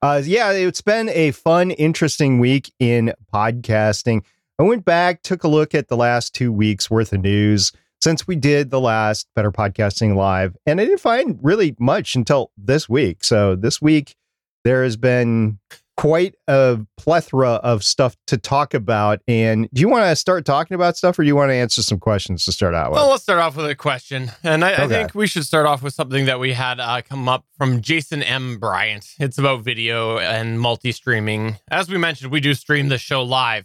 Uh, 0.00 0.22
yeah, 0.24 0.52
it's 0.52 0.80
been 0.80 1.10
a 1.10 1.32
fun, 1.32 1.70
interesting 1.72 2.38
week 2.38 2.72
in 2.78 3.12
podcasting. 3.32 4.24
I 4.58 4.62
went 4.62 4.86
back, 4.86 5.20
took 5.22 5.44
a 5.44 5.48
look 5.48 5.74
at 5.74 5.88
the 5.88 5.98
last 5.98 6.34
two 6.34 6.50
weeks 6.50 6.90
worth 6.90 7.12
of 7.12 7.20
news 7.20 7.70
since 8.04 8.26
we 8.26 8.36
did 8.36 8.70
the 8.70 8.80
last 8.80 9.26
Better 9.34 9.50
Podcasting 9.50 10.14
Live, 10.14 10.54
and 10.66 10.78
I 10.78 10.84
didn't 10.84 11.00
find 11.00 11.38
really 11.40 11.74
much 11.80 12.14
until 12.14 12.50
this 12.54 12.86
week. 12.86 13.24
So 13.24 13.56
this 13.56 13.80
week, 13.80 14.14
there 14.62 14.84
has 14.84 14.98
been 14.98 15.58
quite 15.96 16.34
a 16.46 16.80
plethora 16.98 17.52
of 17.52 17.82
stuff 17.82 18.14
to 18.26 18.36
talk 18.36 18.74
about. 18.74 19.20
And 19.26 19.70
do 19.72 19.80
you 19.80 19.88
want 19.88 20.04
to 20.04 20.16
start 20.16 20.44
talking 20.44 20.74
about 20.74 20.98
stuff 20.98 21.18
or 21.18 21.22
do 21.22 21.28
you 21.28 21.36
want 21.36 21.48
to 21.48 21.54
answer 21.54 21.82
some 21.82 21.98
questions 21.98 22.44
to 22.44 22.52
start 22.52 22.74
out 22.74 22.90
with? 22.90 22.98
Well, 22.98 23.10
let's 23.10 23.22
start 23.22 23.38
off 23.38 23.56
with 23.56 23.70
a 23.70 23.74
question. 23.74 24.30
And 24.42 24.66
I, 24.66 24.84
I 24.84 24.88
think 24.88 25.14
we 25.14 25.26
should 25.26 25.44
start 25.44 25.64
off 25.64 25.82
with 25.82 25.94
something 25.94 26.26
that 26.26 26.38
we 26.38 26.52
had 26.52 26.80
uh, 26.80 27.00
come 27.08 27.26
up 27.26 27.46
from 27.56 27.80
Jason 27.80 28.22
M. 28.22 28.58
Bryant. 28.58 29.14
It's 29.18 29.38
about 29.38 29.64
video 29.64 30.18
and 30.18 30.60
multi 30.60 30.92
streaming. 30.92 31.56
As 31.70 31.88
we 31.88 31.96
mentioned, 31.96 32.30
we 32.30 32.40
do 32.40 32.52
stream 32.52 32.88
the 32.88 32.98
show 32.98 33.22
live 33.22 33.64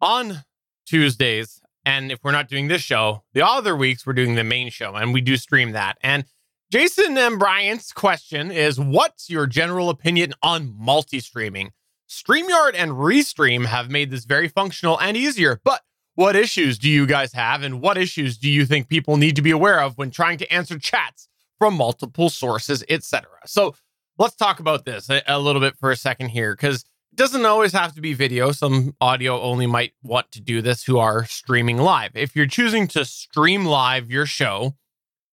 on 0.00 0.44
Tuesdays. 0.86 1.60
And 1.84 2.12
if 2.12 2.18
we're 2.22 2.32
not 2.32 2.48
doing 2.48 2.68
this 2.68 2.82
show, 2.82 3.22
the 3.32 3.46
other 3.46 3.74
weeks 3.74 4.06
we're 4.06 4.12
doing 4.12 4.34
the 4.34 4.44
main 4.44 4.70
show 4.70 4.94
and 4.94 5.14
we 5.14 5.20
do 5.20 5.36
stream 5.36 5.72
that. 5.72 5.98
And 6.02 6.24
Jason 6.70 7.18
M. 7.18 7.38
Bryant's 7.38 7.92
question 7.92 8.50
is 8.50 8.78
What's 8.78 9.28
your 9.28 9.46
general 9.46 9.90
opinion 9.90 10.34
on 10.42 10.74
multi 10.78 11.20
streaming? 11.20 11.72
StreamYard 12.08 12.74
and 12.74 12.92
Restream 12.92 13.66
have 13.66 13.90
made 13.90 14.10
this 14.10 14.24
very 14.24 14.48
functional 14.48 15.00
and 15.00 15.16
easier, 15.16 15.60
but 15.64 15.82
what 16.14 16.36
issues 16.36 16.76
do 16.76 16.90
you 16.90 17.06
guys 17.06 17.32
have, 17.32 17.62
and 17.62 17.80
what 17.80 17.96
issues 17.96 18.36
do 18.36 18.50
you 18.50 18.66
think 18.66 18.88
people 18.88 19.16
need 19.16 19.36
to 19.36 19.42
be 19.42 19.52
aware 19.52 19.80
of 19.80 19.96
when 19.96 20.10
trying 20.10 20.36
to 20.38 20.52
answer 20.52 20.78
chats 20.78 21.28
from 21.58 21.74
multiple 21.74 22.28
sources, 22.28 22.84
etc.? 22.88 23.28
So 23.46 23.74
let's 24.18 24.34
talk 24.34 24.60
about 24.60 24.84
this 24.84 25.08
a, 25.08 25.22
a 25.26 25.38
little 25.38 25.60
bit 25.60 25.76
for 25.78 25.90
a 25.90 25.96
second 25.96 26.30
here, 26.30 26.54
because 26.54 26.84
doesn't 27.20 27.44
always 27.44 27.74
have 27.74 27.94
to 27.94 28.00
be 28.00 28.14
video. 28.14 28.50
Some 28.50 28.96
audio 28.98 29.38
only 29.42 29.66
might 29.66 29.92
want 30.02 30.32
to 30.32 30.40
do 30.40 30.62
this 30.62 30.84
who 30.84 30.96
are 30.96 31.26
streaming 31.26 31.76
live. 31.76 32.12
If 32.14 32.34
you're 32.34 32.46
choosing 32.46 32.86
to 32.88 33.04
stream 33.04 33.66
live 33.66 34.10
your 34.10 34.24
show, 34.24 34.76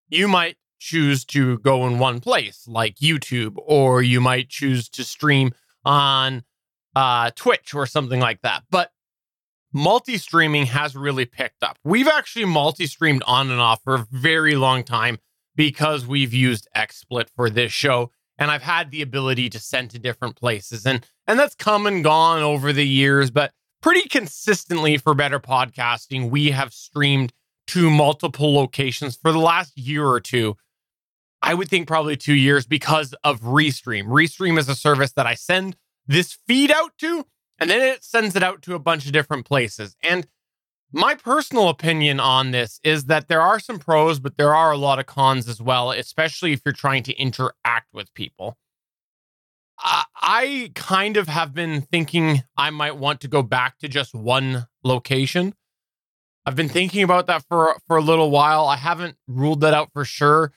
you 0.10 0.28
might 0.28 0.58
choose 0.80 1.24
to 1.28 1.60
go 1.60 1.88
in 1.88 1.98
one 1.98 2.20
place 2.20 2.68
like 2.68 2.98
YouTube, 2.98 3.56
or 3.56 4.02
you 4.02 4.20
might 4.20 4.50
choose 4.50 4.90
to 4.90 5.06
stream 5.06 5.54
on 5.86 6.44
uh, 6.94 7.32
Twitch 7.38 7.74
or 7.74 7.86
something 7.86 8.20
like 8.20 8.42
that. 8.42 8.64
But 8.70 8.92
multi 9.72 10.18
streaming 10.18 10.66
has 10.66 10.94
really 10.94 11.24
picked 11.24 11.64
up. 11.64 11.80
We've 11.86 12.10
actually 12.10 12.44
multi 12.44 12.86
streamed 12.86 13.24
on 13.26 13.50
and 13.50 13.62
off 13.62 13.82
for 13.82 13.96
a 13.96 14.08
very 14.12 14.58
long 14.58 14.84
time 14.84 15.20
because 15.56 16.06
we've 16.06 16.34
used 16.34 16.68
XSplit 16.76 17.30
for 17.34 17.50
this 17.50 17.72
show. 17.72 18.12
And 18.38 18.52
I've 18.52 18.64
had 18.64 18.92
the 18.92 19.02
ability 19.02 19.50
to 19.52 19.60
send 19.60 19.90
to 19.92 20.00
different 20.00 20.36
places. 20.36 20.86
And 20.86 21.04
and 21.28 21.38
that's 21.38 21.56
come 21.56 21.86
and 21.86 22.04
gone 22.04 22.42
over 22.42 22.72
the 22.72 22.88
years, 22.88 23.30
but 23.32 23.52
pretty 23.82 24.08
consistently 24.08 24.98
for 24.98 25.14
better 25.14 25.40
podcasting, 25.40 26.30
we 26.30 26.52
have 26.52 26.74
streamed 26.74 27.34
to 27.68 27.90
multiple 27.90 28.54
locations 28.54 29.18
for 29.18 29.32
the 29.32 29.40
last 29.40 29.78
year 29.78 30.08
or 30.08 30.20
two. 30.20 30.56
I 31.42 31.54
would 31.54 31.70
think 31.70 31.88
probably 31.88 32.18
two 32.18 32.34
years 32.34 32.66
because 32.66 33.14
of 33.24 33.42
Restream. 33.42 34.06
Restream 34.06 34.58
is 34.58 34.70
a 34.70 34.76
service 34.76 35.12
that 35.14 35.28
I 35.28 35.36
send 35.36 35.76
this 36.08 36.38
feed 36.48 36.72
out 36.72 36.98
to, 37.00 37.26
and 37.60 37.70
then 37.70 37.82
it 37.82 38.04
sends 38.04 38.36
it 38.36 38.44
out 38.44 38.62
to 38.64 38.76
a 38.76 38.80
bunch 38.80 39.06
of 39.06 39.12
different 39.12 39.46
places. 39.46 39.96
And 40.02 40.28
my 40.92 41.16
personal 41.16 41.68
opinion 41.68 42.20
on 42.20 42.52
this 42.52 42.80
is 42.84 43.06
that 43.06 43.28
there 43.28 43.42
are 43.42 43.60
some 43.60 43.78
pros, 43.78 44.20
but 44.20 44.38
there 44.38 44.56
are 44.56 44.72
a 44.72 44.78
lot 44.78 45.00
of 45.00 45.06
cons 45.06 45.48
as 45.48 45.62
well, 45.62 45.92
especially 45.92 46.54
if 46.54 46.62
you're 46.66 46.74
trying 46.74 47.04
to 47.04 47.14
interact 47.16 47.94
with 47.94 48.14
people. 48.14 48.58
I, 49.80 50.72
kind 50.76 51.18
of 51.18 51.28
have 51.28 51.54
been 51.54 51.82
thinking 51.82 52.44
I 52.58 52.70
might 52.70 52.98
want 52.98 53.22
to 53.22 53.28
go 53.28 53.42
back 53.42 53.78
to 53.80 53.88
just 53.88 54.14
one 54.14 54.68
location. 54.84 55.54
I've 56.46 56.56
been 56.56 56.70
thinking 56.70 57.04
about 57.04 57.28
that 57.28 57.44
for 57.48 57.78
for 57.88 57.98
a 57.98 58.02
little 58.02 58.32
while. 58.32 58.66
I 58.68 58.78
haven't 58.78 59.18
ruled 59.28 59.62
that 59.62 59.74
out 59.74 59.92
for 59.92 60.06
sure, 60.06 60.54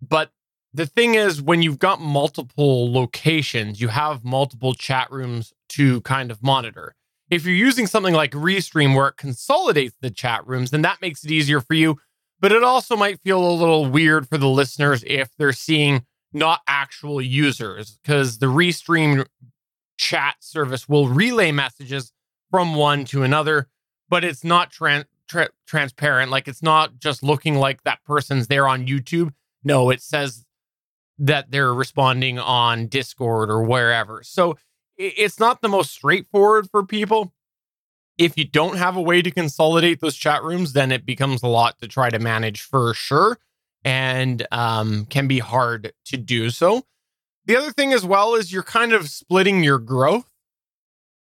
but 0.00 0.30
the 0.72 0.86
thing 0.86 1.14
is 1.14 1.42
when 1.42 1.62
you've 1.62 1.78
got 1.78 2.00
multiple 2.00 2.92
locations, 2.92 3.80
you 3.80 3.88
have 3.88 4.24
multiple 4.24 4.74
chat 4.74 5.10
rooms 5.10 5.52
to 5.70 6.00
kind 6.02 6.30
of 6.30 6.42
monitor. 6.42 6.94
If 7.30 7.44
you're 7.44 7.54
using 7.54 7.86
something 7.86 8.14
like 8.14 8.32
Restream 8.32 8.94
where 8.94 9.08
it 9.08 9.16
consolidates 9.16 9.96
the 10.00 10.10
chat 10.10 10.46
rooms, 10.46 10.70
then 10.70 10.82
that 10.82 11.02
makes 11.02 11.24
it 11.24 11.30
easier 11.30 11.60
for 11.60 11.74
you. 11.74 11.98
But 12.40 12.52
it 12.52 12.62
also 12.62 12.96
might 12.96 13.20
feel 13.20 13.44
a 13.44 13.50
little 13.52 13.86
weird 13.86 14.28
for 14.28 14.38
the 14.38 14.48
listeners 14.48 15.02
if 15.06 15.30
they're 15.36 15.52
seeing 15.52 16.06
not 16.32 16.60
actual 16.66 17.20
users, 17.20 17.98
because 18.02 18.38
the 18.38 18.46
Restream 18.46 19.26
chat 19.96 20.36
service 20.40 20.88
will 20.88 21.08
relay 21.08 21.52
messages 21.52 22.12
from 22.50 22.74
one 22.74 23.04
to 23.06 23.22
another, 23.22 23.68
but 24.08 24.24
it's 24.24 24.44
not 24.44 24.72
tran- 24.72 25.06
tra- 25.28 25.50
transparent. 25.66 26.30
Like 26.30 26.48
it's 26.48 26.62
not 26.62 26.98
just 26.98 27.22
looking 27.22 27.56
like 27.56 27.82
that 27.82 28.02
person's 28.04 28.46
there 28.46 28.66
on 28.66 28.86
YouTube. 28.86 29.32
No, 29.64 29.90
it 29.90 30.00
says 30.00 30.44
that 31.18 31.50
they're 31.50 31.74
responding 31.74 32.38
on 32.38 32.86
Discord 32.86 33.50
or 33.50 33.62
wherever. 33.62 34.22
So 34.22 34.56
it's 34.96 35.38
not 35.38 35.60
the 35.60 35.68
most 35.68 35.90
straightforward 35.90 36.70
for 36.70 36.84
people. 36.84 37.32
If 38.16 38.36
you 38.36 38.44
don't 38.44 38.78
have 38.78 38.96
a 38.96 39.02
way 39.02 39.22
to 39.22 39.30
consolidate 39.30 40.00
those 40.00 40.16
chat 40.16 40.42
rooms, 40.42 40.72
then 40.72 40.90
it 40.90 41.06
becomes 41.06 41.42
a 41.42 41.48
lot 41.48 41.78
to 41.80 41.88
try 41.88 42.10
to 42.10 42.18
manage 42.18 42.62
for 42.62 42.92
sure 42.94 43.38
and 43.84 44.46
um, 44.50 45.06
can 45.06 45.28
be 45.28 45.38
hard 45.38 45.92
to 46.06 46.16
do 46.16 46.50
so. 46.50 46.84
The 47.46 47.56
other 47.56 47.70
thing 47.70 47.92
as 47.92 48.04
well 48.04 48.34
is 48.34 48.52
you're 48.52 48.62
kind 48.62 48.92
of 48.92 49.08
splitting 49.08 49.64
your 49.64 49.78
growth. 49.78 50.28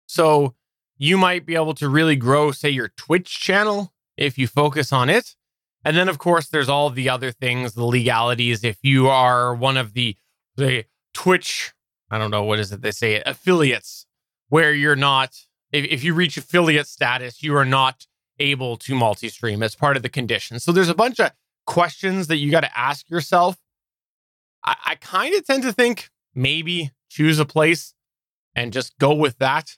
So 0.07 0.55
you 0.97 1.17
might 1.17 1.45
be 1.45 1.55
able 1.55 1.73
to 1.75 1.89
really 1.89 2.15
grow, 2.15 2.51
say, 2.51 2.69
your 2.69 2.89
Twitch 2.97 3.39
channel 3.39 3.93
if 4.17 4.37
you 4.37 4.47
focus 4.47 4.93
on 4.93 5.09
it. 5.09 5.35
And 5.83 5.95
then, 5.95 6.09
of 6.09 6.17
course, 6.17 6.47
there's 6.47 6.69
all 6.69 6.89
the 6.89 7.09
other 7.09 7.31
things, 7.31 7.73
the 7.73 7.83
legalities. 7.83 8.63
If 8.63 8.79
you 8.81 9.07
are 9.07 9.53
one 9.53 9.77
of 9.77 9.93
the 9.93 10.17
the 10.55 10.85
Twitch, 11.13 11.73
I 12.09 12.17
don't 12.17 12.31
know 12.31 12.43
what 12.43 12.59
is 12.59 12.71
it 12.71 12.81
they 12.81 12.91
say, 12.91 13.21
affiliates, 13.25 14.07
where 14.49 14.73
you're 14.73 14.95
not. 14.95 15.35
If, 15.71 15.85
if 15.85 16.03
you 16.03 16.13
reach 16.13 16.37
affiliate 16.37 16.87
status, 16.87 17.43
you 17.43 17.55
are 17.55 17.65
not 17.65 18.07
able 18.39 18.77
to 18.77 18.95
multi 18.95 19.29
stream 19.29 19.61
as 19.61 19.75
part 19.75 19.95
of 19.95 20.03
the 20.03 20.09
condition. 20.09 20.59
So 20.59 20.71
there's 20.71 20.89
a 20.89 20.95
bunch 20.95 21.19
of 21.19 21.31
questions 21.65 22.27
that 22.27 22.37
you 22.37 22.51
got 22.51 22.61
to 22.61 22.77
ask 22.77 23.09
yourself. 23.09 23.57
I, 24.63 24.75
I 24.85 24.95
kind 24.95 25.35
of 25.35 25.45
tend 25.45 25.63
to 25.63 25.73
think 25.73 26.09
maybe 26.33 26.91
choose 27.09 27.39
a 27.39 27.45
place 27.45 27.93
and 28.55 28.73
just 28.73 28.97
go 28.97 29.13
with 29.13 29.37
that 29.37 29.77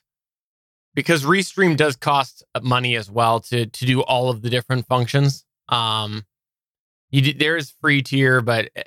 because 0.94 1.24
Restream 1.24 1.76
does 1.76 1.96
cost 1.96 2.44
money 2.62 2.96
as 2.96 3.10
well 3.10 3.40
to 3.40 3.66
to 3.66 3.86
do 3.86 4.02
all 4.02 4.30
of 4.30 4.42
the 4.42 4.50
different 4.50 4.86
functions. 4.86 5.44
Um, 5.68 6.24
you 7.10 7.32
there 7.34 7.56
is 7.56 7.70
free 7.80 8.02
tier, 8.02 8.40
but 8.40 8.70
eh, 8.74 8.82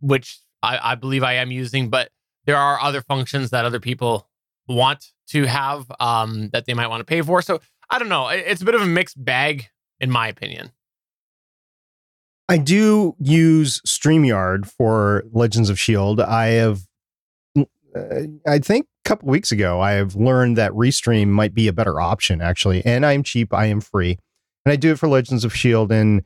which 0.00 0.40
I, 0.62 0.92
I 0.92 0.94
believe 0.94 1.22
I 1.22 1.34
am 1.34 1.50
using, 1.50 1.88
but 1.88 2.10
there 2.46 2.56
are 2.56 2.80
other 2.80 3.00
functions 3.00 3.50
that 3.50 3.64
other 3.64 3.80
people 3.80 4.28
want 4.68 5.12
to 5.28 5.46
have 5.46 5.90
um, 6.00 6.50
that 6.52 6.66
they 6.66 6.74
might 6.74 6.88
want 6.88 7.00
to 7.00 7.04
pay 7.04 7.22
for. 7.22 7.42
So 7.42 7.60
I 7.88 7.98
don't 7.98 8.08
know. 8.08 8.28
It's 8.28 8.62
a 8.62 8.64
bit 8.64 8.74
of 8.74 8.82
a 8.82 8.86
mixed 8.86 9.22
bag, 9.22 9.68
in 10.00 10.10
my 10.10 10.28
opinion. 10.28 10.72
I 12.50 12.58
do 12.58 13.14
use 13.20 13.80
StreamYard 13.82 14.66
for 14.68 15.22
Legends 15.30 15.70
of 15.70 15.78
Shield. 15.78 16.20
I 16.20 16.46
have, 16.46 16.80
uh, 17.56 17.62
I 18.44 18.58
think, 18.58 18.86
a 19.06 19.08
couple 19.08 19.28
weeks 19.28 19.52
ago, 19.52 19.80
I 19.80 19.92
have 19.92 20.16
learned 20.16 20.58
that 20.58 20.72
Restream 20.72 21.28
might 21.28 21.54
be 21.54 21.68
a 21.68 21.72
better 21.72 22.00
option, 22.00 22.40
actually. 22.40 22.84
And 22.84 23.06
I'm 23.06 23.22
cheap, 23.22 23.54
I 23.54 23.66
am 23.66 23.80
free, 23.80 24.18
and 24.64 24.72
I 24.72 24.74
do 24.74 24.90
it 24.90 24.98
for 24.98 25.08
Legends 25.08 25.44
of 25.44 25.54
Shield. 25.54 25.92
And 25.92 26.24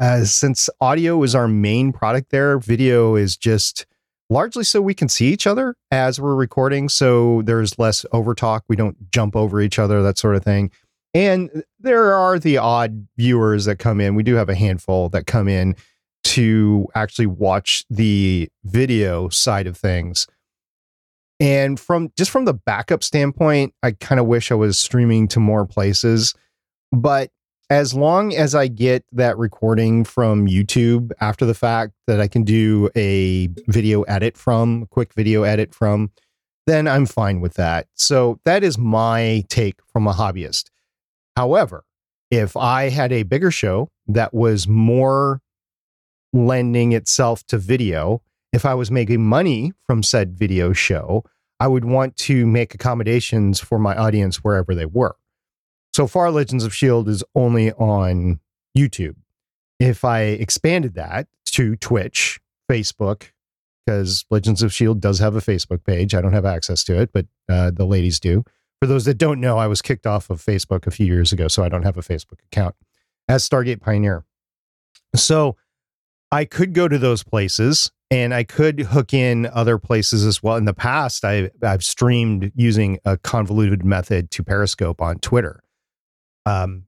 uh, 0.00 0.22
since 0.22 0.70
audio 0.80 1.20
is 1.24 1.34
our 1.34 1.48
main 1.48 1.92
product 1.92 2.30
there, 2.30 2.60
video 2.60 3.16
is 3.16 3.36
just 3.36 3.86
largely 4.30 4.62
so 4.62 4.80
we 4.80 4.94
can 4.94 5.08
see 5.08 5.32
each 5.32 5.48
other 5.48 5.74
as 5.90 6.20
we're 6.20 6.36
recording. 6.36 6.88
So 6.88 7.42
there's 7.42 7.76
less 7.76 8.06
overtalk. 8.12 8.60
We 8.68 8.76
don't 8.76 9.10
jump 9.10 9.34
over 9.34 9.60
each 9.60 9.80
other, 9.80 10.00
that 10.04 10.16
sort 10.16 10.36
of 10.36 10.44
thing. 10.44 10.70
And 11.16 11.64
there 11.80 12.12
are 12.12 12.38
the 12.38 12.58
odd 12.58 13.08
viewers 13.16 13.64
that 13.64 13.78
come 13.78 14.02
in. 14.02 14.16
We 14.16 14.22
do 14.22 14.34
have 14.34 14.50
a 14.50 14.54
handful 14.54 15.08
that 15.08 15.26
come 15.26 15.48
in 15.48 15.74
to 16.24 16.86
actually 16.94 17.24
watch 17.24 17.86
the 17.88 18.50
video 18.64 19.30
side 19.30 19.66
of 19.66 19.78
things. 19.78 20.26
And 21.40 21.80
from 21.80 22.12
just 22.18 22.30
from 22.30 22.44
the 22.44 22.52
backup 22.52 23.02
standpoint, 23.02 23.72
I 23.82 23.92
kind 23.92 24.20
of 24.20 24.26
wish 24.26 24.52
I 24.52 24.56
was 24.56 24.78
streaming 24.78 25.26
to 25.28 25.40
more 25.40 25.64
places. 25.64 26.34
But 26.92 27.30
as 27.70 27.94
long 27.94 28.34
as 28.34 28.54
I 28.54 28.68
get 28.68 29.02
that 29.12 29.38
recording 29.38 30.04
from 30.04 30.46
YouTube 30.46 31.12
after 31.22 31.46
the 31.46 31.54
fact 31.54 31.94
that 32.08 32.20
I 32.20 32.28
can 32.28 32.42
do 32.42 32.90
a 32.94 33.48
video 33.68 34.02
edit 34.02 34.36
from, 34.36 34.84
quick 34.90 35.14
video 35.14 35.44
edit 35.44 35.74
from, 35.74 36.10
then 36.66 36.86
I'm 36.86 37.06
fine 37.06 37.40
with 37.40 37.54
that. 37.54 37.86
So 37.94 38.38
that 38.44 38.62
is 38.62 38.76
my 38.76 39.44
take 39.48 39.76
from 39.90 40.06
a 40.06 40.12
hobbyist. 40.12 40.64
However, 41.36 41.84
if 42.30 42.56
I 42.56 42.88
had 42.88 43.12
a 43.12 43.22
bigger 43.22 43.50
show 43.50 43.90
that 44.08 44.32
was 44.34 44.66
more 44.66 45.40
lending 46.32 46.92
itself 46.92 47.44
to 47.46 47.58
video, 47.58 48.22
if 48.52 48.64
I 48.64 48.74
was 48.74 48.90
making 48.90 49.24
money 49.24 49.72
from 49.86 50.02
said 50.02 50.36
video 50.36 50.72
show, 50.72 51.24
I 51.60 51.68
would 51.68 51.84
want 51.84 52.16
to 52.18 52.46
make 52.46 52.74
accommodations 52.74 53.60
for 53.60 53.78
my 53.78 53.96
audience 53.96 54.42
wherever 54.42 54.74
they 54.74 54.86
were. 54.86 55.16
So 55.94 56.06
far, 56.06 56.30
Legends 56.30 56.64
of 56.64 56.72
S.H.I.E.L.D. 56.72 57.10
is 57.10 57.24
only 57.34 57.72
on 57.72 58.40
YouTube. 58.76 59.16
If 59.80 60.04
I 60.04 60.20
expanded 60.20 60.94
that 60.94 61.26
to 61.52 61.76
Twitch, 61.76 62.38
Facebook, 62.70 63.30
because 63.84 64.26
Legends 64.30 64.62
of 64.62 64.68
S.H.I.E.L.D. 64.68 65.00
does 65.00 65.18
have 65.20 65.36
a 65.36 65.40
Facebook 65.40 65.84
page. 65.84 66.14
I 66.14 66.20
don't 66.20 66.34
have 66.34 66.44
access 66.44 66.84
to 66.84 67.00
it, 67.00 67.10
but 67.12 67.26
uh, 67.48 67.70
the 67.70 67.86
ladies 67.86 68.20
do. 68.20 68.44
For 68.80 68.86
those 68.86 69.04
that 69.06 69.18
don't 69.18 69.40
know, 69.40 69.58
I 69.58 69.66
was 69.66 69.80
kicked 69.80 70.06
off 70.06 70.28
of 70.28 70.42
Facebook 70.42 70.86
a 70.86 70.90
few 70.90 71.06
years 71.06 71.32
ago, 71.32 71.48
so 71.48 71.64
I 71.64 71.68
don't 71.68 71.84
have 71.84 71.96
a 71.96 72.02
Facebook 72.02 72.42
account 72.44 72.74
as 73.28 73.48
Stargate 73.48 73.80
Pioneer. 73.80 74.24
So 75.14 75.56
I 76.30 76.44
could 76.44 76.74
go 76.74 76.88
to 76.88 76.98
those 76.98 77.22
places 77.22 77.90
and 78.10 78.34
I 78.34 78.44
could 78.44 78.80
hook 78.80 79.12
in 79.14 79.46
other 79.46 79.78
places 79.78 80.24
as 80.24 80.42
well. 80.42 80.56
In 80.56 80.64
the 80.64 80.74
past, 80.74 81.24
I, 81.24 81.50
I've 81.62 81.82
streamed 81.82 82.52
using 82.54 82.98
a 83.04 83.16
convoluted 83.16 83.84
method 83.84 84.30
to 84.32 84.44
Periscope 84.44 85.00
on 85.00 85.18
Twitter. 85.18 85.62
Um, 86.44 86.84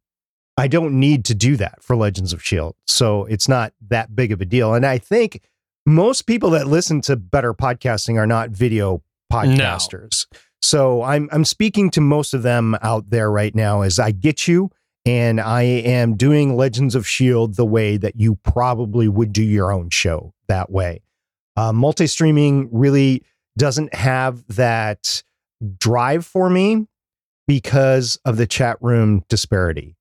I 0.57 0.69
don't 0.69 0.99
need 0.99 1.25
to 1.27 1.35
do 1.35 1.57
that 1.57 1.83
for 1.83 1.97
Legends 1.97 2.33
of 2.33 2.43
Shield, 2.43 2.75
so 2.87 3.25
it's 3.27 3.49
not 3.49 3.73
that 3.89 4.15
big 4.15 4.33
of 4.33 4.41
a 4.41 4.45
deal. 4.45 4.75
And 4.75 4.85
I 4.85 4.99
think 4.99 5.43
most 5.87 6.23
people 6.23 6.51
that 6.51 6.67
listen 6.67 7.01
to 7.03 7.17
better 7.17 7.55
podcasting 7.55 8.17
are 8.17 8.27
not 8.27 8.51
video 8.51 9.03
podcasters. 9.33 10.27
No. 10.33 10.39
So 10.61 11.03
I'm 11.03 11.29
I'm 11.33 11.45
speaking 11.45 11.91
to 11.91 12.01
most 12.01 12.35
of 12.35 12.43
them 12.43 12.77
out 12.83 13.11
there 13.11 13.31
right 13.31 13.55
now 13.55 13.83
as 13.83 13.99
I 13.99 14.11
get 14.11 14.49
you 14.49 14.71
and 15.07 15.41
I 15.41 15.63
am 15.63 16.17
doing 16.17 16.57
Legends 16.57 16.95
of 16.95 17.07
Shield 17.07 17.57
the 17.57 17.65
way 17.65 17.97
that 17.97 18.17
you 18.17 18.35
probably 18.37 19.09
would 19.09 19.33
do 19.33 19.43
your 19.43 19.73
own 19.73 19.91
show 19.91 20.35
that 20.49 20.71
way. 20.71 21.01
Uh, 21.57 21.73
multi-streaming 21.73 22.69
really 22.71 23.23
doesn't 23.57 23.95
have 23.95 24.47
that 24.55 25.23
drive 25.79 26.27
for 26.27 26.51
me 26.51 26.87
because 27.47 28.19
of 28.25 28.37
the 28.37 28.47
chat 28.47 28.77
room 28.81 29.25
disparity. 29.29 29.97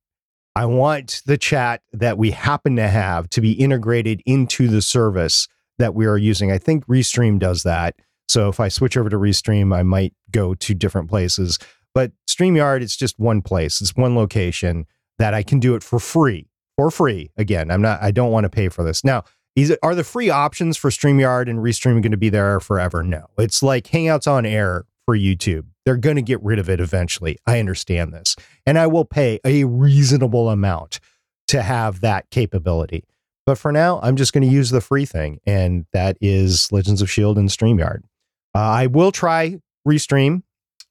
I 0.55 0.65
want 0.65 1.21
the 1.25 1.37
chat 1.37 1.83
that 1.93 2.17
we 2.17 2.31
happen 2.31 2.75
to 2.75 2.87
have 2.87 3.29
to 3.29 3.41
be 3.41 3.53
integrated 3.53 4.21
into 4.25 4.67
the 4.67 4.81
service 4.81 5.47
that 5.77 5.95
we 5.95 6.05
are 6.05 6.17
using. 6.17 6.51
I 6.51 6.57
think 6.57 6.85
Restream 6.87 7.39
does 7.39 7.63
that. 7.63 7.95
So 8.27 8.49
if 8.49 8.59
I 8.59 8.67
switch 8.67 8.97
over 8.97 9.09
to 9.09 9.17
Restream, 9.17 9.75
I 9.75 9.83
might 9.83 10.13
go 10.31 10.53
to 10.53 10.73
different 10.73 11.09
places. 11.09 11.59
But 11.93 12.11
StreamYard, 12.29 12.81
it's 12.81 12.95
just 12.95 13.17
one 13.19 13.41
place, 13.41 13.81
it's 13.81 13.95
one 13.95 14.15
location 14.15 14.85
that 15.17 15.33
I 15.33 15.43
can 15.43 15.59
do 15.59 15.75
it 15.75 15.83
for 15.83 15.99
free. 15.99 16.47
For 16.75 16.91
free. 16.91 17.31
Again, 17.37 17.71
I'm 17.71 17.81
not, 17.81 18.01
I 18.03 18.11
don't 18.11 18.31
want 18.31 18.43
to 18.43 18.49
pay 18.49 18.69
for 18.69 18.83
this. 18.83 19.03
Now, 19.03 19.23
is 19.55 19.71
it, 19.71 19.79
are 19.81 19.95
the 19.95 20.03
free 20.03 20.29
options 20.29 20.77
for 20.77 20.91
StreamYard 20.91 21.49
and 21.49 21.59
Restream 21.59 22.03
going 22.03 22.11
to 22.11 22.17
be 22.17 22.29
there 22.29 22.59
forever? 22.59 23.01
No. 23.01 23.25
It's 23.39 23.63
like 23.63 23.85
Hangouts 23.85 24.27
on 24.31 24.45
Air 24.45 24.85
for 25.07 25.17
YouTube. 25.17 25.65
They're 25.85 25.97
going 25.97 26.17
to 26.17 26.21
get 26.21 26.43
rid 26.43 26.59
of 26.59 26.69
it 26.69 26.79
eventually. 26.79 27.37
I 27.47 27.59
understand 27.59 28.13
this. 28.13 28.35
And 28.67 28.77
I 28.77 28.85
will 28.85 29.05
pay 29.05 29.39
a 29.43 29.63
reasonable 29.63 30.49
amount 30.49 30.99
to 31.47 31.63
have 31.63 32.01
that 32.01 32.29
capability. 32.29 33.05
But 33.47 33.57
for 33.57 33.71
now, 33.71 33.99
I'm 34.03 34.17
just 34.17 34.33
going 34.33 34.43
to 34.43 34.53
use 34.53 34.69
the 34.69 34.81
free 34.81 35.05
thing, 35.05 35.39
and 35.45 35.85
that 35.93 36.17
is 36.19 36.69
Legends 36.73 37.01
of 37.01 37.07
S.H.I.E.L.D. 37.07 37.39
and 37.39 37.49
StreamYard. 37.49 38.01
Uh, 38.55 38.59
I 38.59 38.87
will 38.87 39.11
try 39.11 39.57
Restream, 39.87 40.43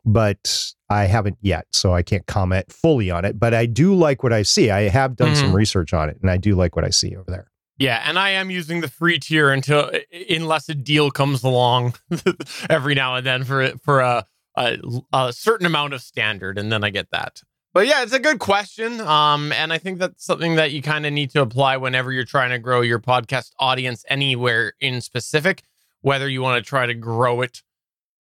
but 0.05 0.73
I 0.89 1.05
haven't 1.05 1.39
yet, 1.41 1.67
so 1.73 1.93
I 1.93 2.03
can't 2.03 2.27
comment 2.27 2.73
fully 2.73 3.11
on 3.11 3.25
it. 3.25 3.39
But 3.39 3.55
I 3.55 3.67
do 3.67 3.95
like 3.95 4.23
what 4.23 4.33
I 4.33 4.43
see. 4.43 4.71
I 4.71 4.89
have 4.89 5.17
done 5.17 5.33
mm-hmm. 5.33 5.47
some 5.47 5.57
research 5.57 5.93
on 5.93 6.09
it, 6.09 6.19
and 6.23 6.31
I 6.31 6.37
do 6.37 6.55
like 6.55 6.77
what 6.77 6.85
I 6.85 6.91
see 6.91 7.17
over 7.17 7.31
there. 7.31 7.51
Yeah, 7.79 8.03
and 8.07 8.19
I 8.19 8.31
am 8.31 8.51
using 8.51 8.81
the 8.81 8.89
free 8.89 9.19
tier 9.19 9.51
until 9.51 9.91
unless 10.31 10.69
a 10.69 10.75
deal 10.75 11.11
comes 11.11 11.43
along 11.45 11.95
every 12.71 12.95
now 12.95 13.17
and 13.17 13.27
then 13.27 13.45
for 13.45 13.69
for 13.85 14.01
a, 14.01 14.27
a, 14.57 14.79
a 15.13 15.33
certain 15.33 15.67
amount 15.67 15.93
of 15.93 16.01
standard, 16.01 16.59
and 16.59 16.73
then 16.73 16.85
I 16.85 16.91
get 16.91 17.11
that. 17.11 17.43
But 17.75 17.87
yeah, 17.87 18.03
it's 18.03 18.15
a 18.15 18.19
good 18.19 18.39
question, 18.39 19.03
um, 19.03 19.53
and 19.53 19.71
I 19.73 19.77
think 19.77 19.99
that's 19.99 20.25
something 20.25 20.57
that 20.57 20.73
you 20.73 20.81
kind 20.81 21.05
of 21.05 21.13
need 21.13 21.31
to 21.33 21.43
apply 21.43 21.77
whenever 21.77 22.11
you're 22.11 22.25
trying 22.25 22.49
to 22.49 22.59
grow 22.59 22.81
your 22.81 22.99
podcast 22.99 23.51
audience 23.59 24.03
anywhere 24.09 24.73
in 24.81 25.03
specific, 25.03 25.63
whether 26.07 26.29
you 26.29 26.41
want 26.41 26.65
to 26.65 26.67
try 26.67 26.87
to 26.87 26.95
grow 26.95 27.41
it 27.41 27.65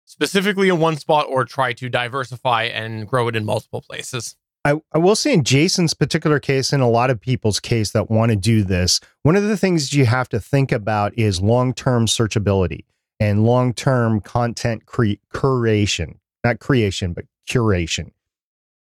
specifically 0.07 0.71
in 0.71 0.79
one 0.79 0.97
spot 0.97 1.27
or 1.29 1.45
try 1.45 1.75
to 1.75 1.91
diversify 1.91 2.63
and 2.63 3.07
grow 3.07 3.29
it 3.29 3.37
in 3.37 3.45
multiple 3.45 3.83
places. 3.83 4.35
I, 4.65 4.81
I 4.93 4.99
will 4.99 5.15
say 5.15 5.35
in 5.35 5.45
Jason's 5.45 5.93
particular 5.93 6.41
case, 6.41 6.73
and 6.73 6.83
a 6.83 6.87
lot 6.87 7.11
of 7.11 7.21
people's 7.21 7.61
case 7.61 7.91
that 7.91 8.11
want 8.11 8.31
to 8.31 8.37
do 8.37 8.65
this, 8.65 8.99
one 9.25 9.37
of 9.37 9.43
the 9.43 9.59
things 9.59 9.93
you 9.93 10.07
have 10.07 10.27
to 10.31 10.41
think 10.41 10.73
about 10.73 11.13
is 11.19 11.43
long 11.43 11.75
term 11.75 12.07
searchability 12.07 12.87
and 13.21 13.45
long 13.45 13.75
term 13.75 14.23
content 14.23 14.87
cre- 14.87 15.21
curation, 15.35 16.17
not 16.45 16.61
creation, 16.61 17.13
but 17.13 17.27
curation. 17.47 18.11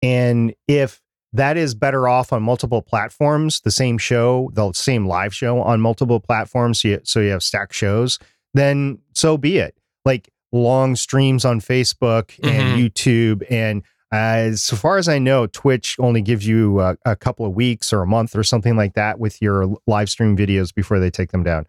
And 0.03 0.57
if 0.67 1.01
that 1.33 1.57
is 1.57 1.77
better 1.77 2.09
off 2.09 2.33
on 2.33 2.43
multiple 2.43 2.83
platforms, 2.83 3.61
the 3.61 3.71
same 3.71 3.97
show, 3.97 4.51
the 4.55 4.73
same 4.73 5.07
live 5.07 5.33
show 5.33 5.61
on 5.61 5.81
multiple 5.81 6.19
platforms, 6.19 6.81
so 6.81 6.89
you, 6.89 7.01
so 7.05 7.21
you 7.21 7.31
have 7.31 7.45
stacked 7.45 7.75
shows, 7.75 8.19
then 8.55 8.99
so 9.15 9.37
be 9.37 9.59
it. 9.59 9.77
Like 10.05 10.31
long 10.53 10.97
streams 10.97 11.45
on 11.45 11.61
Facebook 11.61 12.39
and 12.43 12.79
mm-hmm. 12.79 12.81
YouTube 12.81 13.45
and 13.51 13.83
as 14.13 14.69
far 14.69 14.99
as 14.99 15.09
I 15.09 15.19
know, 15.19 15.47
Twitch 15.47 15.97
only 15.99 16.21
gives 16.21 16.47
you 16.47 16.81
a, 16.81 16.99
a, 17.07 17.17
couple 17.17 17.47
of 17.47 17.55
weeks 17.55 17.95
or 17.95 18.03
a 18.03 18.07
month 18.07 18.37
or 18.37 18.45
something 18.45 18.77
like 18.77 18.93
that 18.93 19.19
with 19.19 19.41
your 19.41 19.75
live 19.87 20.11
stream 20.11 20.37
videos 20.37 20.73
before 20.73 21.01
they 21.01 21.11
take 21.11 21.33
them 21.33 21.43
down. 21.43 21.67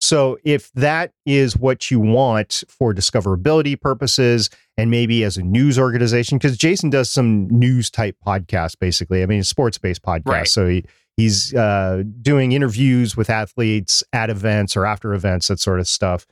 So, 0.00 0.38
if 0.44 0.72
that 0.72 1.12
is 1.26 1.56
what 1.56 1.90
you 1.90 2.00
want 2.00 2.64
for 2.68 2.94
discoverability 2.94 3.78
purposes 3.78 4.48
and 4.78 4.90
maybe 4.90 5.24
as 5.24 5.36
a 5.36 5.42
news 5.42 5.78
organization, 5.78 6.38
because 6.38 6.56
Jason 6.56 6.88
does 6.88 7.10
some 7.10 7.48
news 7.48 7.90
type 7.90 8.16
podcasts, 8.26 8.78
basically, 8.78 9.22
I 9.22 9.26
mean, 9.26 9.44
sports 9.44 9.76
based 9.76 10.02
podcast. 10.02 10.26
Right. 10.26 10.48
So, 10.48 10.68
he, 10.68 10.84
he's 11.18 11.54
uh, 11.54 12.02
doing 12.22 12.52
interviews 12.52 13.16
with 13.16 13.28
athletes 13.28 14.02
at 14.12 14.30
events 14.30 14.74
or 14.76 14.86
after 14.86 15.12
events, 15.12 15.48
that 15.48 15.60
sort 15.60 15.80
of 15.80 15.86
stuff, 15.86 16.26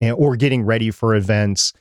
and, 0.00 0.14
or 0.16 0.36
getting 0.36 0.62
ready 0.62 0.92
for 0.92 1.14
events. 1.16 1.72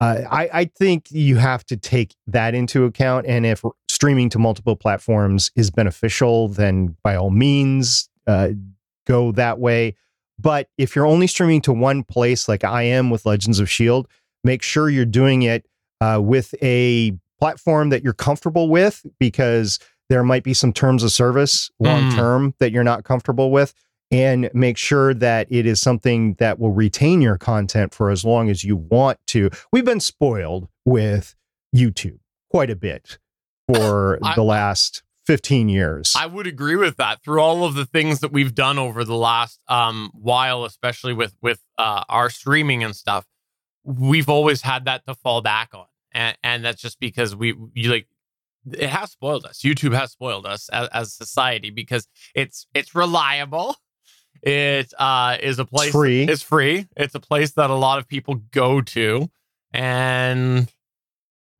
Uh, 0.00 0.20
I, 0.30 0.50
I 0.52 0.64
think 0.66 1.10
you 1.10 1.36
have 1.36 1.64
to 1.66 1.76
take 1.76 2.14
that 2.26 2.54
into 2.54 2.84
account. 2.84 3.26
And 3.26 3.44
if 3.44 3.64
streaming 3.88 4.28
to 4.30 4.38
multiple 4.38 4.76
platforms 4.76 5.50
is 5.56 5.70
beneficial, 5.70 6.48
then 6.48 6.96
by 7.02 7.16
all 7.16 7.30
means, 7.30 8.08
uh, 8.26 8.50
go 9.06 9.32
that 9.32 9.58
way. 9.58 9.96
But 10.38 10.68
if 10.78 10.94
you're 10.94 11.06
only 11.06 11.26
streaming 11.26 11.60
to 11.62 11.72
one 11.72 12.04
place, 12.04 12.48
like 12.48 12.64
I 12.64 12.82
am 12.82 13.10
with 13.10 13.26
Legends 13.26 13.58
of 13.58 13.64
S.H.I.E.L.D., 13.64 14.08
make 14.44 14.62
sure 14.62 14.88
you're 14.88 15.04
doing 15.04 15.42
it 15.42 15.66
uh, 16.00 16.20
with 16.22 16.54
a 16.62 17.12
platform 17.38 17.90
that 17.90 18.02
you're 18.02 18.12
comfortable 18.12 18.68
with 18.68 19.04
because 19.18 19.78
there 20.08 20.22
might 20.22 20.44
be 20.44 20.54
some 20.54 20.72
terms 20.72 21.02
of 21.02 21.12
service 21.12 21.70
long 21.78 22.12
term 22.12 22.52
mm. 22.52 22.58
that 22.58 22.72
you're 22.72 22.84
not 22.84 23.04
comfortable 23.04 23.50
with. 23.50 23.74
And 24.10 24.48
make 24.54 24.78
sure 24.78 25.12
that 25.12 25.48
it 25.50 25.66
is 25.66 25.82
something 25.82 26.32
that 26.34 26.58
will 26.58 26.72
retain 26.72 27.20
your 27.20 27.36
content 27.36 27.92
for 27.92 28.10
as 28.10 28.24
long 28.24 28.48
as 28.48 28.64
you 28.64 28.74
want 28.74 29.18
to. 29.28 29.50
We've 29.70 29.84
been 29.84 30.00
spoiled 30.00 30.68
with 30.86 31.34
YouTube 31.76 32.18
quite 32.50 32.70
a 32.70 32.76
bit 32.76 33.18
for 33.66 34.18
I, 34.22 34.34
the 34.34 34.44
last 34.44 35.02
15 35.28 35.68
years. 35.68 36.14
I 36.16 36.24
would 36.24 36.46
agree 36.46 36.76
with 36.76 36.96
that. 36.96 37.22
Through 37.22 37.40
all 37.40 37.64
of 37.64 37.74
the 37.74 37.84
things 37.84 38.20
that 38.20 38.32
we've 38.32 38.54
done 38.54 38.78
over 38.78 39.04
the 39.04 39.14
last 39.14 39.60
um, 39.68 40.10
while, 40.14 40.64
especially 40.64 41.12
with 41.12 41.36
with 41.42 41.60
uh, 41.76 42.02
our 42.08 42.30
streaming 42.30 42.82
and 42.82 42.96
stuff, 42.96 43.26
we've 43.84 44.30
always 44.30 44.62
had 44.62 44.86
that 44.86 45.04
to 45.06 45.14
fall 45.14 45.42
back 45.42 45.74
on, 45.74 45.84
and, 46.12 46.38
and 46.42 46.64
that's 46.64 46.80
just 46.80 46.98
because 46.98 47.36
we 47.36 47.54
you 47.74 47.90
like 47.90 48.08
it 48.72 48.88
has 48.88 49.10
spoiled 49.10 49.44
us. 49.44 49.58
YouTube 49.58 49.92
has 49.92 50.12
spoiled 50.12 50.46
us 50.46 50.70
as, 50.70 50.88
as 50.94 51.12
society 51.12 51.68
because 51.68 52.08
it's 52.34 52.66
it's 52.72 52.94
reliable. 52.94 53.76
It 54.42 54.94
uh, 54.98 55.36
is 55.42 55.58
a 55.58 55.66
place 55.66 55.88
it's 55.88 55.94
free. 55.94 56.22
It's 56.22 56.42
free. 56.42 56.86
It's 56.96 57.14
a 57.14 57.20
place 57.20 57.52
that 57.52 57.68
a 57.68 57.74
lot 57.74 57.98
of 57.98 58.08
people 58.08 58.36
go 58.50 58.80
to, 58.80 59.28
and 59.74 60.72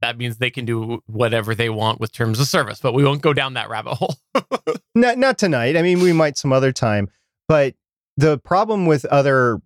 that 0.01 0.17
means 0.17 0.37
they 0.37 0.51
can 0.51 0.65
do 0.65 1.03
whatever 1.07 1.55
they 1.55 1.71
want 1.71 2.01
with 2.01 2.13
terms 2.13 2.39
of 2.41 2.47
service. 2.47 2.81
But 2.81 2.95
we 2.95 3.05
won't 3.05 3.23
go 3.23 3.33
down 3.33 3.55
that 3.55 3.69
rabbit 3.69 3.95
hole. 3.95 4.17
not 4.95 5.19
not 5.19 5.39
tonight. 5.39 5.77
I 5.77 5.83
mean, 5.83 6.01
we 6.01 6.13
might 6.13 6.37
some 6.37 6.53
other 6.53 6.73
time. 6.73 7.09
But 7.49 7.75
the 8.17 8.39
problem 8.39 8.87
with 8.87 9.05
other 9.07 9.61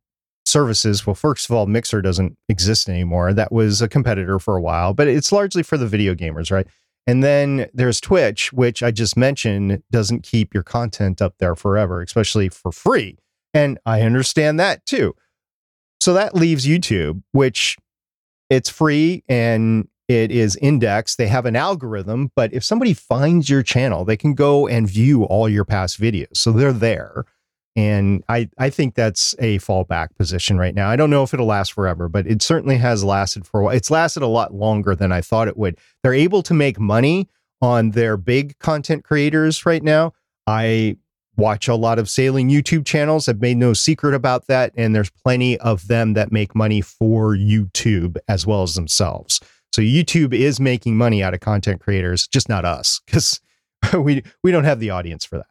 services, 0.44 1.06
well, 1.06 1.14
first 1.14 1.48
of 1.48 1.56
all, 1.56 1.66
Mixer 1.66 2.02
doesn't 2.02 2.36
exist 2.48 2.88
anymore. 2.88 3.32
That 3.32 3.52
was 3.52 3.82
a 3.82 3.88
competitor 3.88 4.38
for 4.38 4.56
a 4.56 4.62
while, 4.62 4.94
but 4.94 5.08
it's 5.08 5.32
largely 5.32 5.62
for 5.62 5.76
the 5.76 5.86
video 5.86 6.14
gamers, 6.14 6.50
right? 6.50 6.66
And 7.06 7.24
then 7.24 7.68
there's 7.74 8.00
Twitch, 8.00 8.52
which 8.52 8.82
I 8.82 8.90
just 8.90 9.16
mentioned 9.16 9.82
doesn't 9.90 10.22
keep 10.22 10.54
your 10.54 10.62
content 10.62 11.20
up 11.20 11.34
there 11.38 11.56
forever, 11.56 12.00
especially 12.00 12.48
for 12.48 12.70
free. 12.70 13.18
And 13.52 13.78
I 13.84 14.02
understand 14.02 14.60
that 14.60 14.86
too. 14.86 15.14
So 16.00 16.14
that 16.14 16.34
leaves 16.34 16.66
YouTube, 16.66 17.22
which 17.32 17.76
it's 18.50 18.68
free 18.68 19.24
and 19.28 19.88
it 20.12 20.30
is 20.30 20.56
indexed. 20.56 21.18
They 21.18 21.26
have 21.26 21.46
an 21.46 21.56
algorithm, 21.56 22.30
but 22.36 22.52
if 22.52 22.62
somebody 22.62 22.92
finds 22.92 23.48
your 23.48 23.62
channel, 23.62 24.04
they 24.04 24.16
can 24.16 24.34
go 24.34 24.68
and 24.68 24.88
view 24.88 25.24
all 25.24 25.48
your 25.48 25.64
past 25.64 26.00
videos. 26.00 26.36
So 26.36 26.52
they're 26.52 26.72
there. 26.72 27.24
And 27.74 28.22
I, 28.28 28.50
I 28.58 28.68
think 28.68 28.94
that's 28.94 29.34
a 29.38 29.58
fallback 29.60 30.14
position 30.18 30.58
right 30.58 30.74
now. 30.74 30.90
I 30.90 30.96
don't 30.96 31.08
know 31.08 31.22
if 31.22 31.32
it'll 31.32 31.46
last 31.46 31.72
forever, 31.72 32.08
but 32.08 32.26
it 32.26 32.42
certainly 32.42 32.76
has 32.76 33.02
lasted 33.02 33.46
for 33.46 33.60
a 33.60 33.64
while. 33.64 33.74
It's 33.74 33.90
lasted 33.90 34.22
a 34.22 34.26
lot 34.26 34.52
longer 34.52 34.94
than 34.94 35.10
I 35.10 35.22
thought 35.22 35.48
it 35.48 35.56
would. 35.56 35.78
They're 36.02 36.12
able 36.12 36.42
to 36.42 36.54
make 36.54 36.78
money 36.78 37.30
on 37.62 37.92
their 37.92 38.18
big 38.18 38.58
content 38.58 39.04
creators 39.04 39.64
right 39.64 39.82
now. 39.82 40.12
I 40.46 40.98
watch 41.36 41.66
a 41.66 41.74
lot 41.74 41.98
of 41.98 42.10
sailing 42.10 42.50
YouTube 42.50 42.84
channels. 42.84 43.26
I've 43.26 43.40
made 43.40 43.56
no 43.56 43.72
secret 43.72 44.14
about 44.14 44.48
that. 44.48 44.72
And 44.76 44.94
there's 44.94 45.10
plenty 45.10 45.58
of 45.58 45.88
them 45.88 46.12
that 46.12 46.30
make 46.30 46.54
money 46.54 46.82
for 46.82 47.34
YouTube 47.34 48.18
as 48.28 48.46
well 48.46 48.62
as 48.62 48.74
themselves. 48.74 49.40
So 49.72 49.80
YouTube 49.80 50.34
is 50.34 50.60
making 50.60 50.96
money 50.96 51.22
out 51.22 51.34
of 51.34 51.40
content 51.40 51.80
creators, 51.80 52.28
just 52.28 52.48
not 52.48 52.64
us, 52.64 53.00
because 53.06 53.40
we 53.94 54.22
we 54.42 54.52
don't 54.52 54.64
have 54.64 54.80
the 54.80 54.90
audience 54.90 55.24
for 55.24 55.38
that. 55.38 55.46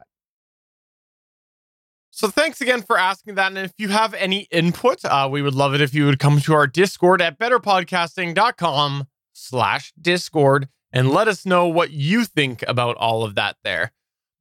So 2.14 2.28
thanks 2.28 2.60
again 2.60 2.82
for 2.82 2.98
asking 2.98 3.36
that. 3.36 3.48
And 3.48 3.58
if 3.58 3.72
you 3.78 3.88
have 3.88 4.12
any 4.14 4.46
input, 4.50 5.02
uh, 5.04 5.28
we 5.30 5.40
would 5.40 5.54
love 5.54 5.74
it 5.74 5.80
if 5.80 5.94
you 5.94 6.04
would 6.04 6.18
come 6.18 6.40
to 6.42 6.52
our 6.52 6.66
Discord 6.66 7.22
at 7.22 7.38
betterpodcasting.com 7.38 9.06
slash 9.32 9.94
Discord 10.00 10.68
and 10.92 11.10
let 11.10 11.26
us 11.26 11.46
know 11.46 11.66
what 11.66 11.90
you 11.90 12.26
think 12.26 12.62
about 12.68 12.96
all 12.96 13.24
of 13.24 13.34
that 13.36 13.56
there. 13.64 13.92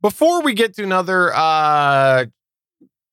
Before 0.01 0.41
we 0.41 0.53
get 0.53 0.75
to 0.75 0.83
another 0.83 1.31
uh, 1.33 2.25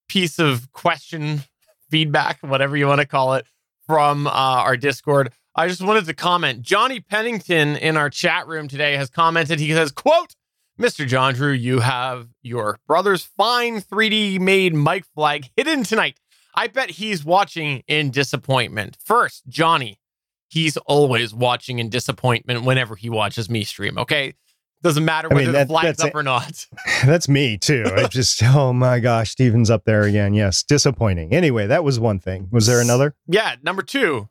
piece 0.09 0.41
of 0.41 0.73
question, 0.73 1.45
feedback, 1.91 2.39
whatever 2.41 2.77
you 2.77 2.89
want 2.89 3.01
to 3.01 3.07
call 3.07 3.35
it, 3.35 3.47
from 3.87 4.27
uh, 4.27 4.31
our 4.31 4.77
Discord, 4.77 5.33
I 5.59 5.67
just 5.67 5.83
wanted 5.83 6.05
to 6.05 6.15
comment. 6.15 6.63
Johnny 6.63 7.01
Pennington 7.01 7.75
in 7.75 7.97
our 7.97 8.11
chat 8.11 8.47
room 8.47 8.69
today 8.69 8.97
has 8.97 9.11
commented. 9.11 9.59
He 9.59 9.73
says, 9.73 9.91
quote, 9.91 10.37
Mr. 10.79 11.05
John 11.05 11.35
Drew, 11.35 11.51
you 11.51 11.81
have 11.81 12.29
your 12.43 12.79
brother's 12.87 13.25
fine 13.25 13.81
3D 13.81 14.39
made 14.39 14.73
mic 14.73 15.05
flag 15.17 15.51
hidden 15.57 15.83
tonight. 15.83 16.21
I 16.55 16.69
bet 16.69 16.91
he's 16.91 17.25
watching 17.25 17.83
in 17.89 18.13
disappointment. 18.13 18.99
First, 19.05 19.49
Johnny, 19.49 19.99
he's 20.49 20.77
always 20.77 21.35
watching 21.35 21.81
in 21.81 21.89
disappointment 21.89 22.63
whenever 22.63 22.95
he 22.95 23.11
watches 23.11 23.51
me 23.51 23.65
stream, 23.65 23.99
okay? 23.99 24.35
Doesn't 24.85 25.05
matter 25.05 25.29
whether 25.29 25.41
I 25.41 25.45
mean, 25.45 25.53
that, 25.55 25.67
the 25.67 25.75
flag's 25.75 26.01
up 26.01 26.15
or 26.15 26.23
not. 26.23 26.67
That's 27.05 27.29
me 27.29 27.59
too. 27.59 27.85
I 27.97 28.07
just, 28.07 28.41
oh 28.45 28.73
my 28.73 29.01
gosh, 29.01 29.33
Steven's 29.33 29.71
up 29.71 29.87
there 29.87 30.03
again. 30.03 30.35
Yes, 30.35 30.63
disappointing. 30.63 31.33
Anyway, 31.35 31.67
that 31.67 31.83
was 31.83 31.99
one 31.99 32.21
thing. 32.21 32.47
Was 32.53 32.67
there 32.67 32.81
another? 32.81 33.17
Yeah, 33.27 33.57
number 33.65 33.83
two, 33.83 34.29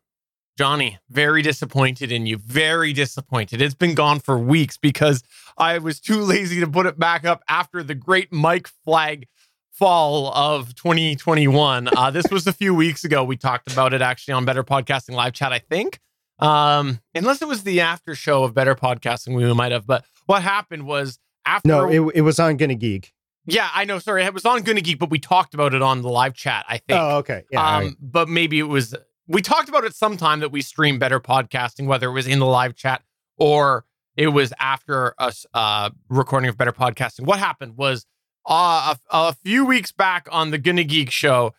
Johnny, 0.58 0.98
very 1.10 1.44
disappointed 1.44 2.12
in 2.12 2.26
you. 2.26 2.38
Very 2.38 2.92
disappointed. 2.92 3.62
It's 3.62 3.76
been 3.76 3.94
gone 3.94 4.20
for 4.20 4.40
weeks 4.40 4.76
because 4.76 5.24
I 5.56 5.78
was 5.78 6.00
too 6.00 6.22
lazy 6.22 6.60
to 6.60 6.68
put 6.68 6.88
it 6.88 6.98
back 6.98 7.26
up 7.26 7.44
after 7.48 7.84
the 7.84 7.94
great 7.94 8.34
Mic 8.34 8.68
Flag 8.84 9.28
fall 9.72 10.34
of 10.34 10.74
2021. 10.74 11.90
Uh, 11.96 12.10
this 12.10 12.26
was 12.32 12.48
a 12.48 12.54
few 12.54 12.74
weeks 12.74 13.04
ago. 13.04 13.24
We 13.24 13.38
talked 13.38 13.72
about 13.72 13.94
it 13.94 14.02
actually 14.02 14.34
on 14.34 14.46
Better 14.46 14.64
Podcasting 14.64 15.14
Live 15.14 15.34
Chat, 15.34 15.54
I 15.54 15.60
think. 15.60 16.00
Um, 16.40 17.02
unless 17.14 17.44
it 17.44 17.48
was 17.48 17.64
the 17.64 17.82
after 17.82 18.16
show 18.16 18.44
of 18.44 18.56
Better 18.56 18.74
Podcasting, 18.74 19.36
we 19.36 19.54
might 19.54 19.72
have. 19.72 19.86
But 19.86 20.06
what 20.26 20.42
happened 20.42 20.88
was 20.88 21.20
after. 21.46 21.68
No, 21.68 21.88
it, 21.88 22.16
it 22.16 22.22
was 22.22 22.40
on 22.40 22.58
Gonna 22.58 22.74
Geek. 22.74 23.14
Yeah, 23.46 23.70
I 23.74 23.86
know. 23.86 24.00
Sorry, 24.00 24.24
it 24.24 24.34
was 24.34 24.46
on 24.46 24.64
Gonna 24.64 24.82
Geek, 24.82 24.98
but 24.98 25.12
we 25.12 25.20
talked 25.20 25.54
about 25.54 25.76
it 25.76 25.84
on 25.84 26.02
the 26.02 26.10
live 26.10 26.34
chat. 26.34 26.66
I 26.68 26.80
think. 26.80 27.00
Oh, 27.00 27.18
okay. 27.18 27.44
Yeah. 27.52 27.78
Um, 27.78 27.84
right. 27.84 27.96
but 28.02 28.28
maybe 28.28 28.58
it 28.58 28.64
was 28.64 28.96
we 29.28 29.42
talked 29.42 29.70
about 29.70 29.84
it 29.84 29.96
sometime 29.96 30.40
that 30.40 30.52
we 30.52 30.62
stream 30.62 31.00
better 31.00 31.20
podcasting, 31.20 31.86
whether 31.86 32.08
it 32.08 32.14
was 32.14 32.28
in 32.28 32.40
the 32.40 32.46
live 32.46 32.76
chat 32.76 33.04
or 33.38 33.86
it 34.16 34.28
was 34.28 34.54
after 34.60 35.14
us 35.20 35.46
uh, 35.54 35.90
recording 36.10 36.50
of 36.50 36.58
better 36.58 36.72
podcasting. 36.72 37.22
What 37.22 37.40
happened 37.40 37.78
was 37.78 38.06
uh, 38.46 38.96
a, 39.12 39.18
a, 39.18 39.34
few 39.44 39.66
weeks 39.66 39.92
back 39.92 40.28
on 40.32 40.52
the 40.52 40.58
Gonna 40.58 40.86
Geek 40.86 41.12
show, 41.12 41.54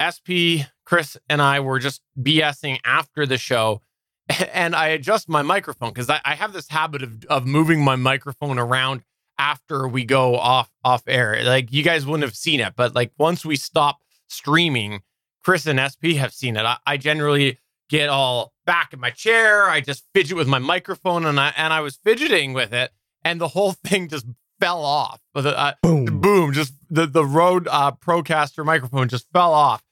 SP, 0.00 0.66
Chris, 0.84 1.16
and 1.28 1.42
I 1.42 1.60
were 1.60 1.78
just 1.78 2.00
BSing 2.18 2.78
after 2.84 3.26
the 3.26 3.38
show. 3.38 3.82
And 4.54 4.74
I 4.74 4.88
adjust 4.88 5.28
my 5.28 5.42
microphone 5.42 5.90
because 5.90 6.08
I, 6.08 6.20
I, 6.24 6.34
have 6.36 6.52
this 6.52 6.68
habit 6.68 7.02
of, 7.02 7.24
of 7.24 7.44
moving 7.44 7.84
my 7.84 7.96
microphone 7.96 8.58
around 8.58 9.02
after 9.36 9.88
we 9.88 10.04
go 10.04 10.38
off 10.38 10.70
off 10.84 11.02
air. 11.06 11.42
Like 11.44 11.72
you 11.72 11.82
guys 11.82 12.06
wouldn't 12.06 12.22
have 12.22 12.36
seen 12.36 12.60
it, 12.60 12.74
but 12.76 12.94
like 12.94 13.12
once 13.18 13.44
we 13.44 13.56
stop 13.56 13.98
streaming, 14.28 15.02
Chris 15.44 15.66
and 15.66 15.80
SP 15.80 16.16
have 16.16 16.32
seen 16.32 16.56
it. 16.56 16.64
I, 16.64 16.78
I 16.86 16.96
generally 16.96 17.58
get 17.88 18.08
all 18.08 18.52
back 18.64 18.92
in 18.92 19.00
my 19.00 19.10
chair. 19.10 19.68
I 19.68 19.80
just 19.80 20.04
fidget 20.14 20.36
with 20.36 20.48
my 20.48 20.58
microphone, 20.58 21.24
and 21.24 21.38
I 21.38 21.52
and 21.56 21.72
I 21.72 21.80
was 21.80 21.96
fidgeting 21.96 22.52
with 22.52 22.72
it, 22.72 22.90
and 23.24 23.40
the 23.40 23.48
whole 23.48 23.72
thing 23.84 24.08
just 24.08 24.26
fell 24.60 24.84
off. 24.84 25.20
The, 25.34 25.58
uh, 25.58 25.74
boom, 25.82 26.20
boom, 26.20 26.52
just 26.52 26.74
the 26.90 27.06
the 27.06 27.24
Rode 27.24 27.68
uh, 27.68 27.92
Procaster 27.92 28.64
microphone 28.64 29.08
just 29.08 29.26
fell 29.32 29.52
off. 29.52 29.82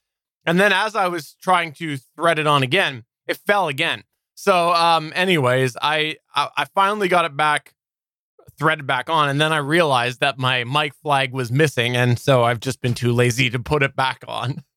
And 0.46 0.58
then 0.58 0.72
as 0.72 0.96
I 0.96 1.08
was 1.08 1.34
trying 1.34 1.72
to 1.74 1.98
thread 2.16 2.38
it 2.38 2.46
on 2.46 2.62
again, 2.62 3.04
it 3.26 3.36
fell 3.36 3.68
again. 3.68 4.04
So, 4.34 4.72
um, 4.72 5.12
anyways, 5.14 5.76
I 5.82 6.16
I 6.34 6.64
finally 6.74 7.08
got 7.08 7.26
it 7.26 7.36
back 7.36 7.74
threaded 8.58 8.86
back 8.86 9.08
on 9.08 9.28
and 9.30 9.40
then 9.40 9.52
I 9.54 9.56
realized 9.56 10.20
that 10.20 10.38
my 10.38 10.64
mic 10.64 10.94
flag 10.94 11.32
was 11.32 11.50
missing 11.50 11.96
and 11.96 12.18
so 12.18 12.44
I've 12.44 12.60
just 12.60 12.82
been 12.82 12.92
too 12.92 13.10
lazy 13.10 13.48
to 13.48 13.58
put 13.58 13.82
it 13.82 13.96
back 13.96 14.22
on. 14.28 14.62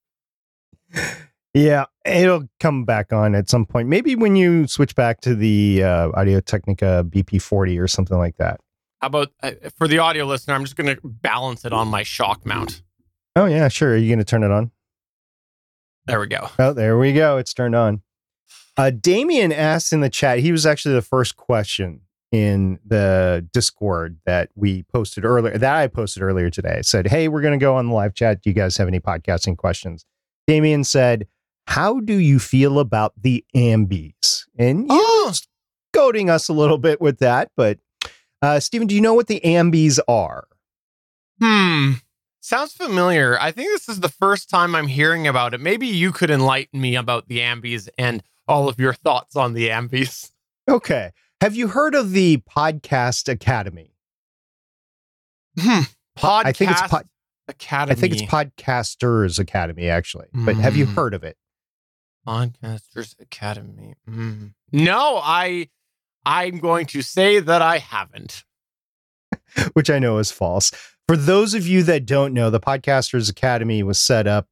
Yeah, 1.53 1.85
it'll 2.03 2.47
come 2.59 2.83
back 2.83 3.13
on 3.13 3.35
at 3.35 3.47
some 3.47 3.65
point. 3.65 3.88
Maybe 3.88 4.15
when 4.15 4.35
you 4.35 4.65
switch 4.67 4.95
back 4.95 5.21
to 5.21 5.35
the 5.35 5.83
uh, 5.83 6.09
Audio 6.15 6.39
Technica 6.39 7.05
BP40 7.07 7.79
or 7.79 7.88
something 7.88 8.17
like 8.17 8.38
that. 8.38 8.59
How 9.01 9.07
about 9.07 9.31
uh, 9.43 9.51
for 9.77 9.88
the 9.88 10.00
audio 10.00 10.25
listener? 10.25 10.55
I'm 10.55 10.63
just 10.63 10.75
going 10.75 10.95
to 10.95 11.00
balance 11.03 11.63
it 11.63 11.73
on 11.73 11.89
my 11.89 12.03
shock 12.03 12.45
mount. 12.45 12.81
Oh 13.35 13.45
yeah, 13.45 13.67
sure. 13.67 13.93
Are 13.93 13.97
you 13.97 14.07
going 14.07 14.19
to 14.19 14.25
turn 14.25 14.43
it 14.43 14.51
on? 14.51 14.71
There 16.05 16.19
we 16.19 16.27
go. 16.27 16.50
Oh, 16.57 16.73
there 16.73 16.97
we 16.97 17.13
go. 17.13 17.38
It's 17.38 17.53
turned 17.53 17.75
on. 17.75 18.01
Uh, 18.75 18.89
Damien 18.89 19.51
asked 19.51 19.93
in 19.93 20.01
the 20.01 20.09
chat. 20.09 20.39
He 20.39 20.51
was 20.51 20.65
actually 20.65 20.95
the 20.95 21.01
first 21.03 21.38
question 21.38 22.01
in 22.31 22.79
the 22.83 23.47
Discord 23.53 24.17
that 24.25 24.50
we 24.55 24.83
posted 24.83 25.23
earlier. 25.23 25.55
That 25.55 25.75
I 25.75 25.88
posted 25.88 26.23
earlier 26.23 26.50
today. 26.50 26.79
Said, 26.81 27.07
"Hey, 27.07 27.27
we're 27.27 27.41
going 27.41 27.57
to 27.57 27.63
go 27.63 27.75
on 27.75 27.89
the 27.89 27.93
live 27.93 28.15
chat. 28.15 28.41
Do 28.41 28.50
you 28.50 28.55
guys 28.55 28.77
have 28.77 28.88
any 28.88 29.00
podcasting 29.00 29.55
questions?" 29.55 30.05
Damien 30.47 30.83
said, 30.83 31.27
How 31.67 32.00
do 32.00 32.15
you 32.15 32.39
feel 32.39 32.79
about 32.79 33.13
the 33.21 33.45
ambies? 33.55 34.45
And 34.57 34.81
you 34.83 34.88
oh. 34.91 35.33
goading 35.93 36.29
us 36.29 36.50
a 36.50 36.53
little 36.53 36.77
bit 36.77 37.00
with 37.00 37.19
that, 37.19 37.51
but 37.55 37.79
Uh, 38.41 38.59
Stephen, 38.59 38.88
do 38.88 38.93
you 38.93 39.00
know 39.00 39.13
what 39.13 39.27
the 39.27 39.39
Ambies 39.45 40.00
are? 40.05 40.47
Hmm. 41.41 41.93
Sounds 42.41 42.73
familiar. 42.73 43.39
I 43.39 43.51
think 43.51 43.69
this 43.69 43.88
is 43.88 44.01
the 44.01 44.09
first 44.09 44.50
time 44.50 44.75
I'm 44.75 44.88
hearing 44.88 45.27
about 45.27 45.53
it. 45.53 45.62
Maybe 45.62 45.88
you 45.88 46.12
could 46.12 46.29
enlighten 46.29 46.81
me 46.81 46.97
about 46.97 47.29
the 47.29 47.39
Ambies 47.39 47.88
and 47.97 48.21
all 48.45 48.67
of 48.67 48.77
your 48.81 48.93
thoughts 48.93 49.38
on 49.38 49.53
the 49.53 49.69
Ambies. 49.69 50.31
Okay. 50.69 51.12
Have 51.39 51.55
you 51.55 51.69
heard 51.69 51.95
of 51.95 52.12
the 52.12 52.38
Podcast 52.38 53.29
Academy? 53.29 53.95
Hmm. 55.57 55.81
Podcast 56.17 56.45
I 56.45 56.51
think 56.51 56.71
it's 56.71 56.81
pod, 56.81 57.05
Academy. 57.47 57.91
I 57.91 57.95
think 58.00 58.13
it's 58.13 58.21
Podcasters 58.23 59.39
Academy 59.39 59.89
actually. 59.89 60.27
But 60.33 60.55
have 60.57 60.75
you 60.75 60.85
Mm. 60.85 60.93
heard 60.95 61.13
of 61.13 61.23
it? 61.23 61.38
Podcasters 62.27 63.19
Academy. 63.19 63.95
Hmm. 64.07 64.47
No, 64.71 65.19
I 65.23 65.69
I'm 66.25 66.57
going 66.59 66.85
to 66.88 67.01
say 67.03 67.39
that 67.39 67.62
I 67.62 67.77
haven't. 67.77 68.43
Which 69.73 69.89
I 69.89 70.00
know 70.00 70.17
is 70.17 70.31
false. 70.31 70.71
For 71.07 71.15
those 71.17 71.53
of 71.53 71.67
you 71.67 71.83
that 71.83 72.05
don't 72.05 72.33
know, 72.33 72.50
the 72.50 72.59
Podcasters 72.59 73.29
Academy 73.29 73.83
was 73.83 74.00
set 74.00 74.25
up 74.25 74.47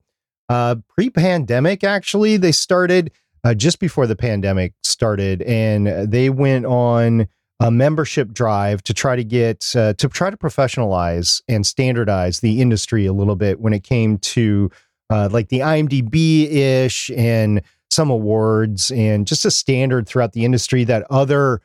uh, 0.50 0.76
pre-pandemic. 0.90 1.84
Actually, 1.84 2.36
they 2.38 2.52
started 2.52 3.12
uh, 3.44 3.54
just 3.56 3.80
before 3.80 4.06
the 4.06 4.16
pandemic 4.18 4.74
started, 4.84 5.42
and 5.44 5.88
they 6.12 6.30
went 6.30 6.66
on 6.66 7.28
a 7.62 7.70
membership 7.70 8.34
drive 8.34 8.82
to 8.84 8.94
try 8.94 9.16
to 9.16 9.24
get 9.24 9.74
uh, 9.76 9.94
to 9.94 10.10
try 10.10 10.30
to 10.30 10.38
professionalize 10.38 11.42
and 11.48 11.66
standardize 11.66 12.40
the 12.40 12.60
industry 12.60 13.06
a 13.06 13.14
little 13.14 13.36
bit 13.36 13.60
when 13.60 13.72
it 13.72 13.84
came 13.84 14.18
to 14.18 14.70
uh, 15.12 15.30
like 15.32 15.50
the 15.50 15.60
IMDb 15.60 16.52
ish 16.52 17.12
and 17.16 17.62
some 17.92 18.10
awards 18.10 18.90
and 18.92 19.28
just 19.28 19.46
a 19.46 19.52
standard 19.52 20.08
throughout 20.08 20.32
the 20.34 20.44
industry 20.44 20.84
that 20.86 21.06
other 21.12 21.62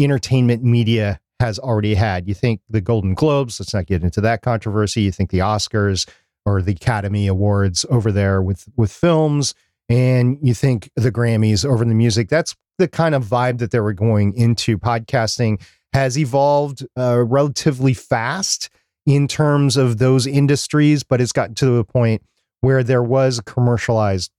entertainment 0.00 0.62
media 0.62 1.18
has 1.40 1.58
already 1.58 1.94
had. 1.94 2.28
You 2.28 2.34
think 2.34 2.60
the 2.68 2.82
Golden 2.82 3.14
Globes, 3.14 3.58
let's 3.58 3.74
not 3.74 3.86
get 3.86 4.04
into 4.04 4.20
that 4.20 4.42
controversy. 4.42 5.02
You 5.02 5.12
think 5.12 5.30
the 5.30 5.38
Oscars 5.38 6.08
or 6.46 6.62
the 6.62 6.72
Academy 6.72 7.26
Awards 7.26 7.84
over 7.90 8.12
there 8.12 8.40
with 8.40 8.68
with 8.76 8.92
films 8.92 9.54
and 9.90 10.38
you 10.40 10.54
think 10.54 10.88
the 10.94 11.10
Grammys 11.10 11.68
over 11.68 11.84
the 11.84 11.94
music. 11.94 12.28
That's 12.28 12.54
the 12.78 12.88
kind 12.88 13.14
of 13.14 13.24
vibe 13.24 13.58
that 13.58 13.72
they 13.72 13.80
were 13.80 13.92
going 13.92 14.32
into. 14.34 14.78
Podcasting 14.78 15.60
has 15.92 16.16
evolved 16.16 16.86
uh, 16.96 17.18
relatively 17.18 17.92
fast 17.92 18.70
in 19.04 19.26
terms 19.26 19.76
of 19.76 19.98
those 19.98 20.26
industries, 20.26 21.02
but 21.02 21.20
it's 21.20 21.32
gotten 21.32 21.56
to 21.56 21.76
a 21.76 21.84
point 21.84 22.22
where 22.60 22.84
there 22.84 23.02
was 23.02 23.38
a 23.38 23.42
commercialized 23.42 24.30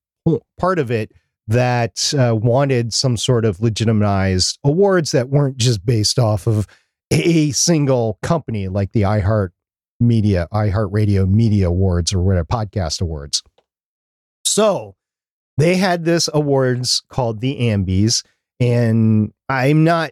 part 0.58 0.80
of 0.80 0.90
it 0.90 1.12
that 1.48 2.14
uh, 2.18 2.34
wanted 2.34 2.94
some 2.94 3.18
sort 3.18 3.44
of 3.44 3.60
legitimized 3.60 4.58
awards 4.64 5.12
that 5.12 5.30
weren't 5.30 5.58
just 5.58 5.86
based 5.86 6.18
off 6.18 6.48
of 6.48 6.66
a 7.12 7.52
single 7.52 8.18
company 8.22 8.70
like 8.70 8.94
the 8.94 9.02
iHeart 9.02 9.50
Media, 10.00 10.48
iHeart 10.54 10.90
Radio 10.92 11.26
Media 11.26 11.68
Awards 11.68 12.14
or 12.14 12.22
whatever 12.22 12.46
podcast 12.46 13.02
awards. 13.02 13.44
So 14.46 14.96
they 15.62 15.76
had 15.76 16.06
this 16.06 16.30
awards 16.34 17.04
called 17.10 17.40
the 17.40 17.58
Ambies, 17.60 18.24
and 18.60 19.32
I'm 19.50 19.84
not 19.84 20.12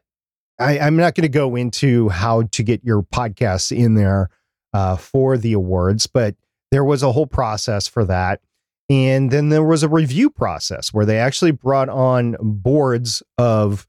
I, 0.59 0.79
I'm 0.79 0.97
not 0.97 1.15
going 1.15 1.23
to 1.23 1.29
go 1.29 1.55
into 1.55 2.09
how 2.09 2.43
to 2.43 2.63
get 2.63 2.83
your 2.83 3.01
podcasts 3.01 3.75
in 3.75 3.95
there 3.95 4.29
uh, 4.73 4.97
for 4.97 5.37
the 5.37 5.53
awards, 5.53 6.05
but 6.05 6.35
there 6.71 6.83
was 6.83 7.01
a 7.01 7.11
whole 7.11 7.27
process 7.27 7.87
for 7.87 8.03
that. 8.05 8.41
And 8.89 9.31
then 9.31 9.49
there 9.49 9.63
was 9.63 9.83
a 9.83 9.89
review 9.89 10.29
process 10.29 10.91
where 10.91 11.05
they 11.05 11.19
actually 11.19 11.51
brought 11.51 11.89
on 11.89 12.35
boards 12.41 13.23
of 13.37 13.87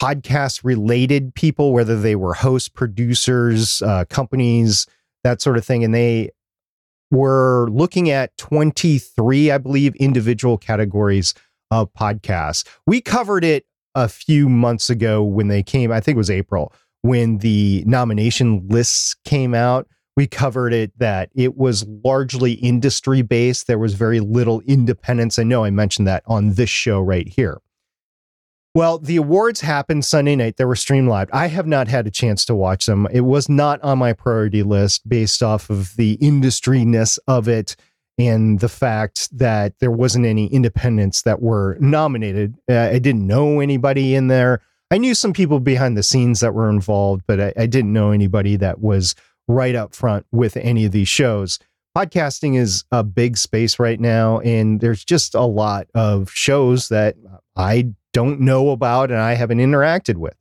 podcast 0.00 0.64
related 0.64 1.34
people, 1.34 1.72
whether 1.72 2.00
they 2.00 2.16
were 2.16 2.34
hosts, 2.34 2.68
producers, 2.68 3.82
uh, 3.82 4.04
companies, 4.08 4.86
that 5.24 5.42
sort 5.42 5.56
of 5.56 5.64
thing. 5.64 5.84
And 5.84 5.94
they 5.94 6.30
were 7.10 7.68
looking 7.70 8.10
at 8.10 8.36
23, 8.38 9.50
I 9.50 9.58
believe, 9.58 9.94
individual 9.96 10.58
categories 10.58 11.34
of 11.70 11.92
podcasts. 11.94 12.66
We 12.86 13.00
covered 13.00 13.44
it 13.44 13.66
a 13.94 14.08
few 14.08 14.48
months 14.48 14.90
ago 14.90 15.22
when 15.22 15.48
they 15.48 15.62
came, 15.62 15.92
I 15.92 16.00
think 16.00 16.16
it 16.16 16.18
was 16.18 16.30
April, 16.30 16.72
when 17.02 17.38
the 17.38 17.84
nomination 17.86 18.66
lists 18.68 19.14
came 19.24 19.54
out. 19.54 19.86
We 20.16 20.26
covered 20.26 20.72
it 20.72 20.96
that 20.98 21.30
it 21.34 21.56
was 21.56 21.86
largely 22.04 22.52
industry 22.52 23.22
based. 23.22 23.66
There 23.66 23.78
was 23.78 23.94
very 23.94 24.20
little 24.20 24.60
independence. 24.60 25.38
I 25.38 25.42
know 25.42 25.64
I 25.64 25.70
mentioned 25.70 26.06
that 26.06 26.22
on 26.26 26.54
this 26.54 26.70
show 26.70 27.00
right 27.00 27.28
here. 27.28 27.60
Well, 28.74 28.98
the 28.98 29.16
awards 29.16 29.60
happened 29.60 30.04
Sunday 30.04 30.34
night. 30.34 30.56
They 30.56 30.64
were 30.64 30.74
streamed 30.74 31.08
live. 31.08 31.28
I 31.32 31.46
have 31.46 31.68
not 31.68 31.86
had 31.86 32.08
a 32.08 32.10
chance 32.10 32.44
to 32.46 32.56
watch 32.56 32.86
them. 32.86 33.06
It 33.12 33.20
was 33.20 33.48
not 33.48 33.80
on 33.84 33.98
my 33.98 34.12
priority 34.12 34.64
list 34.64 35.08
based 35.08 35.44
off 35.44 35.70
of 35.70 35.94
the 35.94 36.16
industryness 36.16 37.20
of 37.28 37.46
it 37.46 37.76
and 38.18 38.58
the 38.58 38.68
fact 38.68 39.28
that 39.36 39.78
there 39.78 39.92
wasn't 39.92 40.26
any 40.26 40.46
independents 40.46 41.22
that 41.22 41.40
were 41.40 41.76
nominated. 41.78 42.56
Uh, 42.68 42.90
I 42.92 42.98
didn't 42.98 43.26
know 43.26 43.60
anybody 43.60 44.16
in 44.16 44.26
there. 44.26 44.60
I 44.90 44.98
knew 44.98 45.14
some 45.14 45.32
people 45.32 45.60
behind 45.60 45.96
the 45.96 46.02
scenes 46.02 46.40
that 46.40 46.54
were 46.54 46.68
involved, 46.68 47.22
but 47.28 47.40
I, 47.40 47.52
I 47.56 47.66
didn't 47.66 47.92
know 47.92 48.10
anybody 48.10 48.56
that 48.56 48.80
was 48.80 49.14
right 49.46 49.74
up 49.76 49.94
front 49.94 50.26
with 50.32 50.56
any 50.56 50.84
of 50.84 50.92
these 50.92 51.08
shows. 51.08 51.60
Podcasting 51.96 52.56
is 52.56 52.84
a 52.90 53.04
big 53.04 53.36
space 53.36 53.78
right 53.78 54.00
now, 54.00 54.40
and 54.40 54.80
there's 54.80 55.04
just 55.04 55.36
a 55.36 55.42
lot 55.42 55.86
of 55.94 56.28
shows 56.32 56.88
that 56.88 57.16
I 57.56 57.94
don't 58.14 58.40
know 58.40 58.70
about 58.70 59.10
and 59.10 59.20
I 59.20 59.34
haven't 59.34 59.58
interacted 59.58 60.16
with. 60.16 60.36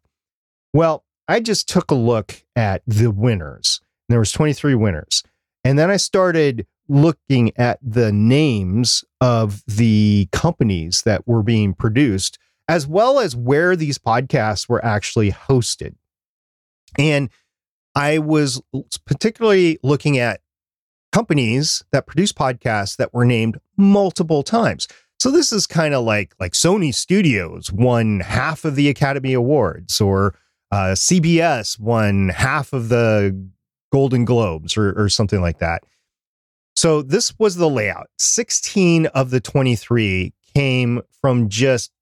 Well, 0.74 1.04
I 1.28 1.42
just 1.42 1.68
took 1.68 1.92
a 1.92 1.96
look 1.96 2.44
at 2.56 2.82
the 2.88 3.12
winners. 3.12 3.82
There 4.08 4.20
was 4.20 4.32
23 4.32 4.76
winners. 4.76 5.24
And 5.66 5.78
then 5.78 5.92
I 5.92 5.98
started 5.98 6.66
looking 6.88 7.52
at 7.58 7.80
the 7.82 8.12
names 8.12 9.04
of 9.20 9.64
the 9.68 10.30
companies 10.32 11.02
that 11.02 11.28
were 11.28 11.44
being 11.44 11.74
produced 11.74 12.38
as 12.68 12.88
well 12.88 13.20
as 13.20 13.36
where 13.36 13.76
these 13.76 13.98
podcasts 13.98 14.70
were 14.70 14.84
actually 14.86 15.32
hosted. 15.32 15.96
And 16.98 17.30
I 17.96 18.20
was 18.20 18.62
particularly 19.06 19.80
looking 19.84 20.18
at 20.18 20.42
companies 21.12 21.84
that 21.92 22.08
produce 22.08 22.34
podcasts 22.34 22.98
that 22.98 23.14
were 23.14 23.26
named 23.26 23.60
multiple 23.78 24.44
times. 24.44 24.88
So 25.24 25.32
this 25.32 25.54
is 25.54 25.66
kind 25.66 25.94
of 25.94 26.04
like 26.04 26.36
like 26.42 26.52
Sony 26.52 26.94
Studios 26.94 27.72
won 27.72 28.20
half 28.20 28.66
of 28.66 28.76
the 28.76 28.90
Academy 28.90 29.32
Awards, 29.32 30.02
or 30.02 30.36
uh, 30.70 30.96
CBS 30.96 31.80
won 31.80 32.28
half 32.28 32.74
of 32.74 32.90
the 32.90 33.34
Golden 33.94 34.26
Globes, 34.26 34.76
or, 34.76 34.92
or 35.02 35.08
something 35.08 35.40
like 35.40 35.60
that. 35.60 35.86
So 36.76 37.02
this 37.02 37.34
was 37.40 37.56
the 37.56 37.70
layout. 37.70 38.08
Sixteen 38.18 39.06
of 39.06 39.30
the 39.30 39.40
twenty-three 39.40 40.34
came 40.54 41.02
from 41.22 41.48
just 41.48 41.94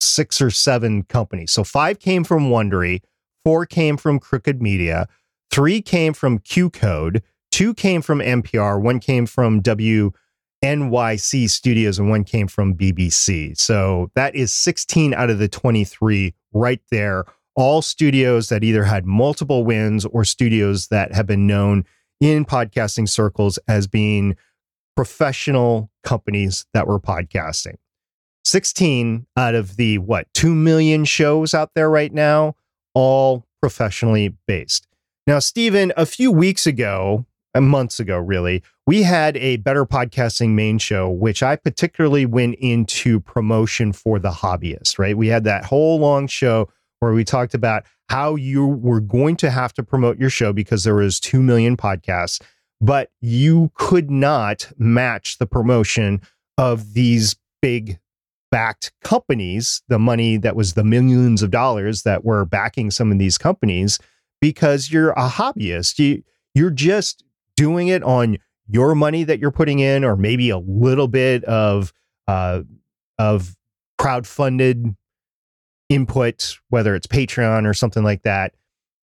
six 0.00 0.40
or 0.40 0.50
seven 0.50 1.02
companies. 1.02 1.52
So 1.52 1.62
five 1.62 1.98
came 1.98 2.24
from 2.24 2.48
Wondery, 2.48 3.02
four 3.44 3.66
came 3.66 3.98
from 3.98 4.18
Crooked 4.18 4.62
Media, 4.62 5.08
three 5.50 5.82
came 5.82 6.14
from 6.14 6.38
Q 6.38 6.70
Code, 6.70 7.22
two 7.50 7.74
came 7.74 8.00
from 8.00 8.20
NPR, 8.20 8.80
one 8.80 8.98
came 8.98 9.26
from 9.26 9.60
W. 9.60 10.12
NYC 10.64 11.48
studios 11.50 11.98
and 11.98 12.08
one 12.08 12.24
came 12.24 12.48
from 12.48 12.74
BBC. 12.74 13.56
So 13.58 14.10
that 14.14 14.34
is 14.34 14.52
16 14.52 15.14
out 15.14 15.30
of 15.30 15.38
the 15.38 15.48
23 15.48 16.34
right 16.52 16.80
there. 16.90 17.24
All 17.54 17.82
studios 17.82 18.48
that 18.48 18.64
either 18.64 18.84
had 18.84 19.06
multiple 19.06 19.64
wins 19.64 20.04
or 20.04 20.24
studios 20.24 20.88
that 20.88 21.14
have 21.14 21.26
been 21.26 21.46
known 21.46 21.84
in 22.20 22.44
podcasting 22.44 23.08
circles 23.08 23.58
as 23.68 23.86
being 23.86 24.36
professional 24.94 25.90
companies 26.02 26.66
that 26.72 26.86
were 26.86 27.00
podcasting. 27.00 27.76
16 28.44 29.26
out 29.36 29.54
of 29.54 29.76
the 29.76 29.98
what, 29.98 30.26
2 30.34 30.54
million 30.54 31.04
shows 31.04 31.52
out 31.52 31.70
there 31.74 31.90
right 31.90 32.12
now, 32.12 32.54
all 32.94 33.46
professionally 33.60 34.36
based. 34.46 34.86
Now, 35.26 35.40
Stephen, 35.40 35.92
a 35.96 36.06
few 36.06 36.30
weeks 36.30 36.66
ago, 36.66 37.26
Uh, 37.56 37.60
months 37.62 37.98
ago, 37.98 38.18
really, 38.18 38.62
we 38.86 39.02
had 39.02 39.34
a 39.38 39.56
Better 39.56 39.86
Podcasting 39.86 40.50
main 40.50 40.76
show, 40.76 41.08
which 41.08 41.42
I 41.42 41.56
particularly 41.56 42.26
went 42.26 42.56
into 42.56 43.18
promotion 43.20 43.94
for 43.94 44.18
the 44.18 44.30
hobbyist, 44.30 44.98
right? 44.98 45.16
We 45.16 45.28
had 45.28 45.44
that 45.44 45.64
whole 45.64 45.98
long 45.98 46.26
show 46.26 46.68
where 47.00 47.14
we 47.14 47.24
talked 47.24 47.54
about 47.54 47.84
how 48.10 48.34
you 48.34 48.66
were 48.66 49.00
going 49.00 49.36
to 49.36 49.50
have 49.50 49.72
to 49.74 49.82
promote 49.82 50.18
your 50.18 50.28
show 50.28 50.52
because 50.52 50.84
there 50.84 50.96
was 50.96 51.18
2 51.18 51.42
million 51.42 51.78
podcasts, 51.78 52.42
but 52.78 53.10
you 53.22 53.70
could 53.74 54.10
not 54.10 54.70
match 54.76 55.38
the 55.38 55.46
promotion 55.46 56.20
of 56.58 56.92
these 56.92 57.36
big 57.62 57.98
backed 58.50 58.92
companies, 59.02 59.82
the 59.88 59.98
money 59.98 60.36
that 60.36 60.56
was 60.56 60.74
the 60.74 60.84
millions 60.84 61.42
of 61.42 61.50
dollars 61.50 62.02
that 62.02 62.22
were 62.22 62.44
backing 62.44 62.90
some 62.90 63.10
of 63.10 63.18
these 63.18 63.38
companies 63.38 63.98
because 64.42 64.92
you're 64.92 65.12
a 65.12 65.28
hobbyist. 65.28 65.98
You 65.98 66.22
you're 66.54 66.70
just 66.70 67.22
doing 67.56 67.88
it 67.88 68.02
on 68.02 68.38
your 68.68 68.94
money 68.94 69.24
that 69.24 69.38
you're 69.38 69.50
putting 69.50 69.78
in, 69.78 70.04
or 70.04 70.16
maybe 70.16 70.50
a 70.50 70.58
little 70.58 71.08
bit 71.08 71.44
of 71.44 71.92
uh, 72.28 72.62
of 73.18 73.56
crowdfunded 73.98 74.94
input, 75.88 76.58
whether 76.68 76.94
it's 76.94 77.06
Patreon 77.06 77.66
or 77.66 77.74
something 77.74 78.02
like 78.02 78.22
that. 78.22 78.54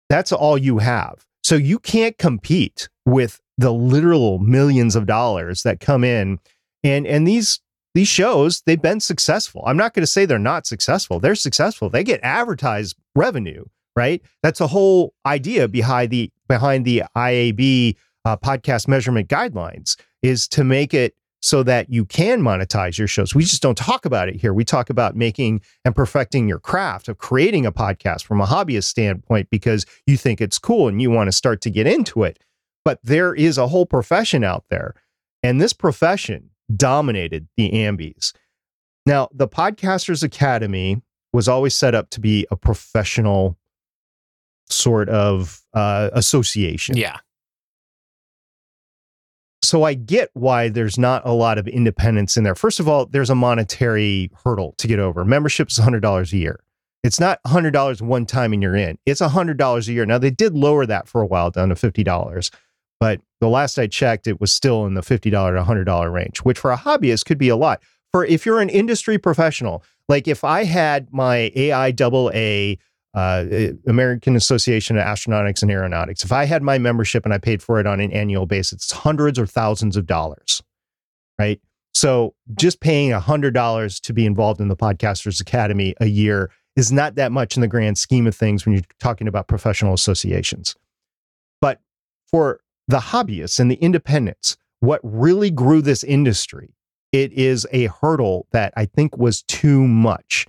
That's 0.09 0.31
all 0.31 0.57
you 0.57 0.79
have. 0.79 1.25
So 1.43 1.55
you 1.55 1.79
can't 1.79 2.17
compete 2.17 2.89
with 3.05 3.41
the 3.57 3.71
literal 3.71 4.39
millions 4.39 4.95
of 4.95 5.05
dollars 5.05 5.63
that 5.63 5.79
come 5.79 6.03
in. 6.03 6.39
And 6.83 7.05
and 7.07 7.27
these 7.27 7.59
these 7.93 8.07
shows, 8.07 8.61
they've 8.65 8.81
been 8.81 8.99
successful. 8.99 9.63
I'm 9.65 9.77
not 9.77 9.93
going 9.93 10.01
to 10.01 10.07
say 10.07 10.25
they're 10.25 10.39
not 10.39 10.65
successful. 10.65 11.19
They're 11.19 11.35
successful. 11.35 11.89
They 11.89 12.03
get 12.03 12.19
advertised 12.23 12.95
revenue, 13.15 13.65
right? 13.95 14.21
That's 14.41 14.59
the 14.59 14.67
whole 14.67 15.13
idea 15.25 15.67
behind 15.67 16.09
the 16.09 16.31
behind 16.47 16.85
the 16.85 17.03
IAB 17.15 17.95
uh, 18.25 18.37
podcast 18.37 18.87
measurement 18.87 19.27
guidelines 19.27 19.97
is 20.21 20.47
to 20.49 20.63
make 20.63 20.93
it 20.93 21.15
so 21.41 21.61
that 21.61 21.89
you 21.89 22.05
can 22.05 22.41
monetize 22.41 22.97
your 22.97 23.07
shows. 23.07 23.35
We 23.35 23.43
just 23.43 23.61
don't 23.61 23.77
talk 23.77 24.05
about 24.05 24.29
it 24.29 24.37
here. 24.37 24.53
We 24.53 24.63
talk 24.63 24.89
about 24.89 25.13
making 25.13 25.59
and 25.83 25.93
perfecting 25.93 26.47
your 26.47 26.59
craft 26.59 27.09
of 27.09 27.17
creating 27.17 27.65
a 27.65 27.71
podcast 27.71 28.23
from 28.23 28.39
a 28.39 28.45
hobbyist 28.45 28.85
standpoint 28.85 29.49
because 29.49 29.85
you 30.07 30.15
think 30.15 30.39
it's 30.39 30.57
cool 30.57 30.87
and 30.87 31.01
you 31.01 31.11
want 31.11 31.27
to 31.27 31.33
start 31.33 31.59
to 31.61 31.69
get 31.69 31.85
into 31.85 32.23
it. 32.23 32.39
But 32.85 32.99
there 33.03 33.35
is 33.35 33.57
a 33.57 33.67
whole 33.67 33.85
profession 33.85 34.45
out 34.45 34.63
there. 34.69 34.95
And 35.43 35.59
this 35.59 35.73
profession 35.73 36.49
dominated 36.73 37.49
the 37.57 37.71
Ambies. 37.71 38.31
Now, 39.05 39.27
the 39.33 39.49
Podcasters 39.49 40.23
Academy 40.23 41.01
was 41.33 41.49
always 41.49 41.75
set 41.75 41.93
up 41.93 42.09
to 42.11 42.21
be 42.21 42.47
a 42.51 42.55
professional 42.55 43.57
sort 44.69 45.09
of 45.09 45.61
uh, 45.73 46.09
association. 46.13 46.95
Yeah. 46.95 47.17
So 49.63 49.83
I 49.83 49.93
get 49.93 50.29
why 50.33 50.67
there's 50.67 50.97
not 50.97 51.21
a 51.25 51.31
lot 51.31 51.57
of 51.57 51.67
independence 51.69 52.35
in 52.35 52.43
there. 52.43 52.53
First 52.53 52.81
of 52.81 52.89
all, 52.89 53.05
there's 53.05 53.29
a 53.29 53.35
monetary 53.35 54.29
hurdle 54.43 54.75
to 54.77 54.87
get 54.87 54.99
over. 54.99 55.23
Membership 55.23 55.69
is 55.69 55.79
$100 55.79 56.33
a 56.33 56.37
year. 56.37 56.59
It's 57.03 57.19
not 57.19 57.39
$100 57.47 58.01
one 58.01 58.25
time 58.25 58.51
and 58.53 58.61
you're 58.61 58.75
in. 58.75 58.97
It's 59.05 59.21
$100 59.21 59.87
a 59.87 59.91
year. 59.93 60.05
Now 60.05 60.17
they 60.17 60.31
did 60.31 60.53
lower 60.53 60.85
that 60.85 61.07
for 61.07 61.21
a 61.21 61.25
while 61.25 61.49
down 61.49 61.69
to 61.69 61.75
$50, 61.75 62.51
but 62.99 63.21
the 63.39 63.47
last 63.49 63.77
I 63.77 63.87
checked 63.87 64.27
it 64.27 64.41
was 64.41 64.51
still 64.51 64.85
in 64.85 64.93
the 64.95 65.01
$50 65.01 65.21
to 65.21 65.29
$100 65.31 66.13
range, 66.13 66.39
which 66.39 66.59
for 66.59 66.71
a 66.71 66.77
hobbyist 66.77 67.25
could 67.25 67.37
be 67.37 67.49
a 67.49 67.55
lot. 67.55 67.81
For 68.11 68.25
if 68.25 68.45
you're 68.45 68.61
an 68.61 68.69
industry 68.69 69.17
professional, 69.17 69.83
like 70.07 70.27
if 70.27 70.43
I 70.43 70.65
had 70.65 71.11
my 71.11 71.51
AIAA 71.55 72.79
uh, 73.13 73.45
American 73.87 74.35
Association 74.35 74.97
of 74.97 75.05
Astronautics 75.05 75.61
and 75.61 75.71
Aeronautics. 75.71 76.23
If 76.23 76.31
I 76.31 76.45
had 76.45 76.63
my 76.63 76.77
membership 76.77 77.25
and 77.25 77.33
I 77.33 77.37
paid 77.37 77.61
for 77.61 77.79
it 77.79 77.85
on 77.85 77.99
an 77.99 78.11
annual 78.11 78.45
basis, 78.45 78.83
it's 78.83 78.91
hundreds 78.91 79.37
or 79.37 79.45
thousands 79.45 79.95
of 79.97 80.05
dollars, 80.05 80.61
right? 81.37 81.61
So 81.93 82.33
just 82.55 82.79
paying 82.79 83.11
$100 83.11 84.01
to 84.01 84.13
be 84.13 84.25
involved 84.25 84.59
in 84.59 84.67
the 84.67 84.75
Podcasters 84.75 85.39
Academy 85.39 85.93
a 86.01 86.07
year 86.07 86.49
is 86.75 86.91
not 86.91 87.15
that 87.15 87.31
much 87.31 87.55
in 87.55 87.61
the 87.61 87.67
grand 87.67 87.97
scheme 87.97 88.25
of 88.25 88.35
things 88.35 88.65
when 88.65 88.73
you're 88.73 88.83
talking 88.99 89.27
about 89.27 89.47
professional 89.47 89.93
associations. 89.93 90.75
But 91.61 91.79
for 92.31 92.61
the 92.87 92.97
hobbyists 92.97 93.59
and 93.59 93.69
the 93.69 93.75
independents, 93.75 94.57
what 94.79 94.99
really 95.03 95.51
grew 95.51 95.81
this 95.81 96.03
industry, 96.03 96.73
it 97.11 97.31
is 97.31 97.67
a 97.71 97.85
hurdle 97.85 98.47
that 98.51 98.73
I 98.75 98.85
think 98.85 99.17
was 99.17 99.43
too 99.43 99.87
much. 99.87 100.47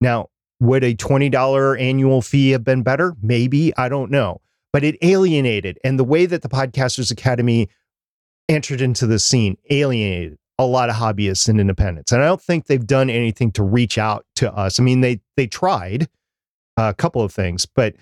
Now, 0.00 0.30
would 0.60 0.84
a 0.84 0.94
$20 0.94 1.80
annual 1.80 2.22
fee 2.22 2.50
have 2.50 2.64
been 2.64 2.82
better? 2.82 3.14
Maybe. 3.22 3.76
I 3.76 3.88
don't 3.88 4.10
know. 4.10 4.40
But 4.72 4.84
it 4.84 4.96
alienated. 5.02 5.78
And 5.84 5.98
the 5.98 6.04
way 6.04 6.26
that 6.26 6.42
the 6.42 6.48
Podcasters 6.48 7.10
Academy 7.10 7.68
entered 8.48 8.80
into 8.80 9.06
the 9.06 9.18
scene 9.18 9.56
alienated 9.70 10.38
a 10.58 10.66
lot 10.66 10.90
of 10.90 10.96
hobbyists 10.96 11.48
and 11.48 11.60
independents. 11.60 12.10
And 12.10 12.22
I 12.22 12.26
don't 12.26 12.42
think 12.42 12.66
they've 12.66 12.86
done 12.86 13.10
anything 13.10 13.52
to 13.52 13.62
reach 13.62 13.96
out 13.96 14.26
to 14.36 14.52
us. 14.52 14.80
I 14.80 14.82
mean, 14.82 15.00
they 15.00 15.20
they 15.36 15.46
tried 15.46 16.08
uh, 16.76 16.90
a 16.90 16.94
couple 16.94 17.22
of 17.22 17.32
things, 17.32 17.64
but 17.64 17.94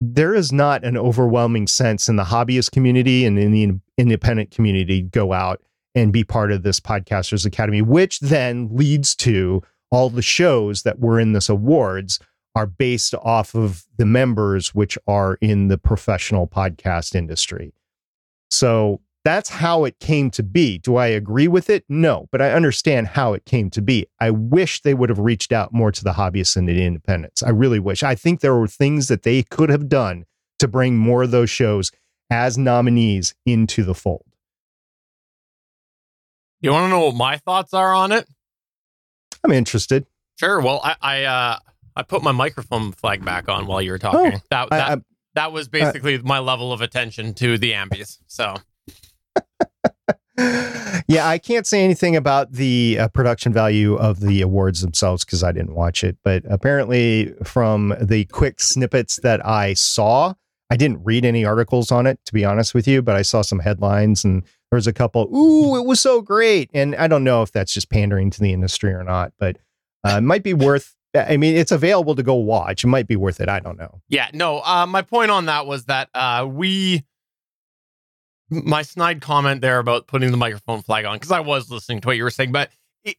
there 0.00 0.34
is 0.34 0.52
not 0.52 0.84
an 0.84 0.96
overwhelming 0.96 1.66
sense 1.66 2.08
in 2.08 2.16
the 2.16 2.24
hobbyist 2.24 2.72
community 2.72 3.24
and 3.24 3.38
in 3.38 3.52
the 3.52 3.78
independent 3.96 4.50
community 4.50 5.02
go 5.02 5.32
out 5.32 5.62
and 5.94 6.12
be 6.12 6.24
part 6.24 6.50
of 6.50 6.64
this 6.64 6.80
podcasters 6.80 7.46
academy 7.46 7.82
which 7.82 8.18
then 8.18 8.68
leads 8.72 9.14
to 9.14 9.62
all 9.92 10.10
the 10.10 10.22
shows 10.22 10.82
that 10.82 10.98
were 10.98 11.20
in 11.20 11.34
this 11.34 11.48
awards 11.48 12.18
are 12.56 12.66
based 12.66 13.14
off 13.22 13.54
of 13.54 13.84
the 13.96 14.06
members 14.06 14.74
which 14.74 14.98
are 15.06 15.38
in 15.40 15.68
the 15.68 15.78
professional 15.78 16.48
podcast 16.48 17.14
industry. 17.14 17.72
So 18.50 19.00
that's 19.24 19.48
how 19.48 19.84
it 19.84 20.00
came 20.00 20.30
to 20.32 20.42
be. 20.42 20.78
Do 20.78 20.96
I 20.96 21.06
agree 21.06 21.46
with 21.46 21.70
it? 21.70 21.84
No, 21.88 22.28
but 22.32 22.42
I 22.42 22.52
understand 22.52 23.08
how 23.08 23.34
it 23.34 23.44
came 23.44 23.70
to 23.70 23.80
be. 23.80 24.06
I 24.18 24.30
wish 24.30 24.80
they 24.80 24.94
would 24.94 25.08
have 25.10 25.18
reached 25.18 25.52
out 25.52 25.72
more 25.72 25.92
to 25.92 26.02
the 26.02 26.12
hobbyists 26.12 26.56
and 26.56 26.68
the 26.68 26.84
independents. 26.84 27.42
I 27.42 27.50
really 27.50 27.78
wish. 27.78 28.02
I 28.02 28.14
think 28.14 28.40
there 28.40 28.56
were 28.56 28.66
things 28.66 29.08
that 29.08 29.22
they 29.22 29.42
could 29.44 29.70
have 29.70 29.88
done 29.88 30.24
to 30.58 30.66
bring 30.66 30.96
more 30.96 31.22
of 31.22 31.30
those 31.30 31.50
shows 31.50 31.92
as 32.30 32.58
nominees 32.58 33.34
into 33.46 33.84
the 33.84 33.94
fold. 33.94 34.24
You 36.60 36.72
want 36.72 36.86
to 36.86 36.88
know 36.88 37.06
what 37.06 37.14
my 37.14 37.38
thoughts 37.38 37.74
are 37.74 37.94
on 37.94 38.12
it? 38.12 38.26
I'm 39.44 39.52
interested. 39.52 40.06
Sure. 40.38 40.60
Well, 40.60 40.80
I 40.82 40.96
I, 41.00 41.24
uh, 41.24 41.58
I 41.96 42.02
put 42.02 42.22
my 42.22 42.32
microphone 42.32 42.92
flag 42.92 43.24
back 43.24 43.48
on 43.48 43.66
while 43.66 43.82
you 43.82 43.90
were 43.90 43.98
talking. 43.98 44.34
Oh, 44.34 44.40
that 44.50 44.70
that, 44.70 44.90
I, 44.90 44.92
I, 44.94 44.96
that 45.34 45.52
was 45.52 45.68
basically 45.68 46.18
my 46.18 46.38
level 46.38 46.72
of 46.72 46.80
attention 46.80 47.34
to 47.34 47.58
the 47.58 47.72
ambies. 47.72 48.18
So. 48.26 48.56
yeah, 51.08 51.28
I 51.28 51.38
can't 51.42 51.66
say 51.66 51.84
anything 51.84 52.16
about 52.16 52.52
the 52.52 52.98
uh, 53.00 53.08
production 53.08 53.52
value 53.52 53.96
of 53.96 54.20
the 54.20 54.40
awards 54.40 54.80
themselves 54.80 55.24
because 55.24 55.44
I 55.44 55.52
didn't 55.52 55.74
watch 55.74 56.02
it. 56.02 56.16
But 56.24 56.42
apparently, 56.48 57.34
from 57.44 57.94
the 58.00 58.24
quick 58.26 58.60
snippets 58.60 59.20
that 59.22 59.44
I 59.46 59.74
saw, 59.74 60.34
I 60.72 60.76
didn't 60.76 61.04
read 61.04 61.26
any 61.26 61.44
articles 61.44 61.92
on 61.92 62.06
it, 62.06 62.18
to 62.24 62.32
be 62.32 62.46
honest 62.46 62.72
with 62.72 62.88
you, 62.88 63.02
but 63.02 63.14
I 63.14 63.20
saw 63.20 63.42
some 63.42 63.58
headlines 63.58 64.24
and 64.24 64.42
there 64.42 64.78
was 64.78 64.86
a 64.86 64.92
couple, 64.94 65.28
ooh, 65.36 65.76
it 65.76 65.84
was 65.84 66.00
so 66.00 66.22
great. 66.22 66.70
And 66.72 66.96
I 66.96 67.08
don't 67.08 67.24
know 67.24 67.42
if 67.42 67.52
that's 67.52 67.74
just 67.74 67.90
pandering 67.90 68.30
to 68.30 68.40
the 68.40 68.54
industry 68.54 68.90
or 68.90 69.04
not, 69.04 69.34
but 69.38 69.58
uh, 70.02 70.16
it 70.16 70.22
might 70.22 70.42
be 70.42 70.54
worth. 70.54 70.96
I 71.14 71.36
mean, 71.36 71.56
it's 71.56 71.72
available 71.72 72.14
to 72.14 72.22
go 72.22 72.36
watch. 72.36 72.84
It 72.84 72.86
might 72.86 73.06
be 73.06 73.16
worth 73.16 73.38
it. 73.38 73.50
I 73.50 73.60
don't 73.60 73.76
know. 73.76 74.00
Yeah, 74.08 74.30
no. 74.32 74.62
Uh, 74.62 74.86
my 74.86 75.02
point 75.02 75.30
on 75.30 75.44
that 75.44 75.66
was 75.66 75.84
that 75.84 76.08
uh, 76.14 76.48
we, 76.50 77.04
my 78.48 78.80
snide 78.80 79.20
comment 79.20 79.60
there 79.60 79.78
about 79.78 80.06
putting 80.06 80.30
the 80.30 80.38
microphone 80.38 80.80
flag 80.80 81.04
on 81.04 81.16
because 81.16 81.32
I 81.32 81.40
was 81.40 81.70
listening 81.70 82.00
to 82.00 82.08
what 82.08 82.16
you 82.16 82.22
were 82.22 82.30
saying, 82.30 82.50
but 82.50 82.70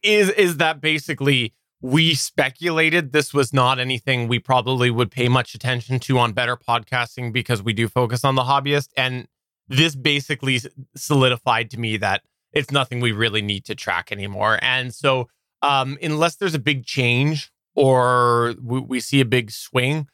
is 0.02 0.28
is 0.30 0.56
that 0.56 0.80
basically 0.80 1.52
we 1.84 2.14
speculated 2.14 3.12
this 3.12 3.34
was 3.34 3.52
not 3.52 3.78
anything 3.78 4.26
we 4.26 4.38
probably 4.38 4.90
would 4.90 5.10
pay 5.10 5.28
much 5.28 5.54
attention 5.54 5.98
to 5.98 6.18
on 6.18 6.32
better 6.32 6.56
podcasting 6.56 7.30
because 7.30 7.62
we 7.62 7.74
do 7.74 7.88
focus 7.88 8.24
on 8.24 8.36
the 8.36 8.42
hobbyist 8.44 8.88
and 8.96 9.28
this 9.68 9.94
basically 9.94 10.58
solidified 10.96 11.70
to 11.70 11.78
me 11.78 11.98
that 11.98 12.22
it's 12.54 12.70
nothing 12.70 13.00
we 13.00 13.12
really 13.12 13.42
need 13.42 13.66
to 13.66 13.74
track 13.74 14.10
anymore. 14.10 14.58
And 14.62 14.94
so, 14.94 15.28
um, 15.60 15.98
unless 16.02 16.36
there's 16.36 16.54
a 16.54 16.58
big 16.58 16.86
change 16.86 17.52
or 17.74 18.54
we, 18.62 18.80
we, 18.80 18.98
see 18.98 19.20
a 19.20 19.26
big 19.26 19.50
swing, 19.50 20.08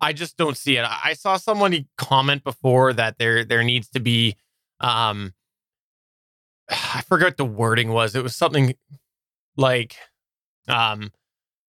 I 0.00 0.12
just 0.12 0.36
don't 0.36 0.56
see 0.56 0.76
it. 0.76 0.84
I 0.84 1.12
saw 1.12 1.36
someone 1.36 1.86
comment 1.96 2.42
before 2.42 2.92
that 2.94 3.18
there 3.18 3.44
there 3.44 3.62
needs 3.62 3.88
to 3.90 4.00
be, 4.00 4.34
um, 4.80 5.34
I 6.68 7.02
forgot 7.06 7.36
the 7.36 7.44
wording 7.44 7.90
was. 7.92 8.16
It 8.16 8.24
was 8.24 8.34
something 8.34 8.74
like, 9.56 9.94
um, 10.68 11.12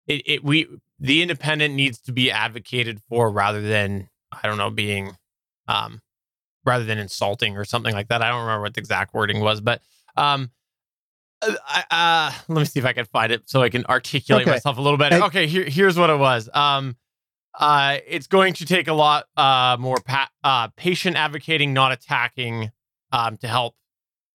it, 0.07 0.23
it 0.27 0.45
we 0.45 0.67
the 0.99 1.23
independent 1.23 1.75
needs 1.75 1.99
to 2.03 2.13
be 2.13 2.31
advocated 2.31 3.01
for 3.09 3.31
rather 3.31 3.63
than 3.63 4.09
I 4.33 4.47
don't 4.47 4.59
know 4.59 4.71
being, 4.71 5.17
um, 5.67 6.01
rather 6.65 6.85
than 6.85 6.99
insulting 6.99 7.57
or 7.57 7.65
something 7.65 7.95
like 7.95 8.09
that. 8.09 8.23
I 8.23 8.29
don't 8.29 8.43
remember 8.43 8.63
what 8.63 8.75
the 8.75 8.81
exact 8.81 9.15
wording 9.15 9.41
was, 9.41 9.61
but 9.61 9.81
um, 10.17 10.51
uh, 11.43 11.55
uh, 11.91 12.33
let 12.49 12.61
me 12.61 12.65
see 12.65 12.81
if 12.81 12.87
I 12.87 12.93
can 12.93 13.07
find 13.07 13.33
it 13.33 13.49
so 13.49 13.63
I 13.63 13.71
can 13.71 13.85
articulate 13.87 14.43
okay. 14.43 14.53
myself 14.53 14.79
a 14.79 14.83
little 14.83 14.99
better. 14.99 15.23
okay, 15.25 15.47
here, 15.47 15.65
here's 15.65 15.99
what 15.99 16.11
it 16.11 16.19
was. 16.19 16.49
Um, 16.53 16.97
uh, 17.59 17.99
it's 18.07 18.27
going 18.27 18.55
to 18.55 18.65
take 18.65 18.89
a 18.89 18.93
lot 18.93 19.27
uh, 19.37 19.77
more 19.81 19.99
pa- 20.05 20.31
uh, 20.45 20.69
patient 20.77 21.17
advocating, 21.17 21.73
not 21.73 21.93
attacking, 21.93 22.71
um, 23.13 23.37
to 23.39 23.49
help 23.49 23.75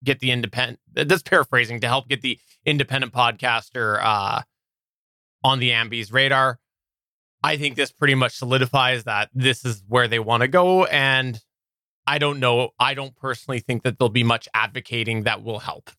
get 0.04 0.20
the 0.20 0.32
independent. 0.32 0.80
That's 0.94 1.24
paraphrasing 1.24 1.80
to 1.82 1.88
help 1.88 2.10
get 2.10 2.22
the 2.22 2.40
independent 2.66 3.14
podcaster 3.14 4.00
uh, 4.02 4.42
on 5.44 5.60
the 5.60 5.72
Ambies 5.72 6.12
radar. 6.12 6.60
I 7.44 7.58
think 7.58 7.76
this 7.76 7.92
pretty 7.92 8.16
much 8.16 8.36
solidifies 8.36 9.04
that 9.04 9.30
this 9.34 9.64
is 9.66 9.84
where 9.88 10.08
they 10.08 10.20
want 10.20 10.42
to 10.42 10.48
go, 10.48 10.86
and 10.86 11.40
I 12.08 12.18
don't 12.18 12.40
know. 12.40 12.70
I 12.80 12.94
don't 12.94 13.16
personally 13.16 13.60
think 13.60 13.84
that 13.84 14.00
there'll 14.00 14.10
be 14.10 14.24
much 14.24 14.48
advocating 14.54 15.24
that 15.24 15.44
will 15.44 15.60
help. 15.60 15.92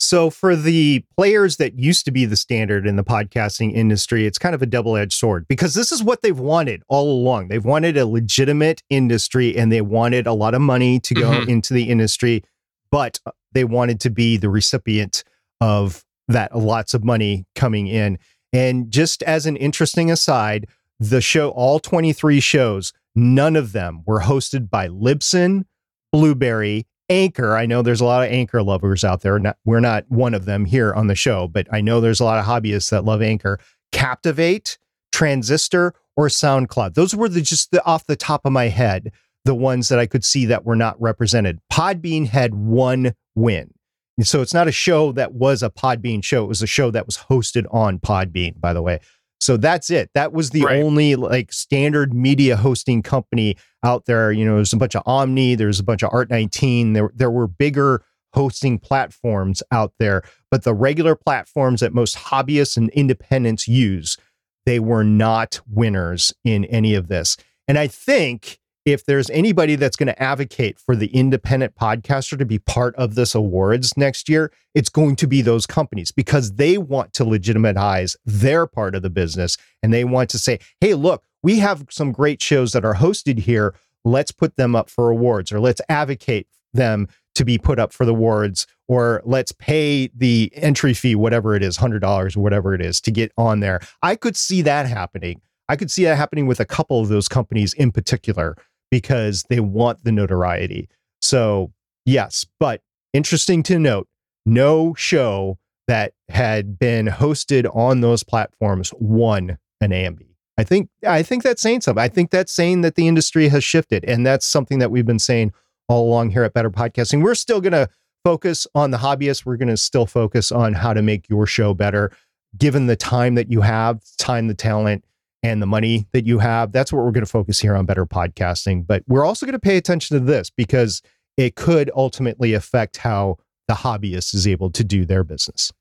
So, 0.00 0.30
for 0.30 0.54
the 0.54 1.04
players 1.16 1.56
that 1.56 1.76
used 1.76 2.04
to 2.04 2.12
be 2.12 2.24
the 2.24 2.36
standard 2.36 2.86
in 2.86 2.94
the 2.94 3.02
podcasting 3.02 3.74
industry, 3.74 4.26
it's 4.26 4.38
kind 4.38 4.54
of 4.54 4.62
a 4.62 4.66
double 4.66 4.96
edged 4.96 5.14
sword 5.14 5.46
because 5.48 5.74
this 5.74 5.90
is 5.90 6.04
what 6.04 6.22
they've 6.22 6.38
wanted 6.38 6.82
all 6.88 7.10
along. 7.10 7.48
They've 7.48 7.64
wanted 7.64 7.96
a 7.96 8.06
legitimate 8.06 8.82
industry 8.90 9.56
and 9.56 9.72
they 9.72 9.80
wanted 9.80 10.28
a 10.28 10.32
lot 10.32 10.54
of 10.54 10.60
money 10.60 11.00
to 11.00 11.14
go 11.14 11.30
mm-hmm. 11.30 11.50
into 11.50 11.74
the 11.74 11.90
industry, 11.90 12.44
but 12.90 13.20
uh, 13.26 13.30
they 13.52 13.64
wanted 13.64 14.00
to 14.00 14.10
be 14.10 14.36
the 14.36 14.48
recipient 14.48 15.24
of 15.60 16.04
that 16.28 16.56
lots 16.56 16.94
of 16.94 17.04
money 17.04 17.46
coming 17.54 17.86
in. 17.86 18.18
And 18.52 18.90
just 18.90 19.22
as 19.22 19.46
an 19.46 19.56
interesting 19.56 20.10
aside, 20.10 20.66
the 21.00 21.20
show, 21.20 21.50
all 21.50 21.78
23 21.80 22.40
shows, 22.40 22.92
none 23.14 23.56
of 23.56 23.72
them 23.72 24.02
were 24.06 24.20
hosted 24.20 24.70
by 24.70 24.88
Libsyn, 24.88 25.64
Blubrry, 26.12 26.86
Anchor. 27.08 27.56
I 27.56 27.66
know 27.66 27.82
there's 27.82 28.00
a 28.00 28.04
lot 28.04 28.26
of 28.26 28.32
Anchor 28.32 28.62
lovers 28.62 29.04
out 29.04 29.22
there. 29.22 29.40
We're 29.64 29.80
not 29.80 30.04
one 30.08 30.34
of 30.34 30.44
them 30.44 30.64
here 30.64 30.92
on 30.92 31.06
the 31.06 31.14
show, 31.14 31.48
but 31.48 31.66
I 31.72 31.80
know 31.80 32.00
there's 32.00 32.20
a 32.20 32.24
lot 32.24 32.38
of 32.38 32.44
hobbyists 32.44 32.90
that 32.90 33.04
love 33.04 33.22
Anchor. 33.22 33.58
Captivate, 33.92 34.78
Transistor, 35.12 35.94
or 36.16 36.28
SoundCloud. 36.28 36.94
Those 36.94 37.14
were 37.14 37.28
the 37.28 37.40
just 37.40 37.70
the, 37.70 37.84
off 37.84 38.06
the 38.06 38.16
top 38.16 38.44
of 38.44 38.52
my 38.52 38.68
head, 38.68 39.12
the 39.48 39.54
ones 39.54 39.88
that 39.88 39.98
I 39.98 40.04
could 40.04 40.26
see 40.26 40.44
that 40.44 40.66
were 40.66 40.76
not 40.76 41.00
represented. 41.00 41.58
Podbean 41.72 42.26
had 42.26 42.54
one 42.54 43.14
win. 43.34 43.72
So 44.20 44.42
it's 44.42 44.52
not 44.52 44.68
a 44.68 44.72
show 44.72 45.10
that 45.12 45.32
was 45.32 45.62
a 45.62 45.70
Podbean 45.70 46.22
show. 46.22 46.44
It 46.44 46.48
was 46.48 46.60
a 46.60 46.66
show 46.66 46.90
that 46.90 47.06
was 47.06 47.16
hosted 47.16 47.64
on 47.72 47.98
Podbean, 47.98 48.60
by 48.60 48.74
the 48.74 48.82
way. 48.82 49.00
So 49.40 49.56
that's 49.56 49.88
it. 49.88 50.10
That 50.12 50.34
was 50.34 50.50
the 50.50 50.64
Right. 50.64 50.82
only 50.82 51.16
like 51.16 51.50
standard 51.50 52.12
media 52.12 52.56
hosting 52.58 53.00
company 53.02 53.56
out 53.82 54.04
there. 54.04 54.30
You 54.32 54.44
know, 54.44 54.56
there's 54.56 54.74
a 54.74 54.76
bunch 54.76 54.94
of 54.94 55.02
Omny, 55.04 55.56
there's 55.56 55.80
a 55.80 55.84
bunch 55.84 56.02
of 56.02 56.10
Art19. 56.10 56.92
There, 56.92 57.10
there 57.14 57.30
were 57.30 57.46
bigger 57.48 58.02
hosting 58.34 58.78
platforms 58.78 59.62
out 59.72 59.94
there, 59.98 60.24
but 60.50 60.64
the 60.64 60.74
regular 60.74 61.14
platforms 61.14 61.80
that 61.80 61.94
most 61.94 62.16
hobbyists 62.18 62.76
and 62.76 62.90
independents 62.90 63.66
use, 63.66 64.18
they 64.66 64.78
were 64.78 65.04
not 65.04 65.62
winners 65.66 66.34
in 66.44 66.66
any 66.66 66.94
of 66.94 67.08
this. 67.08 67.38
And 67.66 67.78
I 67.78 67.86
think 67.86 68.58
if 68.92 69.04
there's 69.04 69.28
anybody 69.30 69.76
that's 69.76 69.96
going 69.96 70.06
to 70.06 70.22
advocate 70.22 70.78
for 70.78 70.96
the 70.96 71.08
independent 71.08 71.74
podcaster 71.74 72.38
to 72.38 72.44
be 72.44 72.58
part 72.58 72.94
of 72.96 73.14
this 73.14 73.34
awards 73.34 73.96
next 73.96 74.28
year, 74.28 74.50
it's 74.74 74.88
going 74.88 75.16
to 75.16 75.26
be 75.26 75.42
those 75.42 75.66
companies 75.66 76.10
because 76.10 76.54
they 76.54 76.78
want 76.78 77.12
to 77.14 77.24
legitimize 77.24 78.16
their 78.24 78.66
part 78.66 78.94
of 78.94 79.02
the 79.02 79.10
business 79.10 79.56
and 79.82 79.92
they 79.92 80.04
want 80.04 80.30
to 80.30 80.38
say, 80.38 80.58
hey, 80.80 80.94
look, 80.94 81.24
we 81.42 81.58
have 81.58 81.86
some 81.90 82.12
great 82.12 82.42
shows 82.42 82.72
that 82.72 82.84
are 82.84 82.94
hosted 82.94 83.38
here. 83.40 83.74
Let's 84.04 84.32
put 84.32 84.56
them 84.56 84.74
up 84.74 84.88
for 84.88 85.10
awards 85.10 85.52
or 85.52 85.60
let's 85.60 85.80
advocate 85.88 86.46
them 86.72 87.08
to 87.34 87.44
be 87.44 87.58
put 87.58 87.78
up 87.78 87.92
for 87.92 88.04
the 88.04 88.12
awards 88.12 88.66
or 88.88 89.22
let's 89.24 89.52
pay 89.52 90.10
the 90.16 90.50
entry 90.54 90.94
fee, 90.94 91.14
whatever 91.14 91.54
it 91.54 91.62
is, 91.62 91.78
$100 91.78 92.36
or 92.36 92.40
whatever 92.40 92.74
it 92.74 92.80
is 92.80 93.00
to 93.02 93.10
get 93.10 93.32
on 93.36 93.60
there. 93.60 93.80
I 94.02 94.16
could 94.16 94.36
see 94.36 94.62
that 94.62 94.86
happening. 94.86 95.40
I 95.68 95.76
could 95.76 95.90
see 95.90 96.04
that 96.04 96.16
happening 96.16 96.46
with 96.46 96.60
a 96.60 96.64
couple 96.64 97.00
of 97.00 97.08
those 97.08 97.28
companies 97.28 97.74
in 97.74 97.92
particular 97.92 98.56
because 98.90 99.44
they 99.48 99.60
want 99.60 100.04
the 100.04 100.12
notoriety. 100.12 100.88
So, 101.20 101.72
yes, 102.04 102.46
but 102.58 102.80
interesting 103.12 103.62
to 103.64 103.78
note 103.78 104.08
no 104.46 104.94
show 104.94 105.58
that 105.88 106.12
had 106.28 106.78
been 106.78 107.06
hosted 107.06 107.74
on 107.74 108.00
those 108.00 108.22
platforms 108.22 108.92
won 108.98 109.58
an 109.80 109.90
Ambie. 109.90 110.34
I 110.58 110.64
think 110.64 110.90
I 111.06 111.22
think 111.22 111.44
that's 111.44 111.62
saying 111.62 111.82
something. 111.82 112.02
I 112.02 112.08
think 112.08 112.30
that's 112.30 112.52
saying 112.52 112.80
that 112.80 112.96
the 112.96 113.06
industry 113.06 113.48
has 113.48 113.62
shifted 113.62 114.04
and 114.04 114.26
that's 114.26 114.44
something 114.44 114.80
that 114.80 114.90
we've 114.90 115.06
been 115.06 115.18
saying 115.18 115.52
all 115.88 116.06
along 116.06 116.30
here 116.30 116.42
at 116.42 116.52
Better 116.52 116.70
Podcasting. 116.70 117.22
We're 117.22 117.36
still 117.36 117.60
going 117.60 117.72
to 117.72 117.88
focus 118.24 118.66
on 118.74 118.90
the 118.90 118.98
hobbyists. 118.98 119.46
We're 119.46 119.56
going 119.56 119.68
to 119.68 119.76
still 119.76 120.04
focus 120.04 120.50
on 120.50 120.74
how 120.74 120.92
to 120.92 121.00
make 121.00 121.28
your 121.30 121.46
show 121.46 121.74
better 121.74 122.10
given 122.56 122.86
the 122.86 122.96
time 122.96 123.34
that 123.36 123.50
you 123.50 123.60
have, 123.60 124.02
time 124.18 124.48
the 124.48 124.54
talent 124.54 125.04
and 125.42 125.62
the 125.62 125.66
money 125.66 126.06
that 126.12 126.26
you 126.26 126.38
have. 126.38 126.72
That's 126.72 126.92
what 126.92 127.04
we're 127.04 127.12
going 127.12 127.24
to 127.24 127.30
focus 127.30 127.60
here 127.60 127.76
on 127.76 127.86
Better 127.86 128.06
Podcasting. 128.06 128.86
But 128.86 129.04
we're 129.06 129.24
also 129.24 129.46
going 129.46 129.52
to 129.54 129.58
pay 129.58 129.76
attention 129.76 130.18
to 130.18 130.24
this 130.24 130.50
because 130.50 131.02
it 131.36 131.54
could 131.54 131.90
ultimately 131.94 132.54
affect 132.54 132.98
how 132.98 133.36
the 133.68 133.74
hobbyist 133.74 134.34
is 134.34 134.46
able 134.46 134.70
to 134.70 134.82
do 134.82 135.04
their 135.04 135.22
business. 135.24 135.72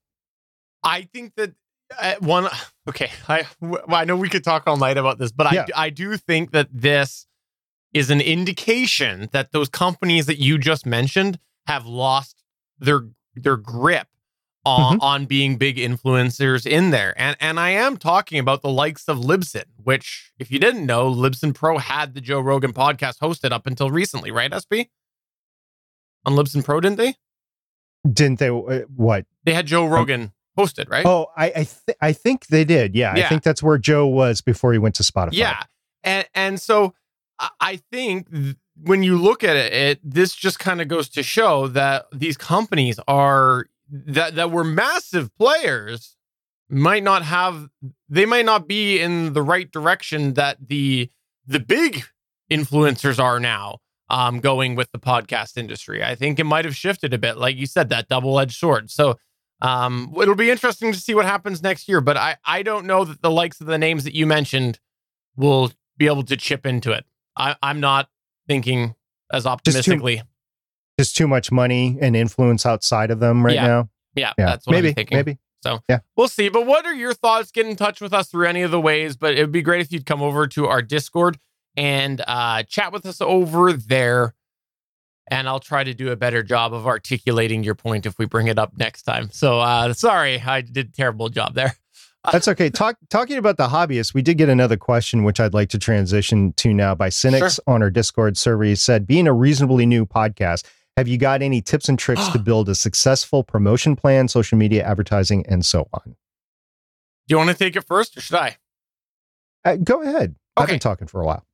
I 0.84 1.04
think 1.14 1.34
that 1.36 1.54
uh, 2.00 2.16
one. 2.20 2.48
Okay, 2.88 3.10
I, 3.28 3.46
well, 3.62 3.84
I 3.90 4.06
know 4.06 4.16
we 4.16 4.30
could 4.30 4.44
talk 4.44 4.64
all 4.68 4.78
night 4.78 4.98
about 4.98 5.18
this, 5.18 5.32
but 5.32 5.52
Yeah. 5.54 5.66
I 5.76 5.88
I 5.88 5.90
do 5.90 6.18
think 6.18 6.52
that 6.52 6.70
this 6.72 7.28
is 7.94 8.10
an 8.12 8.22
indication 8.22 9.30
that 9.32 9.52
those 9.52 9.70
companies 9.70 10.26
that 10.28 10.38
you 10.40 10.58
just 10.58 10.86
mentioned 10.86 11.40
have 11.66 11.86
lost 11.86 12.44
their 12.78 13.08
their 13.36 13.58
grip 13.58 14.08
on 14.68 15.00
on 15.02 15.26
being 15.26 15.58
big 15.58 15.78
influencers 15.78 16.66
in 16.66 16.92
there. 16.92 17.14
And 17.18 17.36
and 17.40 17.60
I 17.60 17.70
am 17.72 17.98
talking 17.98 18.40
about 18.40 18.62
the 18.62 18.70
likes 18.70 19.08
of 19.08 19.18
Libsyn, 19.18 19.64
which 19.84 20.32
if 20.40 20.52
you 20.52 20.60
didn't 20.60 20.86
know, 20.86 21.12
Libsyn 21.12 21.54
Pro 21.56 21.78
had 21.78 22.14
the 22.14 22.22
Joe 22.22 22.40
Rogan 22.40 22.74
podcast 22.74 23.20
hosted 23.20 23.52
up 23.52 23.66
until 23.68 23.90
recently, 23.92 24.32
right? 24.32 24.52
SP 24.54 24.90
on 26.26 26.34
Libsyn 26.34 26.64
Pro, 26.64 26.80
didn't 26.82 26.98
they? 26.98 27.16
Didn't 28.12 28.40
they? 28.40 28.50
uh, 28.50 28.82
What? 28.96 29.26
They 29.44 29.54
had 29.54 29.66
Joe 29.66 29.86
um, 29.86 29.92
Rogan 29.92 30.34
hosted, 30.58 30.90
right? 30.90 31.06
Oh, 31.06 31.28
I 31.36 31.46
I, 31.48 31.52
th- 31.54 31.98
I 32.02 32.14
think 32.14 32.48
they 32.48 32.66
did. 32.66 32.96
Yeah, 32.96 33.16
Yeah. 33.16 33.26
I 33.26 33.30
think 33.30 33.44
that's 33.44 33.64
where 33.64 33.78
Joe 33.78 34.08
was 34.08 34.42
before 34.42 34.74
he 34.74 34.80
went 34.80 34.96
to 34.96 35.04
Spotify. 35.04 35.34
Yeah, 35.34 35.64
and 36.04 36.28
and 36.34 36.62
so 36.62 36.94
I- 37.40 37.50
I 37.60 37.76
think 37.92 38.32
th- 38.32 38.56
when 38.84 39.02
you 39.04 39.18
look 39.18 39.44
at 39.44 39.56
it, 39.56 39.74
it 39.74 40.00
this 40.04 40.36
just 40.36 40.60
kind 40.60 40.82
of 40.82 40.88
goes 40.88 41.10
to 41.10 41.24
show 41.24 41.68
that 41.70 42.06
these 42.14 42.38
companies 42.38 43.00
are 43.08 43.66
that 43.90 44.36
that 44.36 44.52
were 44.52 44.64
massive 44.64 45.36
players 45.38 46.16
might 46.70 47.04
not 47.04 47.24
have 47.24 47.70
they 48.10 48.26
might 48.26 48.46
not 48.46 48.68
be 48.68 49.00
in 49.00 49.34
the 49.34 49.42
right 49.42 49.72
direction 49.72 50.34
that 50.34 50.58
the 50.68 51.10
the 51.46 51.60
big 51.60 52.04
influencers 52.52 53.20
are 53.20 53.40
now 53.40 53.78
um 54.10 54.40
going 54.40 54.76
with 54.76 54.92
the 54.92 55.00
podcast 55.00 55.58
industry. 55.58 56.04
I 56.04 56.16
think 56.16 56.40
it 56.40 56.44
might 56.46 56.66
have 56.66 56.76
shifted 56.76 57.14
a 57.14 57.18
bit 57.18 57.38
like 57.38 57.56
you 57.56 57.66
said 57.66 57.90
that 57.90 58.08
double-edged 58.08 58.58
sword. 58.58 58.92
So 58.92 59.18
um 59.62 60.14
it'll 60.22 60.36
be 60.36 60.52
interesting 60.52 60.92
to 60.92 61.00
see 61.00 61.14
what 61.14 61.26
happens 61.26 61.64
next 61.64 61.88
year, 61.88 62.02
but 62.02 62.18
I 62.18 62.38
I 62.46 62.64
don't 62.64 62.86
know 62.86 63.06
that 63.06 63.22
the 63.22 63.32
likes 63.32 63.62
of 63.62 63.68
the 63.68 63.78
names 63.78 64.04
that 64.04 64.14
you 64.14 64.28
mentioned 64.28 64.80
will 65.36 65.72
be 65.98 66.08
able 66.08 66.24
to 66.24 66.38
chip 66.38 66.66
into 66.66 66.92
it. 66.92 67.06
I, 67.36 67.56
I'm 67.62 67.80
not 67.80 68.10
thinking 68.48 68.96
as 69.32 69.46
optimistically. 69.46 70.16
Just 70.16 70.26
too 70.26 70.30
much 71.28 71.52
money 71.52 71.98
and 72.02 72.16
influence 72.16 72.66
outside 72.66 73.12
of 73.12 73.20
them 73.20 73.46
right 73.46 73.56
Yeah. 73.56 73.68
now. 73.68 73.90
yeah, 74.16 74.34
Yeah, 74.38 74.46
that's 74.48 74.66
what 74.68 74.74
maybe, 74.74 74.90
I'm 74.90 74.94
thinking. 74.96 75.18
maybe. 75.18 75.38
So 75.64 75.80
yeah, 75.90 76.00
we'll 76.16 76.28
see. 76.28 76.50
But 76.50 76.66
what 76.66 76.86
are 76.86 76.94
your 76.94 77.14
thoughts? 77.14 77.52
Get 77.52 77.66
in 77.66 77.76
touch 77.76 78.00
with 78.02 78.14
us 78.14 78.30
through 78.30 78.48
any 78.48 78.62
of 78.62 78.72
the 78.72 78.80
ways. 78.82 79.16
But 79.18 79.36
it 79.36 79.42
would 79.42 79.52
be 79.52 79.62
great 79.62 79.82
if 79.82 79.92
you'd 79.92 80.06
come 80.06 80.22
over 80.22 80.48
to 80.48 80.68
our 80.68 80.82
Discord 80.82 81.38
and 81.76 82.24
uh, 82.28 82.64
chat 82.64 82.92
with 82.94 83.06
us 83.06 83.22
over 83.22 83.74
there. 83.74 84.34
And 85.30 85.50
I'll 85.50 85.60
try 85.60 85.84
to 85.84 85.94
do 85.94 86.12
a 86.12 86.16
better 86.16 86.42
job 86.42 86.74
of 86.74 86.88
articulating 86.88 87.64
your 87.64 87.76
point 87.76 88.06
if 88.06 88.18
we 88.18 88.26
bring 88.26 88.48
it 88.48 88.58
up 88.58 88.78
next 88.78 89.04
time. 89.04 89.30
So 89.32 89.60
uh, 89.60 89.94
sorry, 89.94 90.40
I 90.40 90.62
did 90.62 90.88
a 90.88 90.92
terrible 90.92 91.30
job 91.30 91.54
there. 91.54 91.76
That's 92.32 92.48
okay. 92.48 92.70
Talk, 92.70 92.98
talking 93.10 93.38
about 93.38 93.58
the 93.58 93.68
hobbyists, 93.68 94.14
we 94.14 94.22
did 94.22 94.38
get 94.38 94.50
another 94.50 94.78
question, 94.78 95.24
which 95.24 95.40
I'd 95.40 95.54
like 95.54 95.70
to 95.70 95.78
transition 95.80 96.54
to 96.54 96.74
now 96.74 96.94
by 96.96 97.10
Cynics 97.10 97.60
on 97.68 97.82
our 97.82 97.90
Discord 97.90 98.38
server. 98.38 98.64
He 98.64 98.76
said, 98.76 99.06
being 99.08 99.28
a 99.28 99.34
reasonably 99.34 99.86
new 99.86 100.06
podcast, 100.06 100.64
have 100.98 101.08
you 101.08 101.18
got 101.18 101.44
any 101.44 101.62
tips 101.62 101.88
and 101.88 101.98
tricks 101.98 102.28
to 102.30 102.40
build 102.44 102.68
a 102.68 102.76
successful 102.76 103.44
promotion 103.44 103.96
plan, 103.96 104.28
social 104.28 104.58
media 104.58 104.84
advertising, 104.84 105.46
and 105.48 105.66
so 105.66 105.88
on? 105.94 106.16
Do 107.28 107.34
you 107.34 107.38
want 107.38 107.52
to 107.52 107.56
take 107.56 107.76
it 107.76 107.86
first 107.86 108.18
or 108.18 108.22
should 108.22 108.38
I? 108.38 108.58
Uh, 109.64 109.76
go 109.76 110.02
ahead. 110.02 110.36
I've 110.56 110.68
been 110.68 110.80
talking 110.80 111.08
for 111.08 111.22
a 111.22 111.26
while. 111.26 111.46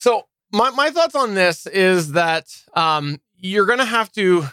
So 0.00 0.26
my, 0.52 0.70
my 0.70 0.90
thoughts 0.90 1.14
on 1.14 1.34
this 1.34 1.66
is 1.66 2.12
that 2.12 2.46
um, 2.74 3.20
you're 3.36 3.66
going 3.66 3.78
to 3.78 3.84
have 3.84 4.10
to, 4.12 4.46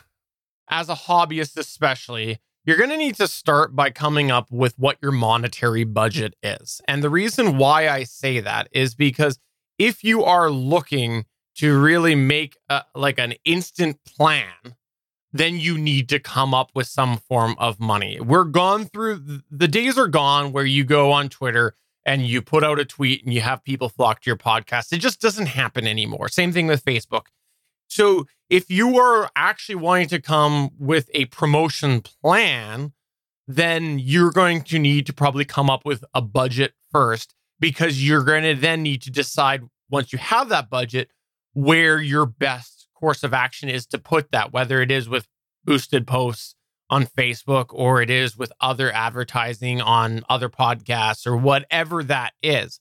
as 0.69 0.89
a 0.89 0.93
hobbyist 0.95 1.57
especially, 1.57 2.39
you're 2.65 2.77
going 2.77 2.89
to 2.89 2.97
need 2.97 3.15
to 3.15 3.27
start 3.27 3.75
by 3.75 3.89
coming 3.89 4.29
up 4.29 4.51
with 4.51 4.77
what 4.77 4.97
your 5.01 5.11
monetary 5.11 5.85
budget 5.85 6.35
is. 6.43 6.81
And 6.87 7.03
the 7.03 7.09
reason 7.09 7.57
why 7.57 7.87
I 7.87 8.03
say 8.03 8.39
that 8.41 8.67
is 8.71 8.95
because 8.95 9.39
if 9.79 10.03
you 10.03 10.23
are 10.23 10.51
looking 10.51 11.25
to 11.55 11.79
really 11.79 12.15
make 12.15 12.57
a, 12.69 12.83
like 12.93 13.17
an 13.19 13.33
instant 13.45 13.97
plan, 14.05 14.75
then 15.31 15.57
you 15.57 15.77
need 15.77 16.09
to 16.09 16.19
come 16.19 16.53
up 16.53 16.71
with 16.73 16.87
some 16.87 17.17
form 17.17 17.55
of 17.57 17.79
money. 17.79 18.19
We're 18.19 18.45
gone 18.45 18.85
through 18.85 19.41
the 19.49 19.67
days 19.67 19.97
are 19.97 20.07
gone 20.07 20.51
where 20.51 20.65
you 20.65 20.83
go 20.83 21.11
on 21.11 21.29
Twitter 21.29 21.75
and 22.05 22.25
you 22.25 22.41
put 22.41 22.63
out 22.63 22.79
a 22.79 22.85
tweet 22.85 23.23
and 23.25 23.33
you 23.33 23.41
have 23.41 23.63
people 23.63 23.89
flock 23.89 24.21
to 24.21 24.29
your 24.29 24.37
podcast. 24.37 24.93
It 24.93 24.99
just 24.99 25.19
doesn't 25.19 25.47
happen 25.47 25.87
anymore. 25.87 26.29
Same 26.29 26.51
thing 26.51 26.67
with 26.67 26.85
Facebook. 26.85 27.25
So 27.87 28.27
if 28.49 28.69
you 28.69 28.99
are 28.99 29.29
actually 29.35 29.75
wanting 29.75 30.07
to 30.09 30.21
come 30.21 30.71
with 30.77 31.09
a 31.13 31.25
promotion 31.25 32.01
plan, 32.01 32.93
then 33.47 33.99
you're 33.99 34.31
going 34.31 34.61
to 34.63 34.79
need 34.79 35.05
to 35.07 35.13
probably 35.13 35.45
come 35.45 35.69
up 35.69 35.85
with 35.85 36.03
a 36.13 36.21
budget 36.21 36.73
first 36.91 37.33
because 37.59 38.05
you're 38.05 38.23
going 38.23 38.43
to 38.43 38.55
then 38.55 38.83
need 38.83 39.01
to 39.03 39.11
decide 39.11 39.63
once 39.89 40.11
you 40.11 40.19
have 40.19 40.49
that 40.49 40.69
budget 40.69 41.09
where 41.55 41.99
your 42.01 42.25
best 42.25 42.87
course 42.93 43.23
of 43.23 43.33
action 43.33 43.69
is 43.69 43.87
to 43.87 43.97
put 43.97 44.31
that, 44.31 44.53
whether 44.53 44.81
it 44.81 44.91
is 44.91 45.09
with 45.09 45.27
boosted 45.63 46.05
posts 46.05 46.53
on 46.89 47.05
Facebook 47.05 47.67
or 47.69 48.01
it 48.01 48.09
is 48.09 48.37
with 48.37 48.51
other 48.61 48.91
advertising 48.91 49.81
on 49.81 50.23
other 50.29 50.49
podcasts 50.49 51.25
or 51.25 51.35
whatever 51.35 52.03
that 52.03 52.33
is. 52.43 52.79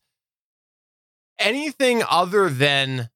Anything 1.39 2.03
other 2.11 2.51
than 2.51 3.09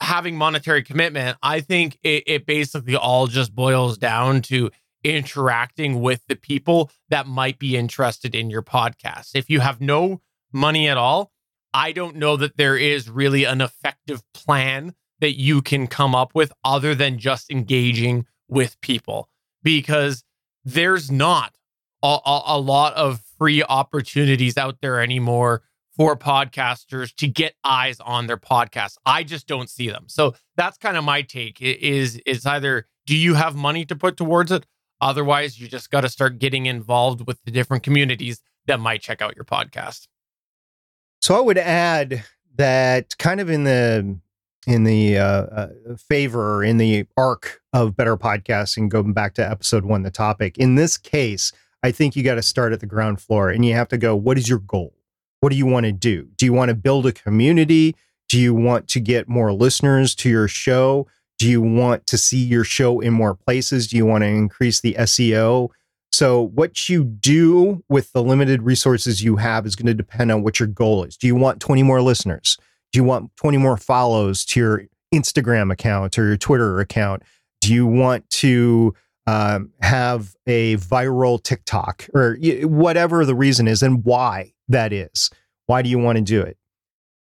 having 0.00 0.36
monetary 0.36 0.82
commitment, 0.82 1.36
I 1.42 1.60
think 1.60 1.98
it, 2.02 2.22
it 2.26 2.46
basically 2.46 2.96
all 2.96 3.26
just 3.26 3.54
boils 3.54 3.98
down 3.98 4.42
to 4.42 4.70
interacting 5.02 6.00
with 6.00 6.22
the 6.28 6.36
people 6.36 6.90
that 7.08 7.26
might 7.26 7.58
be 7.58 7.76
interested 7.76 8.34
in 8.34 8.48
your 8.48 8.62
podcast. 8.62 9.30
If 9.34 9.50
you 9.50 9.60
have 9.60 9.80
no 9.80 10.20
money 10.52 10.88
at 10.88 10.96
all, 10.96 11.32
I 11.72 11.92
don't 11.92 12.16
know 12.16 12.36
that 12.36 12.56
there 12.56 12.76
is 12.76 13.08
really 13.08 13.44
an 13.44 13.60
effective 13.60 14.22
plan 14.34 14.94
that 15.20 15.38
you 15.38 15.62
can 15.62 15.86
come 15.86 16.14
up 16.14 16.34
with 16.34 16.52
other 16.64 16.94
than 16.94 17.18
just 17.18 17.50
engaging 17.50 18.26
with 18.48 18.80
people 18.80 19.28
because 19.62 20.24
there's 20.64 21.10
not 21.10 21.54
a, 22.02 22.18
a, 22.24 22.42
a 22.46 22.58
lot 22.58 22.94
of 22.94 23.20
free 23.38 23.62
opportunities 23.62 24.56
out 24.56 24.78
there 24.80 25.00
anymore 25.00 25.62
for 25.96 26.16
podcasters 26.16 27.14
to 27.16 27.28
get 27.28 27.54
eyes 27.64 28.00
on 28.00 28.26
their 28.26 28.36
podcast. 28.36 28.96
I 29.04 29.22
just 29.22 29.46
don't 29.46 29.68
see 29.68 29.88
them. 29.88 30.04
So 30.08 30.34
that's 30.56 30.78
kind 30.78 30.96
of 30.96 31.04
my 31.04 31.22
take 31.22 31.60
is 31.60 32.16
is 32.26 32.46
either 32.46 32.86
do 33.06 33.16
you 33.16 33.34
have 33.34 33.54
money 33.54 33.84
to 33.86 33.96
put 33.96 34.16
towards 34.16 34.50
it? 34.52 34.66
Otherwise, 35.00 35.58
you 35.58 35.66
just 35.66 35.90
got 35.90 36.02
to 36.02 36.08
start 36.08 36.38
getting 36.38 36.66
involved 36.66 37.26
with 37.26 37.42
the 37.44 37.50
different 37.50 37.82
communities 37.82 38.40
that 38.66 38.80
might 38.80 39.00
check 39.00 39.22
out 39.22 39.34
your 39.34 39.44
podcast. 39.44 40.06
So 41.20 41.36
I 41.36 41.40
would 41.40 41.58
add 41.58 42.24
that 42.56 43.16
kind 43.18 43.40
of 43.40 43.50
in 43.50 43.64
the 43.64 44.18
in 44.66 44.84
the 44.84 45.18
uh, 45.18 45.24
uh, 45.24 45.68
favor 45.96 46.62
in 46.62 46.76
the 46.76 47.06
arc 47.16 47.60
of 47.72 47.96
better 47.96 48.16
podcasting 48.16 48.88
going 48.88 49.12
back 49.12 49.34
to 49.34 49.48
episode 49.48 49.84
1 49.84 50.02
the 50.02 50.10
topic. 50.10 50.58
In 50.58 50.74
this 50.74 50.96
case, 50.96 51.52
I 51.82 51.92
think 51.92 52.14
you 52.14 52.22
got 52.22 52.34
to 52.34 52.42
start 52.42 52.72
at 52.72 52.80
the 52.80 52.86
ground 52.86 53.20
floor 53.20 53.48
and 53.48 53.64
you 53.64 53.74
have 53.74 53.88
to 53.88 53.98
go 53.98 54.14
what 54.14 54.38
is 54.38 54.48
your 54.48 54.58
goal? 54.58 54.94
What 55.40 55.50
do 55.50 55.56
you 55.56 55.66
want 55.66 55.86
to 55.86 55.92
do? 55.92 56.28
Do 56.36 56.44
you 56.44 56.52
want 56.52 56.68
to 56.70 56.74
build 56.74 57.06
a 57.06 57.12
community? 57.12 57.96
Do 58.28 58.38
you 58.38 58.54
want 58.54 58.88
to 58.88 59.00
get 59.00 59.28
more 59.28 59.52
listeners 59.52 60.14
to 60.16 60.28
your 60.28 60.48
show? 60.48 61.06
Do 61.38 61.48
you 61.48 61.62
want 61.62 62.06
to 62.06 62.18
see 62.18 62.42
your 62.44 62.64
show 62.64 63.00
in 63.00 63.12
more 63.14 63.34
places? 63.34 63.88
Do 63.88 63.96
you 63.96 64.04
want 64.04 64.22
to 64.22 64.28
increase 64.28 64.80
the 64.80 64.94
SEO? 64.98 65.70
So, 66.12 66.42
what 66.42 66.88
you 66.88 67.04
do 67.04 67.84
with 67.88 68.12
the 68.12 68.22
limited 68.22 68.62
resources 68.62 69.22
you 69.22 69.36
have 69.36 69.64
is 69.64 69.76
going 69.76 69.86
to 69.86 69.94
depend 69.94 70.32
on 70.32 70.42
what 70.42 70.58
your 70.58 70.66
goal 70.66 71.04
is. 71.04 71.16
Do 71.16 71.26
you 71.26 71.36
want 71.36 71.60
20 71.60 71.82
more 71.82 72.02
listeners? 72.02 72.58
Do 72.92 72.98
you 72.98 73.04
want 73.04 73.34
20 73.36 73.58
more 73.58 73.76
follows 73.76 74.44
to 74.46 74.60
your 74.60 74.84
Instagram 75.14 75.72
account 75.72 76.18
or 76.18 76.26
your 76.26 76.36
Twitter 76.36 76.80
account? 76.80 77.22
Do 77.60 77.72
you 77.72 77.86
want 77.86 78.28
to 78.30 78.94
um, 79.26 79.70
have 79.80 80.34
a 80.46 80.76
viral 80.76 81.40
TikTok 81.42 82.08
or 82.12 82.36
whatever 82.62 83.24
the 83.24 83.34
reason 83.34 83.68
is 83.68 83.82
and 83.82 84.04
why 84.04 84.52
that 84.68 84.92
is? 84.92 85.30
Why 85.66 85.82
do 85.82 85.88
you 85.88 85.98
want 85.98 86.16
to 86.16 86.22
do 86.22 86.40
it? 86.40 86.56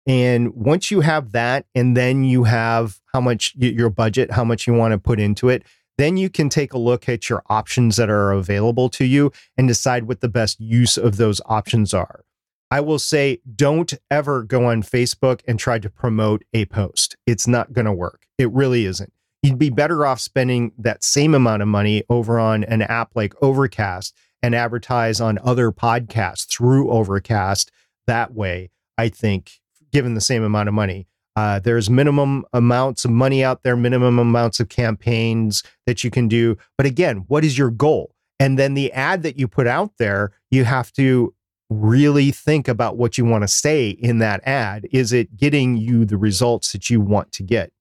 And 0.05 0.53
once 0.53 0.91
you 0.91 0.99
have 0.99 1.31
that, 1.31 1.65
and 1.73 1.95
then 1.95 2.25
you 2.25 2.43
have 2.43 2.99
how 3.13 3.21
much 3.21 3.53
your 3.55 3.89
budget, 3.89 4.31
how 4.31 4.43
much 4.43 4.67
you 4.67 4.73
want 4.73 4.91
to 4.91 4.97
put 4.97 5.19
into 5.19 5.47
it, 5.47 5.63
then 5.97 6.17
you 6.17 6.29
can 6.29 6.49
take 6.49 6.73
a 6.73 6.77
look 6.77 7.07
at 7.07 7.29
your 7.29 7.43
options 7.47 7.95
that 7.97 8.09
are 8.09 8.31
available 8.31 8.89
to 8.89 9.05
you 9.05 9.31
and 9.57 9.67
decide 9.67 10.05
what 10.05 10.21
the 10.21 10.29
best 10.29 10.59
use 10.59 10.97
of 10.97 11.17
those 11.17 11.41
options 11.45 11.93
are. 11.93 12.23
I 12.71 12.79
will 12.79 12.97
say, 12.97 13.39
don't 13.55 13.93
ever 14.09 14.43
go 14.43 14.65
on 14.65 14.81
Facebook 14.81 15.41
and 15.47 15.59
try 15.59 15.77
to 15.77 15.89
promote 15.89 16.43
a 16.53 16.65
post. 16.65 17.15
It's 17.27 17.47
not 17.47 17.71
going 17.73 17.85
to 17.85 17.93
work. 17.93 18.25
It 18.39 18.51
really 18.51 18.85
isn't. 18.85 19.13
You'd 19.43 19.59
be 19.59 19.69
better 19.69 20.05
off 20.05 20.19
spending 20.19 20.71
that 20.79 21.03
same 21.03 21.35
amount 21.35 21.61
of 21.61 21.67
money 21.67 22.03
over 22.09 22.39
on 22.39 22.63
an 22.63 22.81
app 22.81 23.11
like 23.13 23.35
Overcast 23.43 24.15
and 24.41 24.55
advertise 24.55 25.21
on 25.21 25.37
other 25.43 25.71
podcasts 25.71 26.47
through 26.47 26.89
Overcast. 26.89 27.71
That 28.07 28.33
way, 28.33 28.71
I 28.97 29.09
think, 29.09 29.59
given 29.91 30.15
the 30.15 30.21
same 30.21 30.43
amount 30.43 30.69
of 30.69 30.73
money, 30.73 31.07
uh, 31.35 31.59
there's 31.59 31.89
minimum 31.89 32.45
amounts 32.53 33.05
of 33.05 33.11
money 33.11 33.43
out 33.43 33.63
there, 33.63 33.75
minimum 33.75 34.19
amounts 34.19 34.59
of 34.59 34.69
campaigns 34.69 35.63
that 35.85 36.03
you 36.03 36.11
can 36.11 36.27
do. 36.27 36.57
But 36.77 36.85
again, 36.85 37.25
what 37.27 37.43
is 37.43 37.57
your 37.57 37.71
goal? 37.71 38.13
And 38.39 38.59
then 38.59 38.73
the 38.73 38.91
ad 38.91 39.23
that 39.23 39.39
you 39.39 39.47
put 39.47 39.67
out 39.67 39.93
there, 39.97 40.31
you 40.51 40.65
have 40.65 40.91
to 40.93 41.33
really 41.69 42.29
think 42.31 42.67
about 42.67 42.97
what 42.97 43.17
you 43.17 43.25
want 43.25 43.43
to 43.43 43.47
say 43.47 43.89
in 43.89 44.19
that 44.19 44.45
ad. 44.45 44.87
Is 44.91 45.11
it 45.11 45.37
getting 45.37 45.77
you 45.77 46.05
the 46.05 46.17
results 46.17 46.71
that 46.73 46.89
you 46.89 47.01
want 47.01 47.31
to 47.33 47.43
get? 47.43 47.71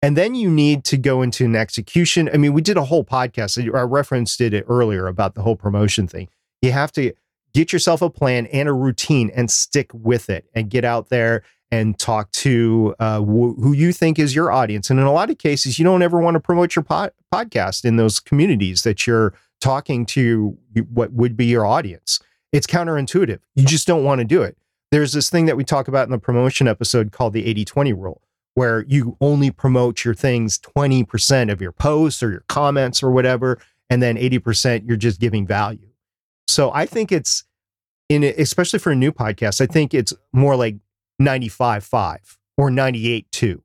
And 0.00 0.16
then 0.16 0.34
you 0.34 0.48
need 0.50 0.84
to 0.84 0.96
go 0.96 1.22
into 1.22 1.44
an 1.44 1.56
execution. 1.56 2.30
I 2.32 2.36
mean, 2.36 2.52
we 2.52 2.62
did 2.62 2.76
a 2.76 2.84
whole 2.84 3.04
podcast. 3.04 3.58
I 3.74 3.80
referenced 3.80 4.40
it 4.40 4.64
earlier 4.68 5.08
about 5.08 5.34
the 5.34 5.42
whole 5.42 5.56
promotion 5.56 6.06
thing. 6.06 6.28
You 6.62 6.72
have 6.72 6.92
to 6.92 7.12
get 7.52 7.72
yourself 7.72 8.00
a 8.00 8.10
plan 8.10 8.46
and 8.46 8.68
a 8.68 8.72
routine 8.72 9.30
and 9.34 9.50
stick 9.50 9.90
with 9.92 10.30
it 10.30 10.46
and 10.54 10.70
get 10.70 10.84
out 10.84 11.08
there 11.08 11.42
and 11.70 11.98
talk 11.98 12.30
to 12.32 12.94
uh, 12.98 13.20
wh- 13.20 13.56
who 13.60 13.72
you 13.72 13.92
think 13.92 14.18
is 14.18 14.34
your 14.34 14.50
audience. 14.50 14.90
And 14.90 14.98
in 14.98 15.06
a 15.06 15.12
lot 15.12 15.30
of 15.30 15.38
cases, 15.38 15.78
you 15.78 15.84
don't 15.84 16.02
ever 16.02 16.18
want 16.18 16.34
to 16.34 16.40
promote 16.40 16.74
your 16.74 16.82
pod- 16.82 17.12
podcast 17.32 17.84
in 17.84 17.96
those 17.96 18.20
communities 18.20 18.82
that 18.82 19.06
you're 19.06 19.34
talking 19.60 20.06
to 20.06 20.56
what 20.92 21.12
would 21.12 21.36
be 21.36 21.46
your 21.46 21.66
audience. 21.66 22.20
It's 22.52 22.66
counterintuitive. 22.66 23.40
You 23.54 23.66
just 23.66 23.86
don't 23.86 24.04
want 24.04 24.20
to 24.20 24.24
do 24.24 24.42
it. 24.42 24.56
There's 24.90 25.12
this 25.12 25.28
thing 25.28 25.46
that 25.46 25.56
we 25.56 25.64
talk 25.64 25.88
about 25.88 26.06
in 26.06 26.12
the 26.12 26.18
promotion 26.18 26.66
episode 26.66 27.12
called 27.12 27.34
the 27.34 27.44
80 27.44 27.64
20 27.66 27.92
rule, 27.92 28.22
where 28.54 28.84
you 28.88 29.16
only 29.20 29.50
promote 29.50 30.04
your 30.04 30.14
things 30.14 30.58
20% 30.58 31.52
of 31.52 31.60
your 31.60 31.72
posts 31.72 32.22
or 32.22 32.30
your 32.30 32.44
comments 32.48 33.02
or 33.02 33.10
whatever, 33.10 33.58
and 33.90 34.02
then 34.02 34.16
80% 34.16 34.86
you're 34.86 34.96
just 34.96 35.20
giving 35.20 35.46
value. 35.46 35.90
So 36.46 36.72
I 36.72 36.86
think 36.86 37.12
it's 37.12 37.44
in 38.08 38.24
especially 38.24 38.78
for 38.78 38.90
a 38.90 38.96
new 38.96 39.12
podcast, 39.12 39.60
I 39.60 39.66
think 39.66 39.92
it's 39.92 40.14
more 40.32 40.56
like 40.56 40.76
95 41.18 41.84
5 41.84 42.38
or 42.56 42.70
98 42.70 43.30
2, 43.30 43.62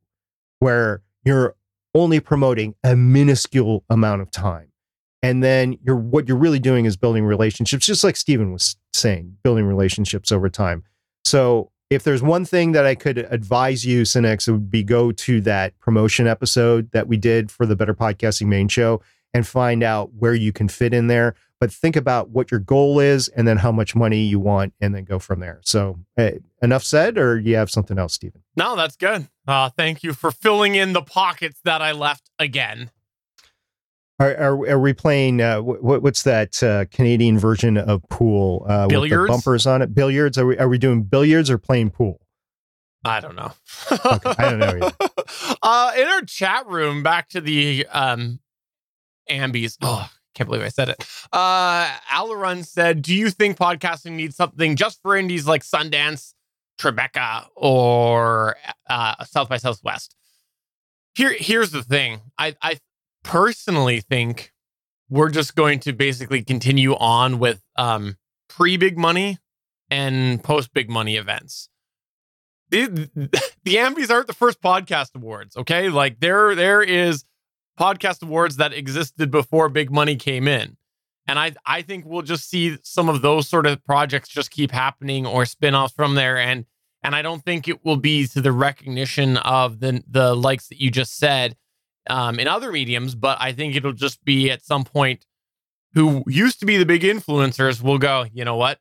where 0.59 1.01
you're 1.23 1.55
only 1.95 2.19
promoting 2.19 2.75
a 2.83 2.95
minuscule 2.95 3.83
amount 3.89 4.21
of 4.21 4.31
time. 4.31 4.71
And 5.21 5.41
then 5.43 5.77
you're 5.83 5.95
what 5.95 6.27
you're 6.27 6.37
really 6.37 6.59
doing 6.59 6.85
is 6.85 6.97
building 6.97 7.23
relationships 7.23 7.85
just 7.85 8.03
like 8.03 8.15
Stephen 8.15 8.51
was 8.51 8.75
saying 8.91 9.37
building 9.43 9.65
relationships 9.65 10.31
over 10.31 10.49
time. 10.49 10.83
So 11.23 11.71
if 11.89 12.03
there's 12.03 12.21
one 12.23 12.43
thing 12.43 12.71
that 12.73 12.85
I 12.85 12.95
could 12.95 13.19
advise 13.19 13.85
you 13.85 14.01
Cinex 14.01 14.47
it 14.47 14.51
would 14.51 14.69
be 14.69 14.83
go 14.83 15.11
to 15.11 15.41
that 15.41 15.79
promotion 15.79 16.27
episode 16.27 16.91
that 16.91 17.07
we 17.07 17.17
did 17.17 17.51
for 17.51 17.65
the 17.65 17.75
better 17.75 17.93
podcasting 17.93 18.47
main 18.47 18.67
show 18.67 19.01
and 19.33 19.47
find 19.47 19.81
out 19.83 20.13
where 20.13 20.33
you 20.33 20.51
can 20.51 20.67
fit 20.67 20.93
in 20.93 21.07
there 21.07 21.35
but 21.63 21.71
think 21.71 21.95
about 21.95 22.29
what 22.29 22.51
your 22.51 22.59
goal 22.59 22.99
is 22.99 23.29
and 23.29 23.47
then 23.47 23.55
how 23.55 23.71
much 23.71 23.95
money 23.95 24.19
you 24.19 24.37
want 24.37 24.73
and 24.81 24.93
then 24.93 25.05
go 25.05 25.17
from 25.17 25.39
there 25.39 25.61
so 25.63 25.97
uh, 26.17 26.31
enough 26.61 26.83
said 26.83 27.17
or 27.17 27.39
you 27.39 27.55
have 27.55 27.69
something 27.69 27.97
else 27.97 28.13
Stephen 28.13 28.43
no 28.57 28.75
that's 28.75 28.97
good 28.97 29.29
uh, 29.47 29.69
thank 29.69 30.03
you 30.03 30.11
for 30.11 30.29
filling 30.29 30.75
in 30.75 30.91
the 30.91 31.01
pockets 31.01 31.61
that 31.63 31.81
I 31.81 31.93
left 31.93 32.29
again 32.37 32.91
are, 34.19 34.35
are, 34.35 34.69
are 34.71 34.79
we 34.79 34.91
playing? 34.93 35.41
Uh, 35.41 35.61
what, 35.61 36.03
what's 36.03 36.23
that 36.23 36.61
uh, 36.61 36.85
Canadian 36.91 37.39
version 37.39 37.77
of 37.77 38.03
pool? 38.09 38.65
Uh, 38.69 38.87
billiards. 38.87 39.21
With 39.21 39.27
the 39.27 39.33
bumpers 39.33 39.65
on 39.65 39.81
it. 39.81 39.95
Billiards. 39.95 40.37
Are 40.37 40.45
we 40.45 40.57
are 40.59 40.69
we 40.69 40.77
doing 40.77 41.03
billiards 41.03 41.49
or 41.49 41.57
playing 41.57 41.89
pool? 41.89 42.21
I 43.03 43.19
don't 43.19 43.35
know. 43.35 43.51
okay, 43.91 44.33
I 44.37 44.49
don't 44.51 44.59
know. 44.59 44.91
uh, 45.63 45.93
in 45.97 46.07
our 46.07 46.21
chat 46.21 46.67
room, 46.67 47.01
back 47.01 47.29
to 47.29 47.41
the 47.41 47.87
um, 47.91 48.39
Ambies. 49.29 49.77
Oh, 49.81 50.07
can't 50.33 50.49
believe 50.49 50.63
I 50.63 50.69
said 50.69 50.89
it. 50.89 51.05
Uh, 51.31 51.89
Alarun 52.11 52.65
said, 52.65 53.01
"Do 53.01 53.15
you 53.15 53.29
think 53.29 53.57
podcasting 53.57 54.13
needs 54.13 54.35
something 54.35 54.75
just 54.75 55.01
for 55.01 55.15
indies 55.15 55.47
like 55.47 55.63
Sundance, 55.63 56.33
Tribeca, 56.79 57.45
or 57.55 58.57
uh, 58.89 59.23
South 59.25 59.49
by 59.49 59.57
Southwest?" 59.57 60.15
Here, 61.15 61.35
here's 61.37 61.71
the 61.71 61.83
thing. 61.83 62.21
I, 62.37 62.55
I 62.61 62.79
personally 63.23 64.01
think 64.01 64.51
we're 65.09 65.29
just 65.29 65.55
going 65.55 65.79
to 65.81 65.93
basically 65.93 66.43
continue 66.43 66.95
on 66.95 67.37
with 67.37 67.61
um, 67.75 68.17
pre 68.49 68.77
big 68.77 68.97
money 68.97 69.37
and 69.91 70.43
post 70.43 70.73
big 70.73 70.89
money 70.89 71.17
events. 71.17 71.69
The, 72.69 72.87
the 73.63 73.75
Ambies 73.75 74.09
aren't 74.09 74.27
the 74.27 74.33
first 74.33 74.61
podcast 74.61 75.13
awards, 75.15 75.55
okay? 75.55 75.89
Like 75.89 76.19
there 76.19 76.55
there 76.55 76.81
is 76.81 77.25
podcast 77.79 78.21
awards 78.21 78.57
that 78.57 78.73
existed 78.73 79.31
before 79.31 79.69
big 79.69 79.91
money 79.91 80.15
came 80.15 80.47
in. 80.47 80.77
And 81.27 81.39
I 81.39 81.53
I 81.65 81.81
think 81.81 82.05
we'll 82.05 82.21
just 82.21 82.49
see 82.49 82.77
some 82.83 83.09
of 83.09 83.21
those 83.21 83.47
sort 83.47 83.65
of 83.65 83.83
projects 83.85 84.29
just 84.29 84.51
keep 84.51 84.71
happening 84.71 85.25
or 85.25 85.45
spin-offs 85.45 85.93
from 85.93 86.15
there 86.15 86.37
and 86.37 86.65
and 87.03 87.15
I 87.15 87.21
don't 87.21 87.43
think 87.43 87.67
it 87.67 87.83
will 87.83 87.97
be 87.97 88.27
to 88.27 88.41
the 88.41 88.51
recognition 88.51 89.37
of 89.37 89.79
the 89.79 90.03
the 90.07 90.35
likes 90.35 90.67
that 90.67 90.81
you 90.81 90.91
just 90.91 91.17
said 91.17 91.55
um, 92.09 92.39
in 92.39 92.47
other 92.47 92.71
mediums, 92.71 93.15
but 93.15 93.37
I 93.39 93.53
think 93.53 93.75
it'll 93.75 93.93
just 93.93 94.23
be 94.25 94.51
at 94.51 94.63
some 94.63 94.83
point 94.83 95.25
who 95.93 96.23
used 96.27 96.59
to 96.59 96.65
be 96.65 96.77
the 96.77 96.85
big 96.85 97.03
influencers 97.03 97.81
will 97.81 97.99
go, 97.99 98.25
you 98.33 98.43
know 98.43 98.55
what? 98.55 98.79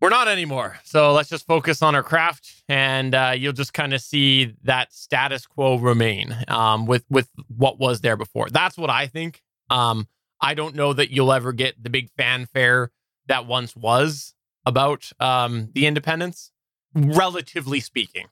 We're 0.00 0.10
not 0.10 0.28
anymore. 0.28 0.78
So 0.84 1.12
let's 1.12 1.30
just 1.30 1.46
focus 1.46 1.80
on 1.82 1.94
our 1.94 2.02
craft, 2.02 2.62
and 2.68 3.14
uh, 3.14 3.32
you'll 3.34 3.54
just 3.54 3.72
kind 3.72 3.94
of 3.94 4.00
see 4.02 4.54
that 4.64 4.92
status 4.92 5.46
quo 5.46 5.76
remain 5.78 6.36
um, 6.48 6.86
with 6.86 7.04
with 7.08 7.28
what 7.48 7.78
was 7.78 8.02
there 8.02 8.16
before. 8.16 8.48
That's 8.50 8.76
what 8.76 8.90
I 8.90 9.06
think. 9.06 9.42
Um, 9.70 10.06
I 10.40 10.54
don't 10.54 10.74
know 10.74 10.92
that 10.92 11.10
you'll 11.10 11.32
ever 11.32 11.52
get 11.52 11.82
the 11.82 11.88
big 11.88 12.10
fanfare 12.16 12.90
that 13.26 13.46
once 13.46 13.74
was 13.74 14.34
about 14.66 15.10
um, 15.18 15.70
the 15.72 15.86
independence, 15.86 16.52
relatively 16.94 17.80
speaking. 17.80 18.26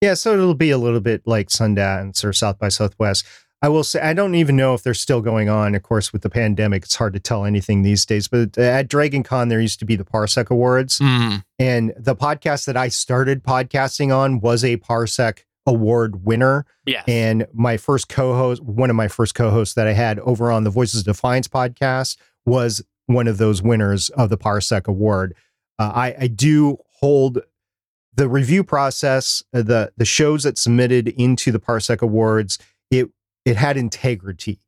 Yeah, 0.00 0.14
so 0.14 0.34
it'll 0.34 0.54
be 0.54 0.70
a 0.70 0.78
little 0.78 1.00
bit 1.00 1.22
like 1.26 1.48
Sundance 1.48 2.24
or 2.24 2.32
South 2.32 2.58
by 2.58 2.68
Southwest. 2.68 3.24
I 3.62 3.68
will 3.68 3.84
say 3.84 4.00
I 4.00 4.12
don't 4.12 4.34
even 4.34 4.54
know 4.56 4.74
if 4.74 4.82
they're 4.82 4.92
still 4.94 5.20
going 5.22 5.48
on. 5.48 5.74
Of 5.74 5.82
course, 5.82 6.12
with 6.12 6.22
the 6.22 6.28
pandemic, 6.30 6.84
it's 6.84 6.94
hard 6.96 7.14
to 7.14 7.20
tell 7.20 7.44
anything 7.44 7.82
these 7.82 8.04
days. 8.04 8.28
But 8.28 8.56
at 8.58 8.88
Dragon 8.88 9.22
Con, 9.22 9.48
there 9.48 9.60
used 9.60 9.78
to 9.80 9.84
be 9.86 9.96
the 9.96 10.04
Parsec 10.04 10.50
Awards, 10.50 10.98
Mm. 10.98 11.42
and 11.58 11.94
the 11.98 12.14
podcast 12.14 12.66
that 12.66 12.76
I 12.76 12.88
started 12.88 13.42
podcasting 13.42 14.14
on 14.16 14.40
was 14.40 14.62
a 14.62 14.76
Parsec 14.76 15.38
Award 15.66 16.24
winner. 16.24 16.64
Yes. 16.84 17.04
And 17.08 17.46
my 17.52 17.76
first 17.76 18.08
co-host, 18.08 18.62
one 18.62 18.90
of 18.90 18.94
my 18.96 19.08
first 19.08 19.34
co-hosts 19.34 19.74
that 19.74 19.86
I 19.88 19.94
had 19.94 20.18
over 20.20 20.52
on 20.52 20.64
the 20.64 20.70
Voices 20.70 21.00
of 21.00 21.06
Defiance 21.06 21.48
podcast, 21.48 22.16
was 22.44 22.82
one 23.06 23.26
of 23.26 23.38
those 23.38 23.62
winners 23.62 24.10
of 24.10 24.28
the 24.28 24.38
Parsec 24.38 24.86
Award. 24.86 25.34
Uh, 25.78 25.92
I, 25.94 26.14
I 26.20 26.26
do 26.28 26.78
hold 27.00 27.40
the 28.14 28.28
review 28.28 28.62
process, 28.64 29.42
uh, 29.52 29.62
the 29.62 29.92
the 29.96 30.04
shows 30.04 30.44
that 30.44 30.56
submitted 30.58 31.08
into 31.08 31.50
the 31.52 31.58
Parsec 31.58 32.00
Awards. 32.02 32.58
It 32.90 33.10
it 33.46 33.56
had 33.56 33.78
integrity, 33.78 34.60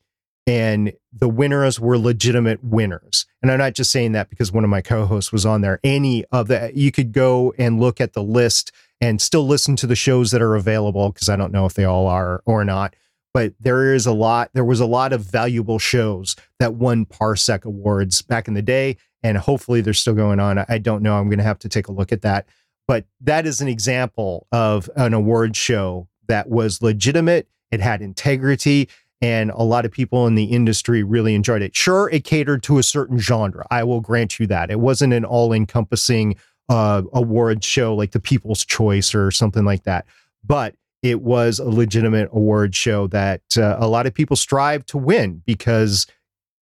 and 0.46 0.94
the 1.12 1.28
winners 1.28 1.78
were 1.78 1.98
legitimate 1.98 2.64
winners. 2.64 3.26
And 3.42 3.50
I'm 3.50 3.58
not 3.58 3.74
just 3.74 3.90
saying 3.90 4.12
that 4.12 4.30
because 4.30 4.50
one 4.50 4.64
of 4.64 4.70
my 4.70 4.80
co-hosts 4.80 5.32
was 5.32 5.44
on 5.44 5.60
there. 5.60 5.80
Any 5.84 6.24
of 6.32 6.48
the 6.48 6.72
you 6.74 6.90
could 6.90 7.12
go 7.12 7.52
and 7.58 7.78
look 7.78 8.00
at 8.00 8.14
the 8.14 8.22
list 8.22 8.72
and 9.00 9.20
still 9.20 9.46
listen 9.46 9.76
to 9.76 9.86
the 9.86 9.94
shows 9.94 10.30
that 10.30 10.40
are 10.40 10.56
available 10.56 11.10
because 11.10 11.28
I 11.28 11.36
don't 11.36 11.52
know 11.52 11.66
if 11.66 11.74
they 11.74 11.84
all 11.84 12.06
are 12.06 12.42
or 12.46 12.64
not. 12.64 12.96
But 13.34 13.52
there 13.60 13.94
is 13.94 14.06
a 14.06 14.12
lot. 14.12 14.50
There 14.54 14.64
was 14.64 14.80
a 14.80 14.86
lot 14.86 15.12
of 15.12 15.20
valuable 15.20 15.78
shows 15.78 16.34
that 16.58 16.74
won 16.74 17.04
Parsec 17.04 17.64
awards 17.64 18.22
back 18.22 18.48
in 18.48 18.54
the 18.54 18.62
day, 18.62 18.96
and 19.22 19.36
hopefully 19.36 19.80
they're 19.80 19.92
still 19.92 20.14
going 20.14 20.40
on. 20.40 20.64
I 20.68 20.78
don't 20.78 21.02
know. 21.02 21.18
I'm 21.18 21.28
going 21.28 21.38
to 21.38 21.44
have 21.44 21.58
to 21.60 21.68
take 21.68 21.88
a 21.88 21.92
look 21.92 22.10
at 22.10 22.22
that. 22.22 22.46
But 22.86 23.04
that 23.20 23.46
is 23.46 23.60
an 23.60 23.68
example 23.68 24.46
of 24.50 24.88
an 24.96 25.12
award 25.12 25.56
show 25.56 26.08
that 26.26 26.48
was 26.48 26.80
legitimate. 26.80 27.48
It 27.70 27.80
had 27.80 28.02
integrity, 28.02 28.88
and 29.20 29.50
a 29.50 29.62
lot 29.62 29.84
of 29.84 29.92
people 29.92 30.26
in 30.26 30.34
the 30.34 30.44
industry 30.44 31.02
really 31.02 31.34
enjoyed 31.34 31.62
it. 31.62 31.74
Sure, 31.74 32.08
it 32.10 32.24
catered 32.24 32.62
to 32.64 32.78
a 32.78 32.82
certain 32.82 33.18
genre. 33.18 33.66
I 33.70 33.84
will 33.84 34.00
grant 34.00 34.38
you 34.38 34.46
that. 34.46 34.70
It 34.70 34.80
wasn't 34.80 35.12
an 35.12 35.24
all-encompassing 35.24 36.36
uh, 36.68 37.02
award 37.12 37.64
show 37.64 37.94
like 37.94 38.12
the 38.12 38.20
People's 38.20 38.64
Choice 38.64 39.14
or 39.14 39.30
something 39.30 39.64
like 39.64 39.84
that. 39.84 40.06
But 40.44 40.74
it 41.02 41.22
was 41.22 41.58
a 41.58 41.68
legitimate 41.68 42.28
award 42.32 42.74
show 42.74 43.06
that 43.08 43.42
uh, 43.56 43.76
a 43.78 43.88
lot 43.88 44.06
of 44.06 44.14
people 44.14 44.36
strive 44.36 44.84
to 44.86 44.98
win 44.98 45.42
because 45.46 46.06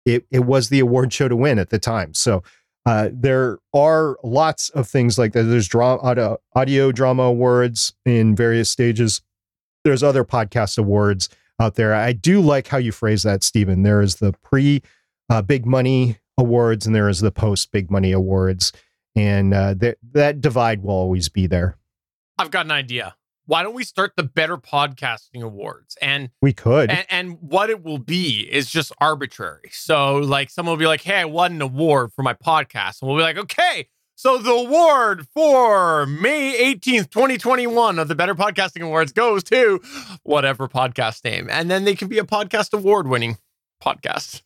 it, 0.04 0.24
it 0.30 0.40
was 0.40 0.68
the 0.68 0.80
award 0.80 1.12
show 1.12 1.28
to 1.28 1.36
win 1.36 1.58
at 1.58 1.70
the 1.70 1.78
time. 1.78 2.14
So 2.14 2.42
uh, 2.86 3.10
there 3.12 3.58
are 3.74 4.16
lots 4.24 4.68
of 4.70 4.88
things 4.88 5.18
like 5.18 5.32
that. 5.32 5.44
There's 5.44 5.68
drama, 5.68 6.00
audio, 6.02 6.38
audio 6.54 6.92
drama 6.92 7.24
awards 7.24 7.92
in 8.04 8.34
various 8.34 8.70
stages. 8.70 9.22
There's 9.84 10.02
other 10.02 10.24
podcast 10.24 10.78
awards 10.78 11.28
out 11.60 11.74
there. 11.74 11.94
I 11.94 12.12
do 12.12 12.40
like 12.40 12.68
how 12.68 12.78
you 12.78 12.92
phrase 12.92 13.22
that, 13.24 13.42
Stephen. 13.42 13.82
There 13.82 14.00
is 14.00 14.16
the 14.16 14.32
pre 14.42 14.82
uh, 15.30 15.42
big 15.42 15.66
money 15.66 16.18
awards 16.38 16.86
and 16.86 16.94
there 16.94 17.08
is 17.08 17.20
the 17.20 17.30
post 17.30 17.70
big 17.72 17.90
money 17.90 18.12
awards 18.12 18.72
and 19.14 19.52
uh, 19.52 19.74
that 19.74 19.98
that 20.12 20.40
divide 20.40 20.82
will 20.82 20.90
always 20.94 21.28
be 21.28 21.46
there. 21.46 21.76
I've 22.38 22.50
got 22.50 22.64
an 22.66 22.72
idea. 22.72 23.14
Why 23.44 23.62
don't 23.64 23.74
we 23.74 23.84
start 23.84 24.12
the 24.16 24.22
Better 24.22 24.56
Podcasting 24.56 25.42
Awards? 25.42 25.96
And 26.00 26.30
We 26.40 26.52
could. 26.52 26.90
and, 26.90 27.04
and 27.10 27.38
what 27.40 27.70
it 27.70 27.82
will 27.82 27.98
be 27.98 28.48
is 28.50 28.70
just 28.70 28.92
arbitrary. 28.98 29.68
So, 29.72 30.18
like, 30.18 30.48
someone 30.48 30.74
will 30.74 30.78
be 30.78 30.86
like, 30.86 31.02
"Hey, 31.02 31.16
I 31.16 31.24
won 31.24 31.52
an 31.52 31.60
award 31.60 32.12
for 32.14 32.22
my 32.22 32.34
podcast," 32.34 33.02
and 33.02 33.08
we'll 33.08 33.16
be 33.16 33.22
like, 33.24 33.36
"Okay." 33.36 33.88
So 34.14 34.38
the 34.38 34.52
award 34.52 35.26
for 35.34 36.06
May 36.06 36.74
18th, 36.74 37.10
2021 37.10 37.98
of 37.98 38.08
the 38.08 38.14
Better 38.14 38.34
Podcasting 38.34 38.82
Awards 38.82 39.12
goes 39.12 39.42
to 39.44 39.80
whatever 40.22 40.68
podcast 40.68 41.24
name. 41.24 41.48
And 41.50 41.70
then 41.70 41.84
they 41.84 41.94
can 41.94 42.08
be 42.08 42.18
a 42.18 42.24
podcast 42.24 42.72
award 42.72 43.08
winning 43.08 43.38
podcast. 43.82 44.42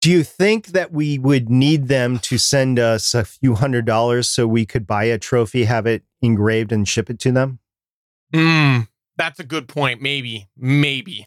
Do 0.00 0.10
you 0.10 0.22
think 0.22 0.68
that 0.68 0.92
we 0.92 1.18
would 1.18 1.48
need 1.48 1.88
them 1.88 2.18
to 2.20 2.38
send 2.38 2.78
us 2.78 3.14
a 3.14 3.24
few 3.24 3.54
hundred 3.54 3.84
dollars 3.84 4.28
so 4.28 4.46
we 4.46 4.64
could 4.64 4.86
buy 4.86 5.04
a 5.04 5.18
trophy, 5.18 5.64
have 5.64 5.86
it 5.86 6.02
engraved, 6.22 6.70
and 6.70 6.86
ship 6.86 7.10
it 7.10 7.18
to 7.20 7.32
them? 7.32 7.58
Mm, 8.32 8.88
that's 9.16 9.40
a 9.40 9.44
good 9.44 9.66
point. 9.66 10.00
Maybe, 10.00 10.48
maybe. 10.56 11.26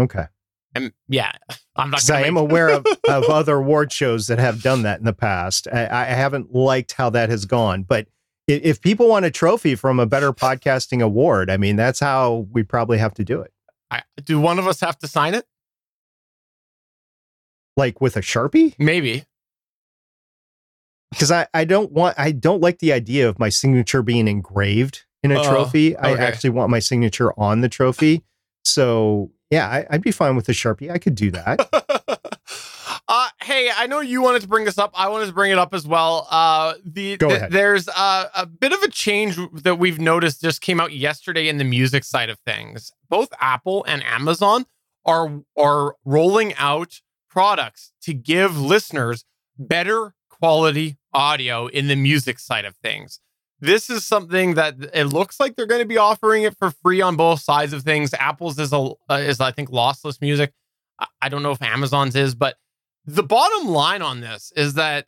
Okay. 0.00 0.26
And 0.74 0.92
yeah, 1.08 1.32
I'm 1.76 1.90
not 1.90 2.08
I 2.10 2.22
am 2.26 2.34
make- 2.34 2.42
aware 2.42 2.68
of, 2.68 2.86
of 3.08 3.24
other 3.24 3.56
award 3.56 3.92
shows 3.92 4.26
that 4.26 4.38
have 4.38 4.62
done 4.62 4.82
that 4.82 4.98
in 4.98 5.04
the 5.04 5.12
past. 5.12 5.66
I, 5.72 5.86
I 5.86 6.04
haven't 6.04 6.54
liked 6.54 6.92
how 6.92 7.10
that 7.10 7.30
has 7.30 7.44
gone, 7.46 7.82
but 7.84 8.06
i- 8.50 8.52
if 8.62 8.80
people 8.80 9.08
want 9.08 9.24
a 9.24 9.30
trophy 9.30 9.74
from 9.74 9.98
a 9.98 10.06
better 10.06 10.32
podcasting 10.32 11.02
award, 11.02 11.50
I 11.50 11.56
mean, 11.56 11.76
that's 11.76 12.00
how 12.00 12.46
we 12.52 12.62
probably 12.62 12.98
have 12.98 13.14
to 13.14 13.24
do 13.24 13.40
it. 13.40 13.52
I, 13.90 14.02
do 14.24 14.38
one 14.40 14.58
of 14.58 14.66
us 14.68 14.80
have 14.80 14.98
to 14.98 15.08
sign 15.08 15.34
it? 15.34 15.46
Like 17.76 18.00
with 18.00 18.16
a 18.16 18.20
Sharpie? 18.20 18.74
Maybe. 18.78 19.24
because 21.10 21.30
I, 21.30 21.46
I 21.54 21.64
don't 21.64 21.92
want 21.92 22.18
I 22.18 22.32
don't 22.32 22.60
like 22.60 22.80
the 22.80 22.92
idea 22.92 23.28
of 23.28 23.38
my 23.38 23.48
signature 23.48 24.02
being 24.02 24.28
engraved 24.28 25.04
in 25.22 25.30
a 25.32 25.40
Oh, 25.40 25.44
trophy. 25.44 25.96
I 25.96 26.12
actually 26.12 26.50
want 26.50 26.70
my 26.70 26.80
signature 26.80 27.32
on 27.40 27.60
the 27.60 27.68
trophy. 27.68 28.24
So 28.64 29.30
yeah, 29.50 29.68
I, 29.68 29.86
I'd 29.90 30.02
be 30.02 30.10
fine 30.10 30.36
with 30.36 30.48
a 30.48 30.52
sharpie. 30.52 30.90
I 30.90 30.98
could 30.98 31.14
do 31.14 31.30
that. 31.30 31.68
uh, 33.08 33.28
hey, 33.42 33.70
I 33.74 33.86
know 33.86 34.00
you 34.00 34.20
wanted 34.22 34.42
to 34.42 34.48
bring 34.48 34.64
this 34.64 34.78
up. 34.78 34.92
I 34.94 35.08
wanted 35.08 35.26
to 35.26 35.32
bring 35.32 35.50
it 35.50 35.58
up 35.58 35.72
as 35.74 35.86
well. 35.86 36.26
Uh, 36.30 36.74
the 36.84 37.16
Go 37.16 37.28
th- 37.28 37.38
ahead. 37.38 37.52
there's 37.52 37.88
uh, 37.88 38.26
a 38.34 38.46
bit 38.46 38.72
of 38.72 38.82
a 38.82 38.88
change 38.88 39.38
that 39.62 39.76
we've 39.78 39.98
noticed 39.98 40.42
just 40.42 40.60
came 40.60 40.80
out 40.80 40.92
yesterday 40.92 41.48
in 41.48 41.58
the 41.58 41.64
music 41.64 42.04
side 42.04 42.28
of 42.30 42.38
things. 42.40 42.92
Both 43.08 43.30
Apple 43.40 43.84
and 43.86 44.02
Amazon 44.04 44.66
are 45.04 45.40
are 45.56 45.94
rolling 46.04 46.54
out 46.54 47.00
products 47.30 47.92
to 48.02 48.12
give 48.12 48.58
listeners 48.58 49.24
better 49.58 50.14
quality 50.28 50.98
audio 51.12 51.66
in 51.66 51.88
the 51.88 51.96
music 51.96 52.38
side 52.38 52.64
of 52.64 52.76
things. 52.76 53.20
This 53.60 53.90
is 53.90 54.06
something 54.06 54.54
that 54.54 54.76
it 54.94 55.06
looks 55.06 55.40
like 55.40 55.56
they're 55.56 55.66
going 55.66 55.80
to 55.82 55.86
be 55.88 55.98
offering 55.98 56.44
it 56.44 56.56
for 56.58 56.70
free 56.70 57.00
on 57.00 57.16
both 57.16 57.40
sides 57.40 57.72
of 57.72 57.82
things. 57.82 58.14
Apple's 58.14 58.58
is 58.58 58.72
a 58.72 58.90
uh, 59.10 59.14
is 59.14 59.40
I 59.40 59.50
think 59.52 59.70
lossless 59.70 60.20
music. 60.20 60.52
I- 60.98 61.06
I 61.22 61.28
don't 61.28 61.42
know 61.42 61.50
if 61.50 61.60
Amazon's 61.62 62.14
is, 62.14 62.34
but 62.34 62.56
the 63.04 63.22
bottom 63.22 63.68
line 63.68 64.02
on 64.02 64.20
this 64.20 64.52
is 64.54 64.74
that 64.74 65.06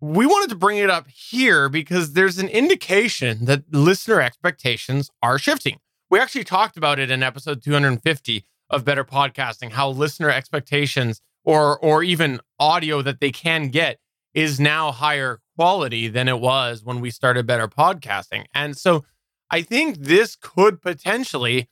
we 0.00 0.26
wanted 0.26 0.48
to 0.50 0.56
bring 0.56 0.78
it 0.78 0.90
up 0.90 1.06
here 1.08 1.68
because 1.68 2.14
there's 2.14 2.38
an 2.38 2.48
indication 2.48 3.44
that 3.44 3.62
listener 3.72 4.20
expectations 4.20 5.10
are 5.22 5.38
shifting. 5.38 5.78
We 6.10 6.18
actually 6.18 6.44
talked 6.44 6.76
about 6.76 6.98
it 6.98 7.10
in 7.10 7.22
episode 7.22 7.62
250 7.62 8.44
of 8.68 8.84
Better 8.84 9.04
Podcasting, 9.04 9.72
how 9.72 9.88
listener 9.90 10.30
expectations 10.30 11.20
or 11.44 11.78
or 11.78 12.02
even 12.02 12.40
audio 12.58 13.00
that 13.02 13.20
they 13.20 13.30
can 13.30 13.68
get 13.68 13.98
is 14.34 14.58
now 14.58 14.92
higher 14.92 15.40
quality 15.56 16.08
than 16.08 16.28
it 16.28 16.40
was 16.40 16.82
when 16.82 17.00
we 17.00 17.10
started 17.10 17.46
Better 17.46 17.68
Podcasting. 17.68 18.46
And 18.54 18.76
so 18.76 19.04
I 19.50 19.62
think 19.62 19.98
this 19.98 20.36
could 20.36 20.80
potentially 20.80 21.68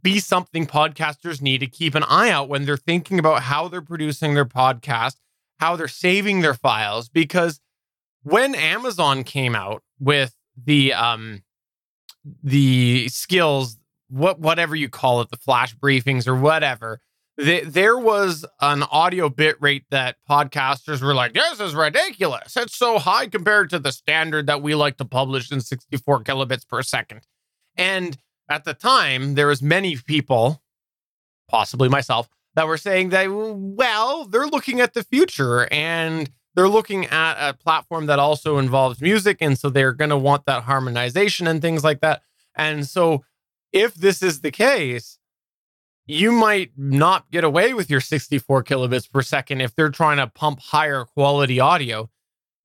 be 0.00 0.18
something 0.18 0.66
podcasters 0.66 1.42
need 1.42 1.58
to 1.58 1.66
keep 1.66 1.94
an 1.94 2.04
eye 2.04 2.30
out 2.30 2.48
when 2.48 2.64
they're 2.64 2.76
thinking 2.76 3.18
about 3.18 3.42
how 3.42 3.68
they're 3.68 3.82
producing 3.82 4.34
their 4.34 4.44
podcast, 4.44 5.16
how 5.58 5.76
they're 5.76 5.88
saving 5.88 6.40
their 6.40 6.54
files 6.54 7.08
because 7.08 7.60
when 8.22 8.54
Amazon 8.54 9.24
came 9.24 9.54
out 9.54 9.82
with 9.98 10.34
the 10.56 10.92
um 10.92 11.42
the 12.42 13.08
skills 13.08 13.78
what 14.08 14.38
whatever 14.38 14.76
you 14.76 14.88
call 14.88 15.20
it 15.20 15.30
the 15.30 15.36
flash 15.36 15.74
briefings 15.76 16.26
or 16.26 16.34
whatever 16.36 17.00
th- 17.38 17.64
there 17.64 17.98
was 17.98 18.44
an 18.60 18.82
audio 18.84 19.28
bit 19.28 19.56
rate 19.60 19.84
that 19.90 20.16
podcasters 20.28 21.02
were 21.02 21.14
like 21.14 21.32
this 21.34 21.60
is 21.60 21.74
ridiculous. 21.74 22.56
It's 22.56 22.76
so 22.76 22.98
high 22.98 23.26
compared 23.26 23.70
to 23.70 23.78
the 23.78 23.92
standard 23.92 24.46
that 24.46 24.62
we 24.62 24.74
like 24.74 24.96
to 24.98 25.04
publish 25.04 25.50
in 25.50 25.60
64 25.60 26.24
kilobits 26.24 26.66
per 26.66 26.82
second. 26.82 27.22
And 27.76 28.16
at 28.48 28.64
the 28.64 28.74
time 28.74 29.34
there 29.34 29.46
was 29.46 29.62
many 29.62 29.96
people 29.96 30.62
possibly 31.48 31.88
myself 31.88 32.28
that 32.54 32.66
were 32.66 32.76
saying 32.76 33.10
that 33.10 33.26
well 33.30 34.24
they're 34.24 34.46
looking 34.46 34.80
at 34.80 34.94
the 34.94 35.02
future 35.02 35.68
and 35.72 36.30
they're 36.54 36.68
looking 36.68 37.06
at 37.06 37.48
a 37.48 37.54
platform 37.54 38.06
that 38.06 38.18
also 38.18 38.58
involves 38.58 39.00
music 39.00 39.38
and 39.40 39.58
so 39.58 39.70
they're 39.70 39.92
going 39.92 40.10
to 40.10 40.18
want 40.18 40.44
that 40.44 40.64
harmonization 40.64 41.46
and 41.46 41.62
things 41.62 41.82
like 41.82 42.00
that. 42.00 42.22
And 42.54 42.86
so 42.86 43.24
if 43.72 43.94
this 43.94 44.22
is 44.22 44.42
the 44.42 44.50
case 44.50 45.18
you 46.12 46.32
might 46.32 46.72
not 46.76 47.30
get 47.30 47.44
away 47.44 47.74
with 47.74 47.90
your 47.90 48.00
64 48.00 48.64
kilobits 48.64 49.10
per 49.10 49.22
second 49.22 49.60
if 49.60 49.74
they're 49.74 49.90
trying 49.90 50.18
to 50.18 50.26
pump 50.26 50.60
higher 50.60 51.04
quality 51.04 51.58
audio. 51.58 52.10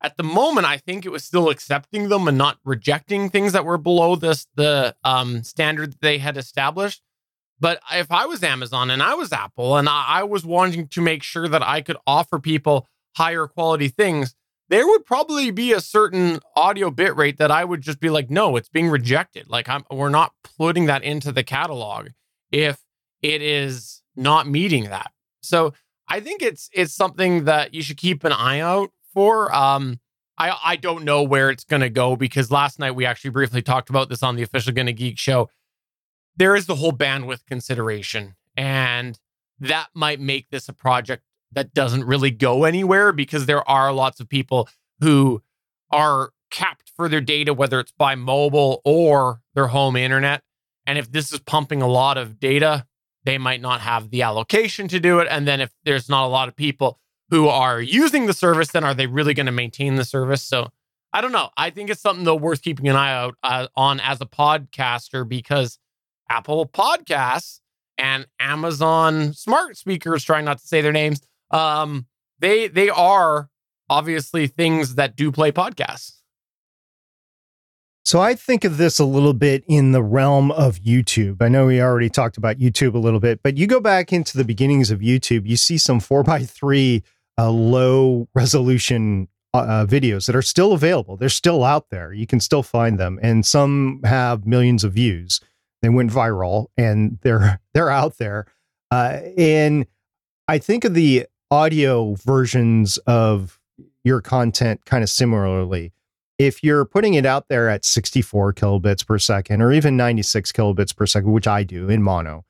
At 0.01 0.15
the 0.15 0.23
moment 0.23 0.67
i 0.67 0.77
think 0.77 1.05
it 1.05 1.11
was 1.11 1.23
still 1.23 1.49
accepting 1.49 2.09
them 2.09 2.27
and 2.27 2.37
not 2.37 2.59
rejecting 2.63 3.29
things 3.29 3.53
that 3.53 3.65
were 3.65 3.79
below 3.79 4.15
this 4.15 4.45
the 4.55 4.95
um, 5.03 5.43
standard 5.43 5.93
that 5.93 6.01
they 6.01 6.19
had 6.19 6.37
established. 6.37 7.01
But 7.59 7.79
if 7.91 8.11
i 8.11 8.25
was 8.25 8.43
amazon 8.43 8.91
and 8.91 9.01
i 9.01 9.15
was 9.15 9.33
apple 9.33 9.75
and 9.77 9.89
I, 9.89 10.05
I 10.07 10.23
was 10.23 10.45
wanting 10.45 10.87
to 10.89 11.01
make 11.01 11.23
sure 11.23 11.47
that 11.47 11.63
i 11.63 11.81
could 11.81 11.97
offer 12.05 12.37
people 12.37 12.87
higher 13.15 13.47
quality 13.47 13.87
things 13.87 14.35
there 14.69 14.85
would 14.85 15.05
probably 15.05 15.49
be 15.49 15.71
a 15.71 15.81
certain 15.81 16.39
audio 16.55 16.91
bit 16.91 17.15
rate 17.15 17.37
that 17.37 17.49
i 17.49 17.65
would 17.65 17.81
just 17.81 17.99
be 17.99 18.11
like 18.11 18.29
no 18.29 18.55
it's 18.55 18.69
being 18.69 18.89
rejected. 18.89 19.49
Like 19.49 19.67
I'm, 19.67 19.83
we're 19.89 20.09
not 20.09 20.33
putting 20.57 20.85
that 20.85 21.03
into 21.03 21.31
the 21.31 21.43
catalog. 21.43 22.09
If 22.51 22.86
it 23.21 23.41
is 23.41 24.01
not 24.15 24.47
meeting 24.47 24.85
that. 24.85 25.11
So 25.41 25.73
I 26.07 26.19
think 26.19 26.41
it's 26.41 26.69
it's 26.73 26.93
something 26.93 27.45
that 27.45 27.73
you 27.73 27.81
should 27.81 27.97
keep 27.97 28.23
an 28.23 28.31
eye 28.31 28.59
out 28.59 28.91
for. 29.13 29.53
Um, 29.53 29.99
I 30.37 30.57
I 30.63 30.75
don't 30.75 31.03
know 31.03 31.23
where 31.23 31.49
it's 31.49 31.63
going 31.63 31.81
to 31.81 31.89
go 31.89 32.15
because 32.15 32.51
last 32.51 32.79
night 32.79 32.91
we 32.91 33.05
actually 33.05 33.31
briefly 33.31 33.61
talked 33.61 33.89
about 33.89 34.09
this 34.09 34.23
on 34.23 34.35
the 34.35 34.43
official 34.43 34.73
Gonna 34.73 34.93
Geek 34.93 35.17
show. 35.17 35.49
There 36.35 36.55
is 36.55 36.67
the 36.67 36.75
whole 36.75 36.93
bandwidth 36.93 37.45
consideration, 37.45 38.35
and 38.55 39.19
that 39.59 39.87
might 39.93 40.19
make 40.19 40.49
this 40.49 40.69
a 40.69 40.73
project 40.73 41.23
that 41.51 41.73
doesn't 41.73 42.03
really 42.03 42.31
go 42.31 42.63
anywhere 42.63 43.11
because 43.11 43.45
there 43.45 43.67
are 43.67 43.91
lots 43.91 44.19
of 44.19 44.29
people 44.29 44.69
who 44.99 45.41
are 45.91 46.31
capped 46.51 46.91
for 46.95 47.09
their 47.09 47.21
data, 47.21 47.53
whether 47.53 47.79
it's 47.79 47.91
by 47.91 48.15
mobile 48.15 48.81
or 48.83 49.41
their 49.55 49.67
home 49.67 49.95
internet. 49.95 50.43
And 50.85 50.97
if 50.97 51.11
this 51.11 51.33
is 51.33 51.39
pumping 51.39 51.81
a 51.81 51.87
lot 51.87 52.17
of 52.17 52.39
data, 52.39 52.85
they 53.27 53.37
might 53.37 53.59
not 53.59 53.81
have 53.81 54.09
the 54.09 54.21
allocation 54.21 54.87
to 54.87 55.01
do 55.01 55.19
it. 55.19 55.27
And 55.29 55.45
then 55.45 55.59
if 55.59 55.73
there's 55.83 56.07
not 56.07 56.25
a 56.25 56.29
lot 56.29 56.47
of 56.47 56.55
people 56.55 56.97
who 57.29 57.49
are 57.49 57.81
using 57.81 58.25
the 58.25 58.33
service, 58.33 58.71
then 58.71 58.85
are 58.85 58.93
they 58.93 59.05
really 59.05 59.33
going 59.33 59.47
to 59.47 59.51
maintain 59.51 59.95
the 59.95 60.05
service? 60.05 60.41
So 60.41 60.69
I 61.11 61.19
don't 61.19 61.33
know. 61.33 61.49
I 61.57 61.69
think 61.69 61.89
it's 61.89 61.99
something 61.99 62.23
though 62.23 62.37
worth 62.37 62.61
keeping 62.61 62.87
an 62.87 62.95
eye 62.95 63.11
out 63.11 63.35
uh, 63.43 63.67
on 63.75 63.99
as 63.99 64.21
a 64.21 64.25
podcaster 64.25 65.27
because 65.27 65.77
Apple 66.29 66.65
Podcasts 66.67 67.59
and 67.97 68.25
Amazon 68.39 69.33
smart 69.33 69.75
speakers, 69.75 70.23
trying 70.23 70.45
not 70.45 70.59
to 70.59 70.67
say 70.67 70.79
their 70.79 70.93
names, 70.93 71.19
um, 71.51 72.05
they 72.39 72.69
they 72.69 72.89
are 72.89 73.49
obviously 73.89 74.47
things 74.47 74.95
that 74.95 75.17
do 75.17 75.33
play 75.33 75.51
podcasts. 75.51 76.16
So 78.07 78.21
I 78.21 78.35
think 78.35 78.63
of 78.63 78.77
this 78.77 78.99
a 78.99 79.03
little 79.03 79.33
bit 79.33 79.65
in 79.67 79.91
the 79.91 80.01
realm 80.01 80.49
of 80.51 80.79
YouTube. 80.79 81.41
I 81.41 81.49
know 81.49 81.65
we 81.65 81.81
already 81.81 82.09
talked 82.09 82.37
about 82.37 82.57
YouTube 82.57 82.93
a 82.93 82.97
little 82.97 83.19
bit, 83.19 83.43
but 83.43 83.57
you 83.57 83.67
go 83.67 83.81
back 83.81 84.13
into 84.13 84.37
the 84.37 84.45
beginnings 84.45 84.91
of 84.91 85.01
YouTube, 85.01 85.45
you 85.45 85.57
see 85.57 85.77
some 85.77 85.99
four 85.99 86.23
by 86.23 86.45
three 86.45 87.03
uh, 87.37 87.51
low 87.51 88.29
resolution 88.33 89.27
uh, 89.53 89.57
uh, 89.57 89.85
videos 89.85 90.25
that 90.27 90.37
are 90.37 90.41
still 90.41 90.71
available. 90.71 91.17
They're 91.17 91.27
still 91.27 91.65
out 91.65 91.89
there. 91.89 92.13
You 92.13 92.25
can 92.25 92.39
still 92.39 92.63
find 92.63 92.97
them, 92.97 93.19
and 93.21 93.45
some 93.45 93.99
have 94.05 94.47
millions 94.47 94.85
of 94.85 94.93
views. 94.93 95.41
They 95.81 95.89
went 95.89 96.09
viral, 96.09 96.67
and 96.77 97.19
they're 97.23 97.59
they're 97.73 97.91
out 97.91 98.19
there. 98.19 98.45
Uh, 98.89 99.19
and 99.37 99.85
I 100.47 100.59
think 100.59 100.85
of 100.85 100.93
the 100.93 101.25
audio 101.51 102.13
versions 102.13 102.99
of 102.99 103.59
your 104.05 104.21
content 104.21 104.85
kind 104.85 105.03
of 105.03 105.09
similarly 105.09 105.91
if 106.37 106.63
you're 106.63 106.85
putting 106.85 107.15
it 107.15 107.25
out 107.25 107.47
there 107.49 107.69
at 107.69 107.83
64 107.83 108.53
kilobits 108.53 109.05
per 109.05 109.17
second 109.17 109.61
or 109.61 109.71
even 109.71 109.97
96 109.97 110.51
kilobits 110.51 110.95
per 110.95 111.05
second, 111.05 111.31
which 111.31 111.47
I 111.47 111.63
do 111.63 111.89
in 111.89 112.03
mono, 112.03 112.45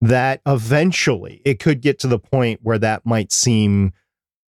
that 0.00 0.40
eventually 0.46 1.40
it 1.44 1.58
could 1.58 1.80
get 1.80 1.98
to 2.00 2.06
the 2.06 2.18
point 2.18 2.60
where 2.62 2.78
that 2.78 3.06
might 3.06 3.32
seem 3.32 3.92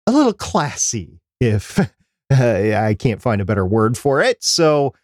a 0.07 0.12
little 0.12 0.32
classy 0.32 1.20
if 1.41 1.78
uh, 1.78 1.84
I 2.30 2.97
can't 2.99 3.22
find 3.22 3.41
a 3.41 3.45
better 3.45 3.66
word 3.66 3.97
for 3.97 4.20
it. 4.20 4.43
So 4.43 4.95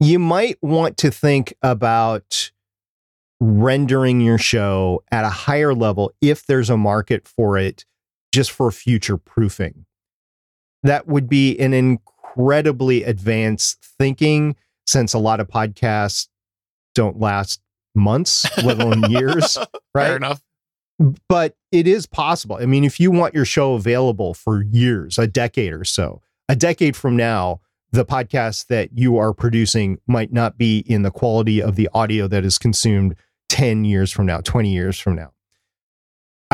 you 0.00 0.18
might 0.18 0.58
want 0.62 0.96
to 0.98 1.10
think 1.10 1.54
about 1.62 2.50
rendering 3.40 4.20
your 4.20 4.38
show 4.38 5.02
at 5.10 5.24
a 5.24 5.30
higher 5.30 5.74
level 5.74 6.12
if 6.20 6.46
there's 6.46 6.70
a 6.70 6.76
market 6.76 7.26
for 7.26 7.58
it 7.58 7.84
just 8.32 8.50
for 8.50 8.70
future 8.70 9.16
proofing. 9.16 9.86
That 10.82 11.06
would 11.06 11.28
be 11.28 11.58
an 11.58 11.72
incredible 11.72 12.13
incredibly 12.36 13.04
advanced 13.04 13.78
thinking 13.98 14.56
since 14.86 15.14
a 15.14 15.18
lot 15.18 15.40
of 15.40 15.48
podcasts 15.48 16.28
don't 16.94 17.18
last 17.18 17.60
months, 17.94 18.46
let 18.62 18.80
alone 18.80 19.02
years. 19.10 19.56
Right. 19.94 20.06
Fair 20.06 20.16
enough. 20.16 20.42
But 21.28 21.56
it 21.72 21.88
is 21.88 22.06
possible. 22.06 22.56
I 22.60 22.66
mean, 22.66 22.84
if 22.84 23.00
you 23.00 23.10
want 23.10 23.34
your 23.34 23.44
show 23.44 23.74
available 23.74 24.34
for 24.34 24.62
years, 24.62 25.18
a 25.18 25.26
decade 25.26 25.72
or 25.72 25.84
so, 25.84 26.22
a 26.48 26.54
decade 26.54 26.94
from 26.94 27.16
now, 27.16 27.60
the 27.90 28.04
podcast 28.04 28.66
that 28.68 28.90
you 28.96 29.16
are 29.16 29.32
producing 29.32 29.98
might 30.06 30.32
not 30.32 30.58
be 30.58 30.78
in 30.86 31.02
the 31.02 31.10
quality 31.10 31.60
of 31.60 31.76
the 31.76 31.88
audio 31.94 32.28
that 32.28 32.44
is 32.44 32.58
consumed 32.58 33.16
10 33.48 33.84
years 33.84 34.12
from 34.12 34.26
now, 34.26 34.40
20 34.40 34.72
years 34.72 34.98
from 34.98 35.14
now. 35.16 35.33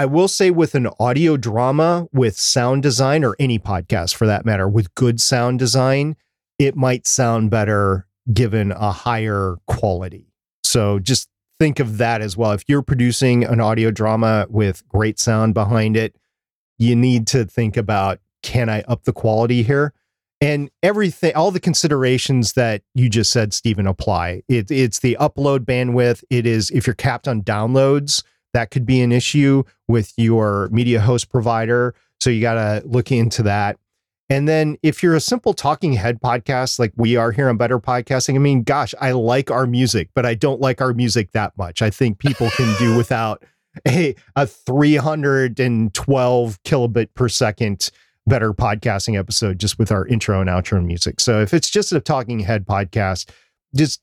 I 0.00 0.06
will 0.06 0.28
say 0.28 0.50
with 0.50 0.74
an 0.74 0.88
audio 0.98 1.36
drama 1.36 2.08
with 2.10 2.38
sound 2.38 2.82
design 2.82 3.22
or 3.22 3.36
any 3.38 3.58
podcast 3.58 4.14
for 4.14 4.26
that 4.26 4.46
matter 4.46 4.66
with 4.66 4.94
good 4.94 5.20
sound 5.20 5.58
design, 5.58 6.16
it 6.58 6.74
might 6.74 7.06
sound 7.06 7.50
better 7.50 8.06
given 8.32 8.72
a 8.72 8.92
higher 8.92 9.56
quality. 9.66 10.32
So 10.64 11.00
just 11.00 11.28
think 11.58 11.80
of 11.80 11.98
that 11.98 12.22
as 12.22 12.34
well. 12.34 12.52
If 12.52 12.64
you're 12.66 12.80
producing 12.80 13.44
an 13.44 13.60
audio 13.60 13.90
drama 13.90 14.46
with 14.48 14.88
great 14.88 15.18
sound 15.18 15.52
behind 15.52 15.98
it, 15.98 16.16
you 16.78 16.96
need 16.96 17.26
to 17.26 17.44
think 17.44 17.76
about 17.76 18.20
can 18.42 18.70
I 18.70 18.80
up 18.88 19.04
the 19.04 19.12
quality 19.12 19.62
here? 19.62 19.92
And 20.40 20.70
everything, 20.82 21.34
all 21.34 21.50
the 21.50 21.60
considerations 21.60 22.54
that 22.54 22.80
you 22.94 23.10
just 23.10 23.30
said, 23.32 23.52
Stephen, 23.52 23.86
apply. 23.86 24.44
It, 24.48 24.70
it's 24.70 25.00
the 25.00 25.18
upload 25.20 25.66
bandwidth. 25.66 26.24
It 26.30 26.46
is 26.46 26.70
if 26.70 26.86
you're 26.86 26.94
capped 26.94 27.28
on 27.28 27.42
downloads, 27.42 28.22
that 28.52 28.70
could 28.70 28.86
be 28.86 29.00
an 29.00 29.10
issue 29.12 29.62
with 29.88 30.12
your 30.16 30.68
media 30.70 31.00
host 31.00 31.30
provider. 31.30 31.94
So 32.20 32.30
you 32.30 32.40
got 32.40 32.54
to 32.54 32.82
look 32.86 33.12
into 33.12 33.42
that. 33.44 33.78
And 34.28 34.48
then 34.48 34.76
if 34.82 35.02
you're 35.02 35.16
a 35.16 35.20
simple 35.20 35.54
talking 35.54 35.94
head 35.94 36.20
podcast 36.20 36.78
like 36.78 36.92
we 36.96 37.16
are 37.16 37.32
here 37.32 37.48
on 37.48 37.56
Better 37.56 37.80
Podcasting, 37.80 38.36
I 38.36 38.38
mean, 38.38 38.62
gosh, 38.62 38.94
I 39.00 39.10
like 39.10 39.50
our 39.50 39.66
music, 39.66 40.10
but 40.14 40.24
I 40.24 40.34
don't 40.34 40.60
like 40.60 40.80
our 40.80 40.94
music 40.94 41.32
that 41.32 41.58
much. 41.58 41.82
I 41.82 41.90
think 41.90 42.18
people 42.18 42.48
can 42.50 42.72
do 42.78 42.96
without 42.96 43.42
a, 43.88 44.14
a 44.36 44.46
312 44.46 46.62
kilobit 46.62 47.08
per 47.14 47.28
second 47.28 47.90
better 48.26 48.52
podcasting 48.52 49.18
episode 49.18 49.58
just 49.58 49.78
with 49.78 49.90
our 49.90 50.06
intro 50.06 50.40
and 50.40 50.48
outro 50.48 50.84
music. 50.84 51.18
So 51.18 51.40
if 51.40 51.52
it's 51.52 51.68
just 51.68 51.92
a 51.92 52.00
talking 52.00 52.38
head 52.40 52.66
podcast, 52.66 53.28
just 53.74 54.00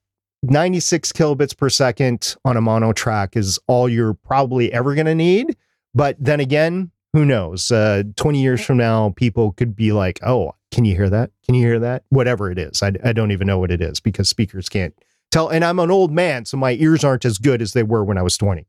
96 0.49 1.11
kilobits 1.11 1.55
per 1.55 1.69
second 1.69 2.35
on 2.45 2.57
a 2.57 2.61
mono 2.61 2.93
track 2.93 3.35
is 3.35 3.59
all 3.67 3.87
you're 3.87 4.13
probably 4.13 4.71
ever 4.73 4.95
going 4.95 5.05
to 5.05 5.15
need. 5.15 5.55
But 5.93 6.15
then 6.19 6.39
again, 6.39 6.91
who 7.13 7.25
knows? 7.25 7.71
Uh, 7.71 8.03
20 8.15 8.41
years 8.41 8.63
from 8.63 8.77
now, 8.77 9.13
people 9.15 9.53
could 9.53 9.75
be 9.75 9.91
like, 9.91 10.19
oh, 10.23 10.53
can 10.71 10.85
you 10.85 10.95
hear 10.95 11.09
that? 11.09 11.31
Can 11.45 11.55
you 11.55 11.65
hear 11.65 11.79
that? 11.79 12.03
Whatever 12.09 12.51
it 12.51 12.59
is. 12.59 12.83
I, 12.83 12.91
I 13.03 13.13
don't 13.13 13.31
even 13.31 13.47
know 13.47 13.57
what 13.57 13.71
it 13.71 13.81
is 13.81 13.99
because 13.99 14.29
speakers 14.29 14.69
can't 14.69 14.93
tell. 15.31 15.49
And 15.49 15.63
I'm 15.63 15.79
an 15.79 15.91
old 15.91 16.11
man, 16.11 16.45
so 16.45 16.57
my 16.57 16.73
ears 16.73 17.03
aren't 17.03 17.25
as 17.25 17.37
good 17.37 17.61
as 17.61 17.73
they 17.73 17.83
were 17.83 18.03
when 18.03 18.17
I 18.17 18.21
was 18.21 18.37
20. 18.37 18.67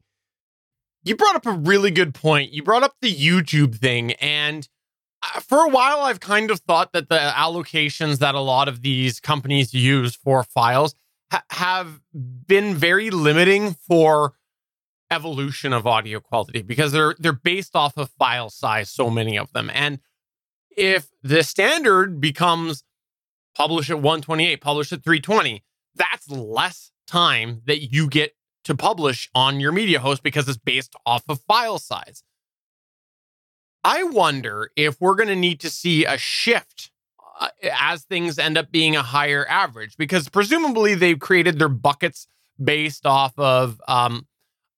You 1.05 1.16
brought 1.16 1.37
up 1.37 1.47
a 1.47 1.53
really 1.53 1.91
good 1.91 2.14
point. 2.14 2.53
You 2.53 2.62
brought 2.62 2.83
up 2.83 2.97
the 3.01 3.14
YouTube 3.14 3.74
thing. 3.76 4.12
And 4.12 4.68
uh, 5.22 5.41
for 5.41 5.64
a 5.64 5.68
while, 5.68 6.01
I've 6.01 6.20
kind 6.20 6.51
of 6.51 6.61
thought 6.61 6.93
that 6.93 7.09
the 7.09 7.18
allocations 7.18 8.18
that 8.18 8.35
a 8.35 8.41
lot 8.41 8.68
of 8.68 8.83
these 8.83 9.20
companies 9.20 9.74
use 9.74 10.14
for 10.14 10.43
files 10.43 10.95
ha- 11.31 11.45
have 11.51 12.01
been 12.47 12.74
very 12.74 13.11
limiting 13.11 13.74
for 13.74 14.35
evolution 15.11 15.72
of 15.72 15.87
audio 15.87 16.20
quality 16.20 16.62
because 16.62 16.93
they're 16.93 17.14
they're 17.18 17.33
based 17.33 17.74
off 17.74 17.97
of 17.97 18.11
file 18.18 18.51
size 18.51 18.91
so 18.91 19.09
many 19.11 19.39
of 19.39 19.53
them. 19.53 19.70
And 19.72 20.01
if 20.76 21.09
the 21.22 21.43
standard 21.43 22.20
becomes 22.20 22.85
publish 23.55 23.91
at 23.91 23.97
128 23.97 24.61
publish 24.61 24.93
at 24.93 25.03
320 25.03 25.64
that's 25.95 26.31
less 26.31 26.93
time 27.07 27.62
that 27.66 27.93
you 27.93 28.09
get 28.09 28.35
to 28.64 28.74
publish 28.74 29.31
on 29.35 29.61
your 29.61 29.72
media 29.72 29.99
host 29.99 30.22
because 30.22 30.49
it's 30.49 30.59
based 30.59 30.95
off 31.07 31.24
of 31.29 31.41
file 31.49 31.79
size. 31.79 32.22
I 33.83 34.03
wonder 34.03 34.70
if 34.76 35.01
we're 35.01 35.14
going 35.14 35.29
to 35.29 35.37
need 35.37 35.61
to 35.61 35.70
see 35.70 36.05
a 36.05 36.18
shift 36.18 36.88
uh, 37.39 37.49
as 37.80 38.05
things 38.05 38.39
end 38.39 38.59
up 38.59 38.70
being 38.70 38.97
a 38.97 39.03
higher 39.03 39.47
average 39.49 39.97
because 39.97 40.28
presumably 40.28 40.95
they've 40.95 41.18
created 41.18 41.59
their 41.59 41.68
buckets 41.68 42.26
based 42.62 43.07
off 43.07 43.32
of 43.39 43.80
um 43.89 44.26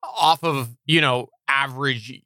off 0.02 0.44
of 0.44 0.76
you 0.84 1.00
know 1.00 1.28
average 1.48 2.22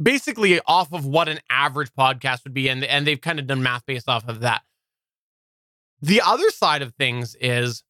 basically 0.00 0.60
off 0.66 0.92
of 0.92 1.06
what 1.06 1.28
an 1.28 1.38
average 1.50 1.90
podcast 1.96 2.44
would 2.44 2.54
be 2.54 2.68
and 2.68 2.84
and 2.84 3.06
they've 3.06 3.20
kind 3.20 3.38
of 3.38 3.46
done 3.46 3.62
math 3.62 3.86
based 3.86 4.08
off 4.08 4.28
of 4.28 4.40
that. 4.40 4.62
The 6.02 6.20
other 6.20 6.50
side 6.50 6.82
of 6.82 6.94
things 6.94 7.36
is 7.40 7.82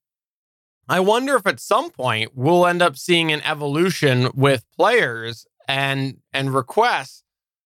i 0.88 1.00
wonder 1.00 1.34
if 1.34 1.46
at 1.46 1.58
some 1.58 1.90
point 1.90 2.30
we'll 2.34 2.66
end 2.66 2.82
up 2.82 2.96
seeing 2.96 3.32
an 3.32 3.40
evolution 3.42 4.28
with 4.34 4.64
players 4.76 5.46
and 5.66 6.18
and 6.32 6.54
requests 6.54 7.23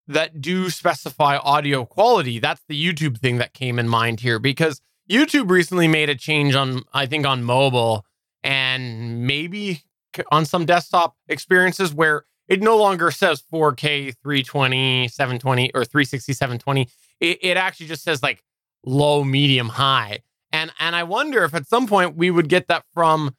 that 0.08 0.40
do 0.40 0.70
specify 0.70 1.36
audio 1.36 1.84
quality. 1.84 2.38
That's 2.38 2.62
the 2.68 2.82
YouTube 2.82 3.18
thing 3.18 3.38
that 3.38 3.52
came 3.52 3.78
in 3.78 3.88
mind 3.88 4.20
here 4.20 4.38
because 4.38 4.80
YouTube 5.08 5.50
recently 5.50 5.86
made 5.86 6.10
a 6.10 6.14
change 6.14 6.54
on, 6.54 6.82
I 6.92 7.06
think, 7.06 7.26
on 7.26 7.44
mobile 7.44 8.04
and 8.42 9.26
maybe 9.26 9.82
on 10.30 10.46
some 10.46 10.64
desktop 10.64 11.16
experiences 11.28 11.94
where 11.94 12.24
it 12.48 12.62
no 12.62 12.76
longer 12.78 13.10
says 13.10 13.42
4K 13.52 14.14
320, 14.22 15.08
720, 15.08 15.70
or 15.74 15.84
360, 15.84 16.32
720. 16.32 16.88
It, 17.20 17.38
it 17.42 17.56
actually 17.56 17.86
just 17.86 18.02
says 18.02 18.22
like 18.22 18.42
low, 18.84 19.22
medium, 19.22 19.68
high. 19.68 20.20
And 20.50 20.72
and 20.78 20.96
I 20.96 21.02
wonder 21.02 21.44
if 21.44 21.54
at 21.54 21.66
some 21.66 21.86
point 21.86 22.16
we 22.16 22.30
would 22.30 22.48
get 22.48 22.68
that 22.68 22.84
from 22.94 23.34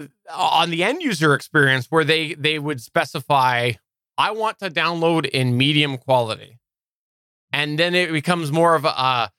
uh, 0.00 0.06
on 0.32 0.70
the 0.70 0.82
end 0.82 1.02
user 1.02 1.34
experience 1.34 1.88
where 1.90 2.04
they 2.04 2.32
they 2.34 2.58
would 2.58 2.80
specify 2.80 3.72
I 4.18 4.30
want 4.32 4.58
to 4.60 4.70
download 4.70 5.26
in 5.28 5.56
medium 5.56 5.98
quality. 5.98 6.58
And 7.52 7.78
then 7.78 7.94
it 7.94 8.12
becomes 8.12 8.50
more 8.50 8.74
of 8.74 8.84
a, 8.84 9.30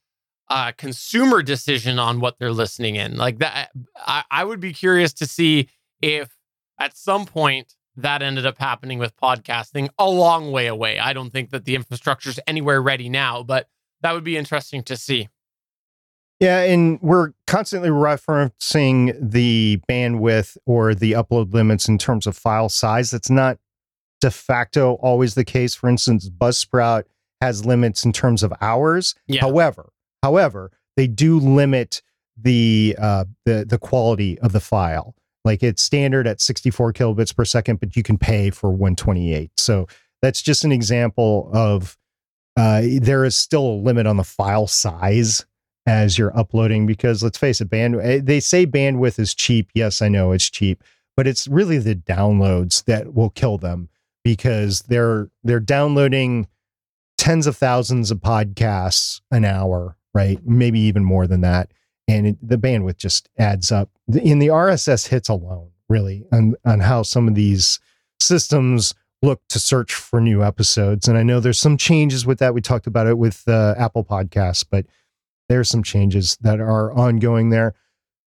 a 0.50 0.74
consumer 0.78 1.42
decision 1.42 2.00
on 2.00 2.20
what 2.20 2.38
they're 2.40 2.52
listening 2.52 2.96
in. 2.96 3.18
Like 3.18 3.40
that 3.40 3.72
I, 3.96 4.24
I 4.30 4.44
would 4.44 4.60
be 4.60 4.74
curious 4.74 5.14
to 5.14 5.26
see 5.26 5.70
if 6.02 6.38
at 6.80 6.96
some 6.96 7.26
point 7.26 7.76
that 7.96 8.22
ended 8.22 8.46
up 8.46 8.58
happening 8.58 9.00
with 9.00 9.16
podcasting 9.18 9.90
a 10.00 10.10
long 10.10 10.52
way 10.52 10.68
away. 10.68 11.00
I 11.00 11.14
don't 11.14 11.30
think 11.30 11.52
that 11.52 11.66
the 11.66 11.76
infrastructure 11.76 12.30
is 12.30 12.40
anywhere 12.48 12.82
ready 12.82 13.10
now, 13.10 13.44
but 13.44 13.68
that 14.02 14.14
would 14.14 14.24
be 14.24 14.38
interesting 14.38 14.84
to 14.84 14.98
see. 14.98 15.30
Yeah, 16.40 16.62
and 16.62 17.00
we're 17.02 17.32
constantly 17.48 17.90
referencing 17.90 19.16
the 19.22 19.80
bandwidth 19.90 20.58
or 20.66 20.94
the 20.94 21.14
upload 21.14 21.54
limits 21.54 21.88
in 21.88 21.98
terms 21.98 22.28
of 22.28 22.36
file 22.36 22.70
size. 22.70 23.12
That's 23.12 23.30
not 23.30 23.60
de 24.24 24.32
facto 24.32 24.94
always 25.02 25.36
the 25.36 25.44
case. 25.44 25.76
For 25.76 25.90
instance, 25.90 26.30
Buzzsprout 26.30 27.04
has 27.42 27.66
limits 27.66 28.06
in 28.06 28.14
terms 28.14 28.42
of 28.42 28.54
hours. 28.62 29.16
Yeah. 29.28 29.42
However, 29.42 29.92
however, 30.24 30.72
they 30.96 31.08
do 31.08 31.40
limit 31.40 32.02
the 32.38 32.96
uh, 32.98 33.26
the 33.46 33.66
the 33.66 33.78
quality 33.78 34.40
of 34.40 34.54
the 34.54 34.62
file. 34.62 35.14
Like 35.44 35.62
it's 35.62 35.84
standard 35.84 36.26
at 36.26 36.40
64 36.40 36.94
kilobits 36.94 37.36
per 37.36 37.44
second, 37.44 37.82
but 37.82 37.98
you 37.98 38.02
can 38.04 38.18
pay 38.18 38.50
for 38.50 38.70
128. 38.70 39.52
So 39.58 39.88
that's 40.22 40.42
just 40.42 40.64
an 40.64 40.72
example 40.72 41.50
of 41.54 41.98
uh, 42.56 42.84
there 43.02 43.26
is 43.26 43.36
still 43.36 43.66
a 43.66 43.76
limit 43.76 44.08
on 44.08 44.16
the 44.16 44.24
file 44.24 44.68
size 44.68 45.46
as 45.86 46.18
you're 46.18 46.38
uploading 46.38 46.86
because 46.86 47.22
let's 47.22 47.38
face 47.38 47.60
it, 47.60 47.70
band 47.70 47.98
eh, 47.98 48.22
they 48.24 48.40
say 48.40 48.66
bandwidth 48.66 49.20
is 49.20 49.34
cheap. 49.34 49.70
Yes, 49.74 50.02
I 50.02 50.08
know 50.08 50.32
it's 50.32 50.50
cheap, 50.50 50.82
but 51.18 51.28
it's 51.28 51.46
really 51.46 51.78
the 51.78 51.96
downloads 51.96 52.86
that 52.86 53.14
will 53.14 53.30
kill 53.30 53.58
them 53.58 53.90
because 54.24 54.82
they're 54.84 55.30
they're 55.44 55.60
downloading 55.60 56.48
tens 57.18 57.48
of 57.48 57.56
thousands 57.56 58.12
of 58.12 58.20
podcasts 58.20 59.22
an 59.32 59.46
hour, 59.46 59.98
right? 60.14 60.40
Maybe 60.46 60.80
even 60.80 61.04
more 61.04 61.28
than 61.28 61.42
that. 61.42 61.72
And 62.08 62.28
it, 62.28 62.38
the 62.42 62.58
bandwidth 62.58 62.98
just 62.98 63.30
adds 63.38 63.72
up 63.72 63.90
in 64.14 64.40
the 64.40 64.48
RSS 64.48 65.08
hits 65.08 65.30
alone, 65.30 65.70
really, 65.88 66.26
on, 66.32 66.56
on 66.66 66.82
how 66.82 67.04
some 67.04 67.28
of 67.28 67.36
these 67.36 67.80
systems 68.20 68.94
look 69.22 69.42
to 69.50 69.60
search 69.60 69.94
for 69.94 70.20
new 70.20 70.44
episodes. 70.44 71.08
And 71.08 71.18
I 71.18 71.24
know 71.24 71.40
there's 71.40 71.60
some 71.60 71.78
changes 71.78 72.26
with 72.26 72.40
that. 72.40 72.54
We 72.54 72.60
talked 72.60 72.88
about 72.88 73.08
it 73.08 73.18
with 73.18 73.48
uh, 73.48 73.76
Apple 73.78 74.04
Podcasts, 74.04 74.66
but 74.70 74.86
there's 75.48 75.70
some 75.70 75.84
changes 75.84 76.38
that 76.42 76.60
are 76.60 76.92
ongoing 76.92 77.50
there. 77.50 77.74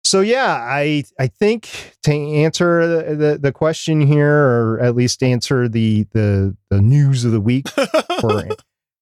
So 0.04 0.20
yeah, 0.20 0.52
I 0.52 1.04
I 1.18 1.28
think 1.28 1.96
to 2.02 2.12
answer 2.12 2.86
the, 2.86 3.14
the, 3.14 3.38
the 3.38 3.52
question 3.52 4.00
here, 4.00 4.32
or 4.32 4.80
at 4.80 4.94
least 4.94 5.22
answer 5.22 5.68
the 5.68 6.06
the 6.12 6.56
the 6.70 6.80
news 6.80 7.24
of 7.24 7.32
the 7.32 7.40
week 7.40 7.68
for 8.20 8.48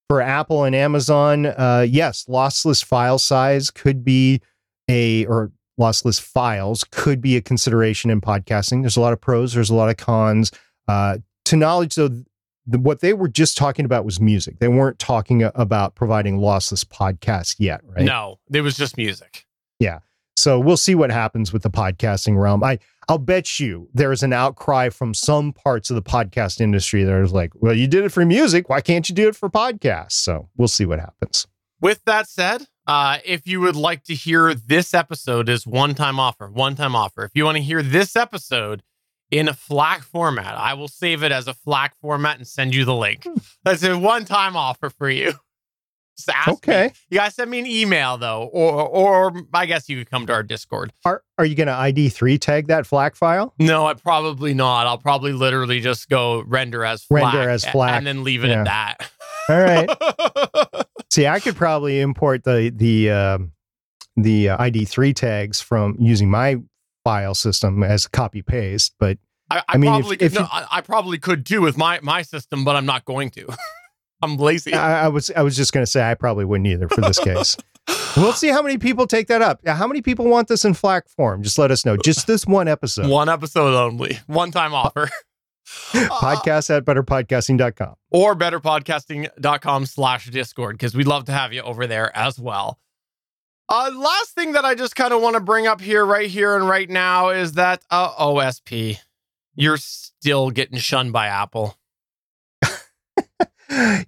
for 0.09 0.21
Apple 0.21 0.63
and 0.63 0.75
Amazon, 0.75 1.45
uh, 1.45 1.85
yes, 1.87 2.25
lossless 2.29 2.83
file 2.83 3.19
size 3.19 3.69
could 3.69 4.03
be 4.05 4.41
a 4.89 5.25
or 5.25 5.51
lossless 5.79 6.21
files 6.21 6.83
could 6.83 7.21
be 7.21 7.35
a 7.35 7.41
consideration 7.41 8.09
in 8.09 8.21
podcasting. 8.21 8.81
There's 8.81 8.97
a 8.97 9.01
lot 9.01 9.13
of 9.13 9.19
pros, 9.19 9.53
there's 9.53 9.69
a 9.69 9.75
lot 9.75 9.89
of 9.89 9.97
cons. 9.97 10.51
Uh, 10.87 11.17
to 11.45 11.57
knowledge, 11.57 11.95
though, 11.95 12.09
the, 12.65 12.79
what 12.79 13.01
they 13.01 13.13
were 13.13 13.27
just 13.27 13.57
talking 13.57 13.85
about 13.85 14.05
was 14.05 14.19
music. 14.19 14.59
They 14.59 14.67
weren't 14.67 14.99
talking 14.99 15.43
about 15.55 15.95
providing 15.95 16.39
lossless 16.39 16.85
podcasts 16.85 17.55
yet, 17.59 17.81
right? 17.83 18.05
No, 18.05 18.39
it 18.51 18.61
was 18.61 18.77
just 18.77 18.97
music. 18.97 19.45
Yeah. 19.79 19.99
So 20.35 20.59
we'll 20.59 20.77
see 20.77 20.95
what 20.95 21.11
happens 21.11 21.53
with 21.53 21.63
the 21.63 21.69
podcasting 21.69 22.41
realm. 22.41 22.63
I 22.63 22.79
I'll 23.09 23.17
bet 23.17 23.59
you 23.59 23.89
there 23.93 24.11
is 24.11 24.23
an 24.23 24.33
outcry 24.33 24.89
from 24.89 25.13
some 25.13 25.53
parts 25.53 25.89
of 25.89 25.95
the 25.95 26.01
podcast 26.01 26.61
industry 26.61 27.03
that 27.03 27.21
is 27.21 27.33
like, 27.33 27.51
well, 27.55 27.73
you 27.73 27.87
did 27.87 28.05
it 28.05 28.09
for 28.09 28.25
music. 28.25 28.69
Why 28.69 28.81
can't 28.81 29.07
you 29.09 29.15
do 29.15 29.27
it 29.27 29.35
for 29.35 29.49
podcasts? 29.49 30.13
So 30.13 30.49
we'll 30.55 30.67
see 30.67 30.85
what 30.85 30.99
happens. 30.99 31.47
With 31.81 32.03
that 32.05 32.29
said, 32.29 32.65
uh, 32.87 33.17
if 33.25 33.45
you 33.45 33.59
would 33.61 33.75
like 33.75 34.03
to 34.05 34.15
hear 34.15 34.53
this 34.53 34.93
episode 34.93 35.49
is 35.49 35.67
one 35.67 35.95
time 35.95 36.19
offer, 36.19 36.49
one 36.49 36.75
time 36.75 36.95
offer. 36.95 37.25
If 37.25 37.31
you 37.35 37.45
want 37.45 37.57
to 37.57 37.63
hear 37.63 37.83
this 37.83 38.15
episode 38.15 38.83
in 39.31 39.47
a 39.47 39.53
FLAC 39.53 40.03
format, 40.03 40.55
I 40.55 40.75
will 40.75 40.87
save 40.87 41.23
it 41.23 41.31
as 41.31 41.47
a 41.47 41.53
FLAC 41.53 41.91
format 42.01 42.37
and 42.37 42.47
send 42.47 42.73
you 42.73 42.85
the 42.85 42.95
link. 42.95 43.23
Hmm. 43.25 43.35
That's 43.63 43.83
a 43.83 43.97
one 43.97 44.25
time 44.25 44.55
offer 44.55 44.89
for 44.89 45.09
you. 45.09 45.33
Okay. 46.47 46.85
me. 46.87 46.91
You 47.09 47.17
guys 47.19 47.35
send 47.35 47.49
me 47.49 47.59
an 47.59 47.65
email 47.65 48.17
though, 48.17 48.43
or 48.53 48.87
or 48.87 49.33
I 49.53 49.65
guess 49.65 49.89
you 49.89 49.97
could 49.97 50.09
come 50.11 50.25
to 50.27 50.33
our 50.33 50.43
Discord. 50.43 50.93
Are 51.05 51.23
are 51.37 51.45
you 51.45 51.55
going 51.55 51.67
to 51.67 51.73
ID 51.73 52.09
three 52.09 52.37
tag 52.37 52.67
that 52.67 52.85
FLAC 52.85 53.15
file? 53.15 53.53
No, 53.59 53.85
I 53.87 53.93
probably 53.95 54.53
not. 54.53 54.85
I'll 54.87 54.97
probably 54.99 55.33
literally 55.33 55.79
just 55.79 56.09
go 56.09 56.43
render 56.45 56.85
as 56.85 57.03
FLAC, 57.05 57.33
Render 57.33 57.49
as 57.49 57.65
FLAC. 57.65 57.91
and 57.97 58.07
then 58.07 58.23
leave 58.23 58.43
it 58.43 58.49
Yeah. 58.49 58.59
at 58.61 58.65
that. 58.65 59.09
All 59.49 59.59
right. 59.59 60.85
See, 61.11 61.27
I 61.27 61.39
could 61.39 61.55
probably 61.55 61.99
import 61.99 62.43
the 62.43 62.71
the 62.75 63.09
um, 63.11 63.51
the 64.15 64.49
uh, 64.49 64.61
ID 64.63 64.85
three 64.85 65.13
tags 65.13 65.61
from 65.61 65.95
using 65.99 66.29
my 66.29 66.57
file 67.03 67.33
system 67.35 67.83
as 67.83 68.07
copy 68.07 68.41
paste, 68.41 68.93
but 68.99 69.17
I, 69.49 69.57
I, 69.57 69.63
I 69.69 69.77
mean, 69.77 69.91
if- 69.93 69.99
probably 70.01 70.17
if 70.19 70.31
could, 70.33 70.39
no, 70.39 70.41
you- 70.41 70.47
I, 70.51 70.67
I 70.77 70.81
probably 70.81 71.17
could 71.17 71.45
too 71.45 71.61
with 71.61 71.75
my 71.77 71.99
my 72.01 72.21
system, 72.21 72.63
but 72.63 72.75
I'm 72.75 72.85
not 72.85 73.03
going 73.05 73.29
to. 73.31 73.47
I'm 74.23 74.37
lazy. 74.37 74.73
I, 74.73 75.05
I 75.05 75.07
was 75.09 75.29
I 75.35 75.41
was 75.41 75.55
just 75.55 75.73
going 75.73 75.85
to 75.85 75.91
say 75.91 76.09
I 76.09 76.13
probably 76.15 76.45
wouldn't 76.45 76.67
either 76.67 76.87
for 76.87 77.01
this 77.01 77.19
case. 77.19 77.57
we'll 78.17 78.33
see 78.33 78.47
how 78.47 78.61
many 78.61 78.77
people 78.77 79.05
take 79.05 79.27
that 79.27 79.41
up. 79.41 79.65
How 79.67 79.87
many 79.87 80.01
people 80.01 80.25
want 80.25 80.47
this 80.47 80.63
in 80.65 80.73
FLAC 80.73 81.09
form? 81.09 81.43
Just 81.43 81.57
let 81.57 81.69
us 81.71 81.85
know. 81.85 81.97
Just 81.97 82.25
this 82.27 82.45
one 82.45 82.67
episode. 82.67 83.07
One 83.07 83.29
episode 83.29 83.75
only, 83.75 84.19
one 84.27 84.51
time 84.51 84.73
offer. 84.73 85.09
Podcast 85.93 86.75
at 86.75 86.85
betterpodcasting.com. 86.85 87.95
or 88.11 88.35
betterpodcasting.com 88.35 89.85
slash 89.85 90.29
discord 90.29 90.75
because 90.77 90.93
we'd 90.95 91.07
love 91.07 91.25
to 91.25 91.31
have 91.31 91.53
you 91.53 91.61
over 91.61 91.87
there 91.87 92.15
as 92.15 92.37
well 92.37 92.79
uh 93.69 93.89
last 93.95 94.31
thing 94.35 94.51
that 94.51 94.65
i 94.65 94.75
just 94.75 94.93
kind 94.95 95.13
of 95.13 95.21
want 95.21 95.35
to 95.35 95.39
bring 95.39 95.65
up 95.65 95.79
here 95.79 96.05
right 96.05 96.29
here 96.29 96.57
and 96.57 96.67
right 96.67 96.89
now 96.89 97.29
is 97.29 97.53
that 97.53 97.81
uh 97.89 98.09
osp 98.15 98.97
you're 99.55 99.77
still 99.77 100.51
getting 100.51 100.77
shunned 100.77 101.13
by 101.13 101.27
apple 101.27 101.77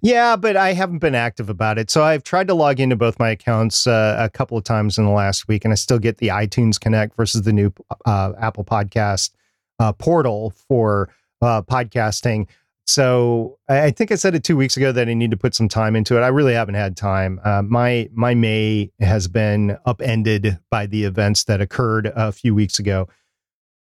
yeah, 0.02 0.36
but 0.36 0.56
I 0.56 0.72
haven't 0.72 0.98
been 0.98 1.14
active 1.14 1.48
about 1.48 1.78
it. 1.78 1.90
So 1.90 2.02
I've 2.02 2.22
tried 2.22 2.48
to 2.48 2.54
log 2.54 2.80
into 2.80 2.96
both 2.96 3.18
my 3.18 3.30
accounts 3.30 3.86
uh, 3.86 4.16
a 4.18 4.28
couple 4.28 4.56
of 4.58 4.64
times 4.64 4.98
in 4.98 5.04
the 5.04 5.10
last 5.10 5.48
week, 5.48 5.64
and 5.64 5.72
I 5.72 5.76
still 5.76 5.98
get 5.98 6.18
the 6.18 6.28
iTunes 6.28 6.78
Connect 6.78 7.16
versus 7.16 7.42
the 7.42 7.52
new 7.52 7.72
uh, 8.04 8.32
Apple 8.38 8.64
Podcast 8.64 9.30
uh, 9.78 9.92
portal 9.92 10.52
for 10.68 11.10
uh, 11.42 11.62
podcasting. 11.62 12.46
So 12.86 13.58
I 13.68 13.90
think 13.90 14.12
I 14.12 14.14
said 14.14 14.36
it 14.36 14.44
two 14.44 14.56
weeks 14.56 14.76
ago 14.76 14.92
that 14.92 15.08
I 15.08 15.14
need 15.14 15.32
to 15.32 15.36
put 15.36 15.54
some 15.54 15.68
time 15.68 15.96
into 15.96 16.16
it. 16.16 16.20
I 16.20 16.28
really 16.28 16.54
haven't 16.54 16.76
had 16.76 16.96
time. 16.96 17.40
Uh, 17.44 17.62
my 17.62 18.08
my 18.12 18.34
May 18.34 18.92
has 19.00 19.26
been 19.26 19.76
upended 19.86 20.58
by 20.70 20.86
the 20.86 21.04
events 21.04 21.44
that 21.44 21.60
occurred 21.60 22.12
a 22.14 22.30
few 22.30 22.54
weeks 22.54 22.78
ago. 22.78 23.08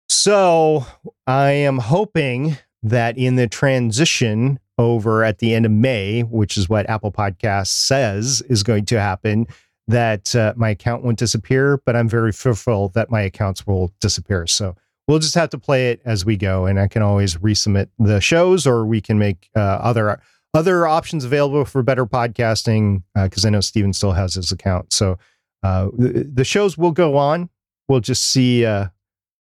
So 0.08 0.84
I 1.26 1.50
am 1.50 1.78
hoping 1.78 2.56
that 2.82 3.16
in 3.16 3.36
the 3.36 3.46
transition 3.46 4.58
over 4.78 5.24
at 5.24 5.38
the 5.38 5.54
end 5.54 5.66
of 5.66 5.72
May, 5.72 6.22
which 6.22 6.56
is 6.56 6.68
what 6.68 6.88
Apple 6.88 7.12
Podcasts 7.12 7.68
says 7.68 8.42
is 8.48 8.62
going 8.62 8.84
to 8.86 9.00
happen, 9.00 9.46
that 9.88 10.34
uh, 10.36 10.54
my 10.56 10.70
account 10.70 11.02
won't 11.02 11.18
disappear, 11.18 11.80
but 11.84 11.96
I'm 11.96 12.08
very 12.08 12.32
fearful 12.32 12.90
that 12.90 13.10
my 13.10 13.22
accounts 13.22 13.66
will 13.66 13.92
disappear. 14.00 14.46
So 14.46 14.76
we'll 15.08 15.18
just 15.18 15.34
have 15.34 15.50
to 15.50 15.58
play 15.58 15.90
it 15.90 16.00
as 16.04 16.24
we 16.24 16.36
go, 16.36 16.66
and 16.66 16.78
I 16.78 16.86
can 16.86 17.02
always 17.02 17.36
resubmit 17.36 17.88
the 17.98 18.20
shows, 18.20 18.66
or 18.66 18.86
we 18.86 19.00
can 19.00 19.18
make 19.18 19.48
uh, 19.56 19.60
other 19.60 20.20
other 20.54 20.86
options 20.86 21.24
available 21.24 21.64
for 21.64 21.82
better 21.82 22.06
podcasting 22.06 23.02
because 23.14 23.44
I 23.44 23.50
know 23.50 23.60
Stephen 23.60 23.92
still 23.92 24.12
has 24.12 24.34
his 24.34 24.50
account. 24.50 24.92
So 24.92 25.18
uh, 25.62 25.88
the, 25.96 26.30
the 26.32 26.44
shows 26.44 26.78
will 26.78 26.92
go 26.92 27.16
on. 27.16 27.50
We'll 27.88 28.00
just 28.00 28.24
see 28.24 28.64
uh, 28.64 28.86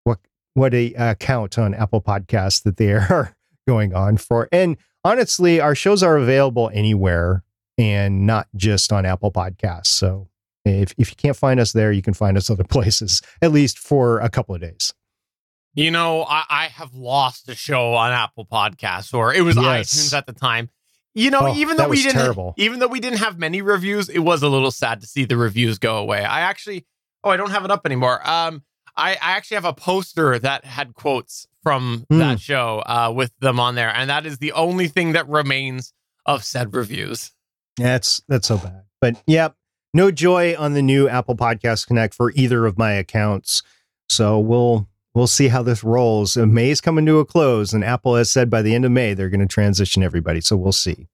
what 0.05 0.18
what 0.55 0.74
a 0.74 0.95
account 0.95 1.59
on 1.59 1.74
Apple 1.74 2.01
Podcasts 2.01 2.62
that 2.62 2.76
they 2.76 2.93
are 2.93 3.36
going 3.67 3.95
on 3.95 4.17
for, 4.17 4.49
and 4.53 4.77
honestly, 5.05 5.61
our 5.61 5.75
shows 5.75 6.03
are 6.03 6.17
available 6.17 6.71
anywhere 6.73 7.43
and 7.79 8.27
not 8.27 8.49
just 8.57 8.93
on 8.93 9.05
Apple 9.05 9.31
Podcasts. 9.33 9.87
So 9.89 10.29
if, 10.64 10.95
if 10.99 11.11
you 11.11 11.17
can't 11.17 11.37
find 11.37 11.61
us 11.61 11.73
there, 11.73 11.93
you 11.93 12.03
can 12.03 12.14
find 12.14 12.37
us 12.37 12.49
other 12.51 12.64
places, 12.69 13.23
at 13.43 13.53
least 13.53 13.79
for 13.79 14.19
a 14.21 14.29
couple 14.31 14.55
of 14.55 14.61
days. 14.61 14.95
you 15.75 15.91
know 15.91 16.23
i, 16.25 16.45
I 16.49 16.64
have 16.69 16.95
lost 16.95 17.49
a 17.51 17.55
show 17.55 17.93
on 17.95 18.11
apple 18.12 18.47
podcasts 18.47 19.12
or 19.12 19.35
it 19.35 19.43
was 19.43 19.57
Yes. 19.57 19.93
itunes 19.93 20.17
at 20.17 20.27
the 20.27 20.33
time 20.33 20.71
you 21.14 21.31
know 21.31 21.49
Oh, 21.49 21.55
even 21.55 21.77
though 21.77 21.89
we 21.89 22.03
didn't 22.03 22.14
terrible. 22.23 22.55
even 22.57 22.79
though 22.79 22.87
we 22.89 22.99
didn't 23.01 23.19
have 23.19 23.39
many 23.39 23.61
reviews 23.61 24.09
it 24.09 24.21
was 24.21 24.43
a 24.43 24.49
little 24.49 24.71
sad 24.71 25.03
to 25.03 25.07
see 25.07 25.25
the 25.27 25.37
reviews 25.37 25.79
go 25.79 25.99
away 25.99 26.25
i 26.25 26.41
actually 26.41 26.87
oh 27.25 27.31
i 27.31 27.37
don't 27.37 27.51
have 27.51 27.64
it 27.67 27.71
up 27.71 27.85
anymore 27.85 28.27
um 28.29 28.62
i, 28.97 29.11
I 29.12 29.33
actually 29.37 29.57
have 29.57 29.67
a 29.67 29.75
poster 29.75 30.39
that 30.39 30.64
had 30.64 30.95
quotes 30.95 31.47
from 31.67 32.05
Hmm. 32.09 32.19
that 32.19 32.39
show 32.41 32.79
uh 32.87 33.12
with 33.12 33.33
them 33.41 33.59
on 33.59 33.75
there 33.75 33.91
and 33.93 34.09
that 34.09 34.25
is 34.25 34.39
the 34.39 34.53
only 34.53 34.87
thing 34.87 35.12
that 35.14 35.29
remains 35.29 35.93
of 36.25 36.45
said 36.45 36.73
reviews 36.75 37.33
Yeah, 37.79 37.87
That's 37.95 38.23
that's 38.29 38.47
so 38.47 38.59
bad. 38.59 38.85
But 39.01 39.21
yep, 39.27 39.57
no 39.93 40.11
joy 40.12 40.55
on 40.57 40.75
the 40.75 40.83
new 40.83 41.09
Apple 41.09 41.35
Podcast 41.37 41.87
Connect 41.89 42.14
for 42.14 42.31
either 42.37 42.67
of 42.67 42.79
my 42.79 42.93
accounts. 42.93 43.62
So 44.09 44.39
we'll 44.39 44.89
we'll 45.14 45.27
see 45.27 45.49
how 45.49 45.62
this 45.64 45.83
rolls. 45.83 46.37
Uh, 46.37 46.47
May's 46.47 46.81
coming 46.81 47.05
to 47.07 47.19
a 47.19 47.25
close, 47.25 47.73
and 47.73 47.83
Apple 47.85 48.14
has 48.17 48.31
said 48.31 48.49
by 48.49 48.62
the 48.62 48.75
end 48.75 48.85
of 48.85 48.93
May 48.93 49.12
they're 49.14 49.29
going 49.29 49.41
to 49.41 49.47
transition 49.47 50.03
everybody. 50.05 50.41
So 50.41 50.57
we'll 50.57 50.73
see. 50.73 51.09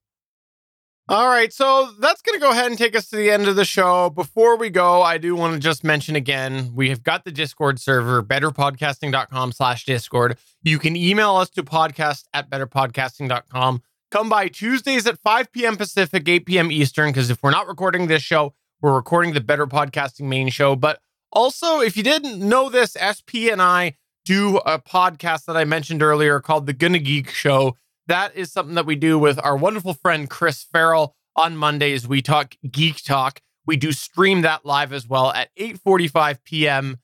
All 1.09 1.27
right, 1.27 1.53
so 1.53 1.91
that's 1.99 2.23
going 2.23 2.39
to 2.39 2.41
go 2.41 2.53
ahead 2.53 2.67
and 2.71 2.79
take 2.79 2.95
us 2.95 3.09
to 3.11 3.17
the 3.17 3.31
end 3.31 3.49
of 3.49 3.57
the 3.57 3.65
show. 3.65 4.09
Before 4.09 4.57
we 4.57 4.71
go, 4.71 5.03
I 5.03 5.19
do 5.19 5.35
want 5.35 5.53
to 5.55 5.59
just 5.59 5.83
mention 5.83 6.15
again, 6.15 6.71
we 6.75 6.91
have 6.91 7.03
got 7.03 7.25
the 7.25 7.33
Discord 7.33 7.81
server, 7.81 8.23
betterpodcasting.com 8.23 9.51
slash 9.53 9.85
Discord. 9.85 10.39
You 10.63 10.79
can 10.79 10.95
email 10.95 11.35
us 11.35 11.51
to 11.51 11.65
podcast 11.65 12.25
at 12.33 12.49
betterpodcasting.com. 12.49 13.83
Come 14.13 14.29
by 14.29 14.47
Tuesdays 14.47 15.07
at 15.07 15.19
5 15.19 15.51
p.m. 15.53 15.77
Pacific, 15.77 16.29
8 16.29 16.47
p.m. 16.47 16.71
Eastern, 16.71 17.11
because 17.11 17.31
if 17.31 17.43
we're 17.43 17.51
not 17.51 17.67
recording 17.67 18.07
this 18.07 18.23
show, 18.23 18.55
we're 18.81 18.95
recording 18.95 19.35
the 19.35 19.41
Better 19.41 19.67
Podcasting 19.67 20.29
main 20.29 20.51
show. 20.51 20.77
But 20.77 21.01
also, 21.33 21.81
if 21.81 21.97
you 21.97 22.05
didn't 22.05 22.39
know 22.39 22.69
this, 22.69 22.93
SP 22.95 23.51
and 23.51 23.61
I 23.61 23.97
do 24.25 24.59
a 24.59 24.79
podcast 24.79 25.47
that 25.47 25.57
I 25.57 25.65
mentioned 25.65 26.03
earlier 26.03 26.39
called 26.41 26.67
The 26.67 26.73
Gonna 26.73 27.01
Geek 27.01 27.31
Show. 27.31 27.77
That 28.13 28.37
is 28.37 28.53
something 28.53 28.75
that 28.75 28.85
we 28.85 28.95
do 28.95 29.19
with 29.19 29.43
our 29.43 29.57
wonderful 29.57 29.95
friend 29.95 30.29
Chris 30.29 30.65
Farrell 30.65 31.17
on 31.35 31.57
Mondays. 31.57 32.07
We 32.07 32.21
talk 32.21 32.57
geek 32.71 33.03
talk. 33.03 33.41
We 33.65 33.79
do 33.79 33.91
stream 33.91 34.43
that 34.43 34.67
live 34.67 34.93
as 34.93 35.09
well 35.09 35.33
at 35.33 35.49
8:45 35.59 36.45
p.m. 36.45 36.99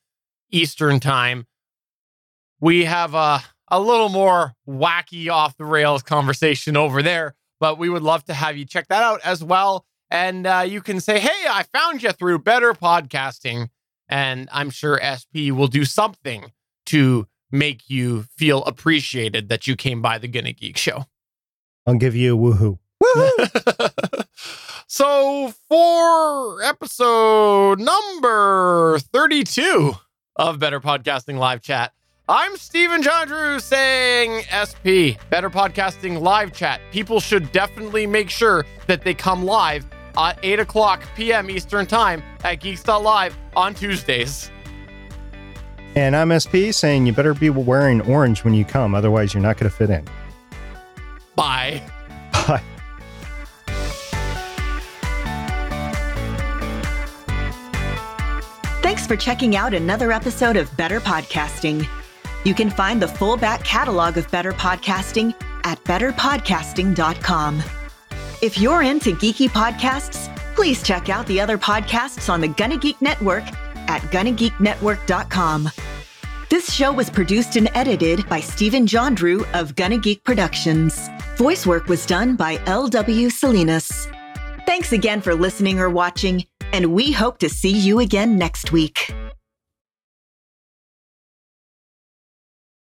Eastern 0.50 1.00
time. 1.00 1.46
We 2.60 2.84
have 2.84 3.14
a 3.14 3.42
a 3.68 3.80
little 3.80 4.10
more 4.10 4.52
wacky 4.68 5.30
off 5.30 5.56
the 5.56 5.64
rails 5.64 6.02
conversation 6.02 6.76
over 6.76 7.02
there, 7.02 7.34
but 7.58 7.78
we 7.78 7.88
would 7.88 8.02
love 8.02 8.24
to 8.24 8.34
have 8.34 8.58
you 8.58 8.66
check 8.66 8.88
that 8.88 9.02
out 9.02 9.22
as 9.24 9.42
well. 9.42 9.86
And 10.10 10.46
uh, 10.46 10.66
you 10.68 10.82
can 10.82 11.00
say, 11.00 11.20
"Hey, 11.20 11.46
I 11.48 11.62
found 11.72 12.02
you 12.02 12.12
through 12.12 12.40
better 12.40 12.74
podcasting," 12.74 13.70
and 14.10 14.46
I'm 14.52 14.68
sure 14.68 15.00
SP 15.00 15.48
will 15.56 15.68
do 15.68 15.86
something 15.86 16.52
to 16.84 17.26
make 17.50 17.88
you 17.88 18.24
feel 18.36 18.64
appreciated 18.64 19.48
that 19.48 19.66
you 19.66 19.76
came 19.76 20.02
by 20.02 20.18
the 20.18 20.28
Gonna 20.28 20.52
Geek 20.52 20.76
show. 20.76 21.06
I'll 21.86 21.94
give 21.94 22.14
you 22.14 22.36
a 22.36 22.38
woohoo. 22.38 22.78
Woohoo! 23.02 24.24
so 24.86 25.52
for 25.68 26.62
episode 26.62 27.80
number 27.80 28.98
32 28.98 29.94
of 30.36 30.58
Better 30.58 30.80
Podcasting 30.80 31.38
Live 31.38 31.62
Chat, 31.62 31.92
I'm 32.28 32.58
Stephen 32.58 33.02
John 33.02 33.26
Drew 33.26 33.58
saying 33.58 34.42
SP, 34.52 35.16
Better 35.30 35.48
Podcasting 35.48 36.20
Live 36.20 36.52
Chat. 36.52 36.80
People 36.92 37.20
should 37.20 37.50
definitely 37.52 38.06
make 38.06 38.28
sure 38.28 38.66
that 38.86 39.02
they 39.02 39.14
come 39.14 39.44
live 39.44 39.86
at 40.18 40.38
8 40.42 40.60
o'clock 40.60 41.02
p.m. 41.16 41.48
Eastern 41.48 41.86
Time 41.86 42.22
at 42.44 42.56
Geeks.live 42.56 43.34
on 43.56 43.72
Tuesdays. 43.72 44.50
And 45.94 46.14
I'm 46.14 46.38
SP 46.38 46.70
saying 46.70 47.06
you 47.06 47.12
better 47.12 47.34
be 47.34 47.50
wearing 47.50 48.00
orange 48.02 48.44
when 48.44 48.54
you 48.54 48.64
come, 48.64 48.94
otherwise, 48.94 49.34
you're 49.34 49.42
not 49.42 49.56
going 49.58 49.70
to 49.70 49.76
fit 49.76 49.90
in. 49.90 50.04
Bye. 51.34 51.82
Bye. 52.32 52.62
Thanks 58.82 59.06
for 59.06 59.16
checking 59.16 59.56
out 59.56 59.74
another 59.74 60.12
episode 60.12 60.56
of 60.56 60.74
Better 60.76 61.00
Podcasting. 61.00 61.86
You 62.44 62.54
can 62.54 62.70
find 62.70 63.02
the 63.02 63.08
full 63.08 63.36
back 63.36 63.64
catalog 63.64 64.16
of 64.16 64.30
Better 64.30 64.52
Podcasting 64.52 65.34
at 65.64 65.82
betterpodcasting.com. 65.84 67.62
If 68.40 68.58
you're 68.58 68.82
into 68.82 69.14
geeky 69.14 69.48
podcasts, 69.48 70.34
please 70.54 70.82
check 70.82 71.08
out 71.08 71.26
the 71.26 71.40
other 71.40 71.58
podcasts 71.58 72.32
on 72.32 72.40
the 72.40 72.48
Gonna 72.48 72.78
Geek 72.78 73.00
Network 73.02 73.44
at 73.88 74.02
GonnaGeekNetwork.com. 74.02 75.70
This 76.50 76.72
show 76.72 76.92
was 76.92 77.10
produced 77.10 77.56
and 77.56 77.68
edited 77.74 78.26
by 78.28 78.40
Stephen 78.40 78.86
John 78.86 79.14
Drew 79.14 79.44
of 79.52 79.74
Gonna 79.74 79.98
Geek 79.98 80.24
Productions. 80.24 81.10
Voice 81.36 81.66
work 81.66 81.88
was 81.88 82.06
done 82.06 82.36
by 82.36 82.58
L.W. 82.66 83.28
Salinas. 83.28 84.08
Thanks 84.64 84.92
again 84.92 85.20
for 85.20 85.34
listening 85.34 85.78
or 85.78 85.90
watching, 85.90 86.46
and 86.72 86.94
we 86.94 87.12
hope 87.12 87.38
to 87.38 87.48
see 87.48 87.76
you 87.76 88.00
again 88.00 88.38
next 88.38 88.72
week. 88.72 89.12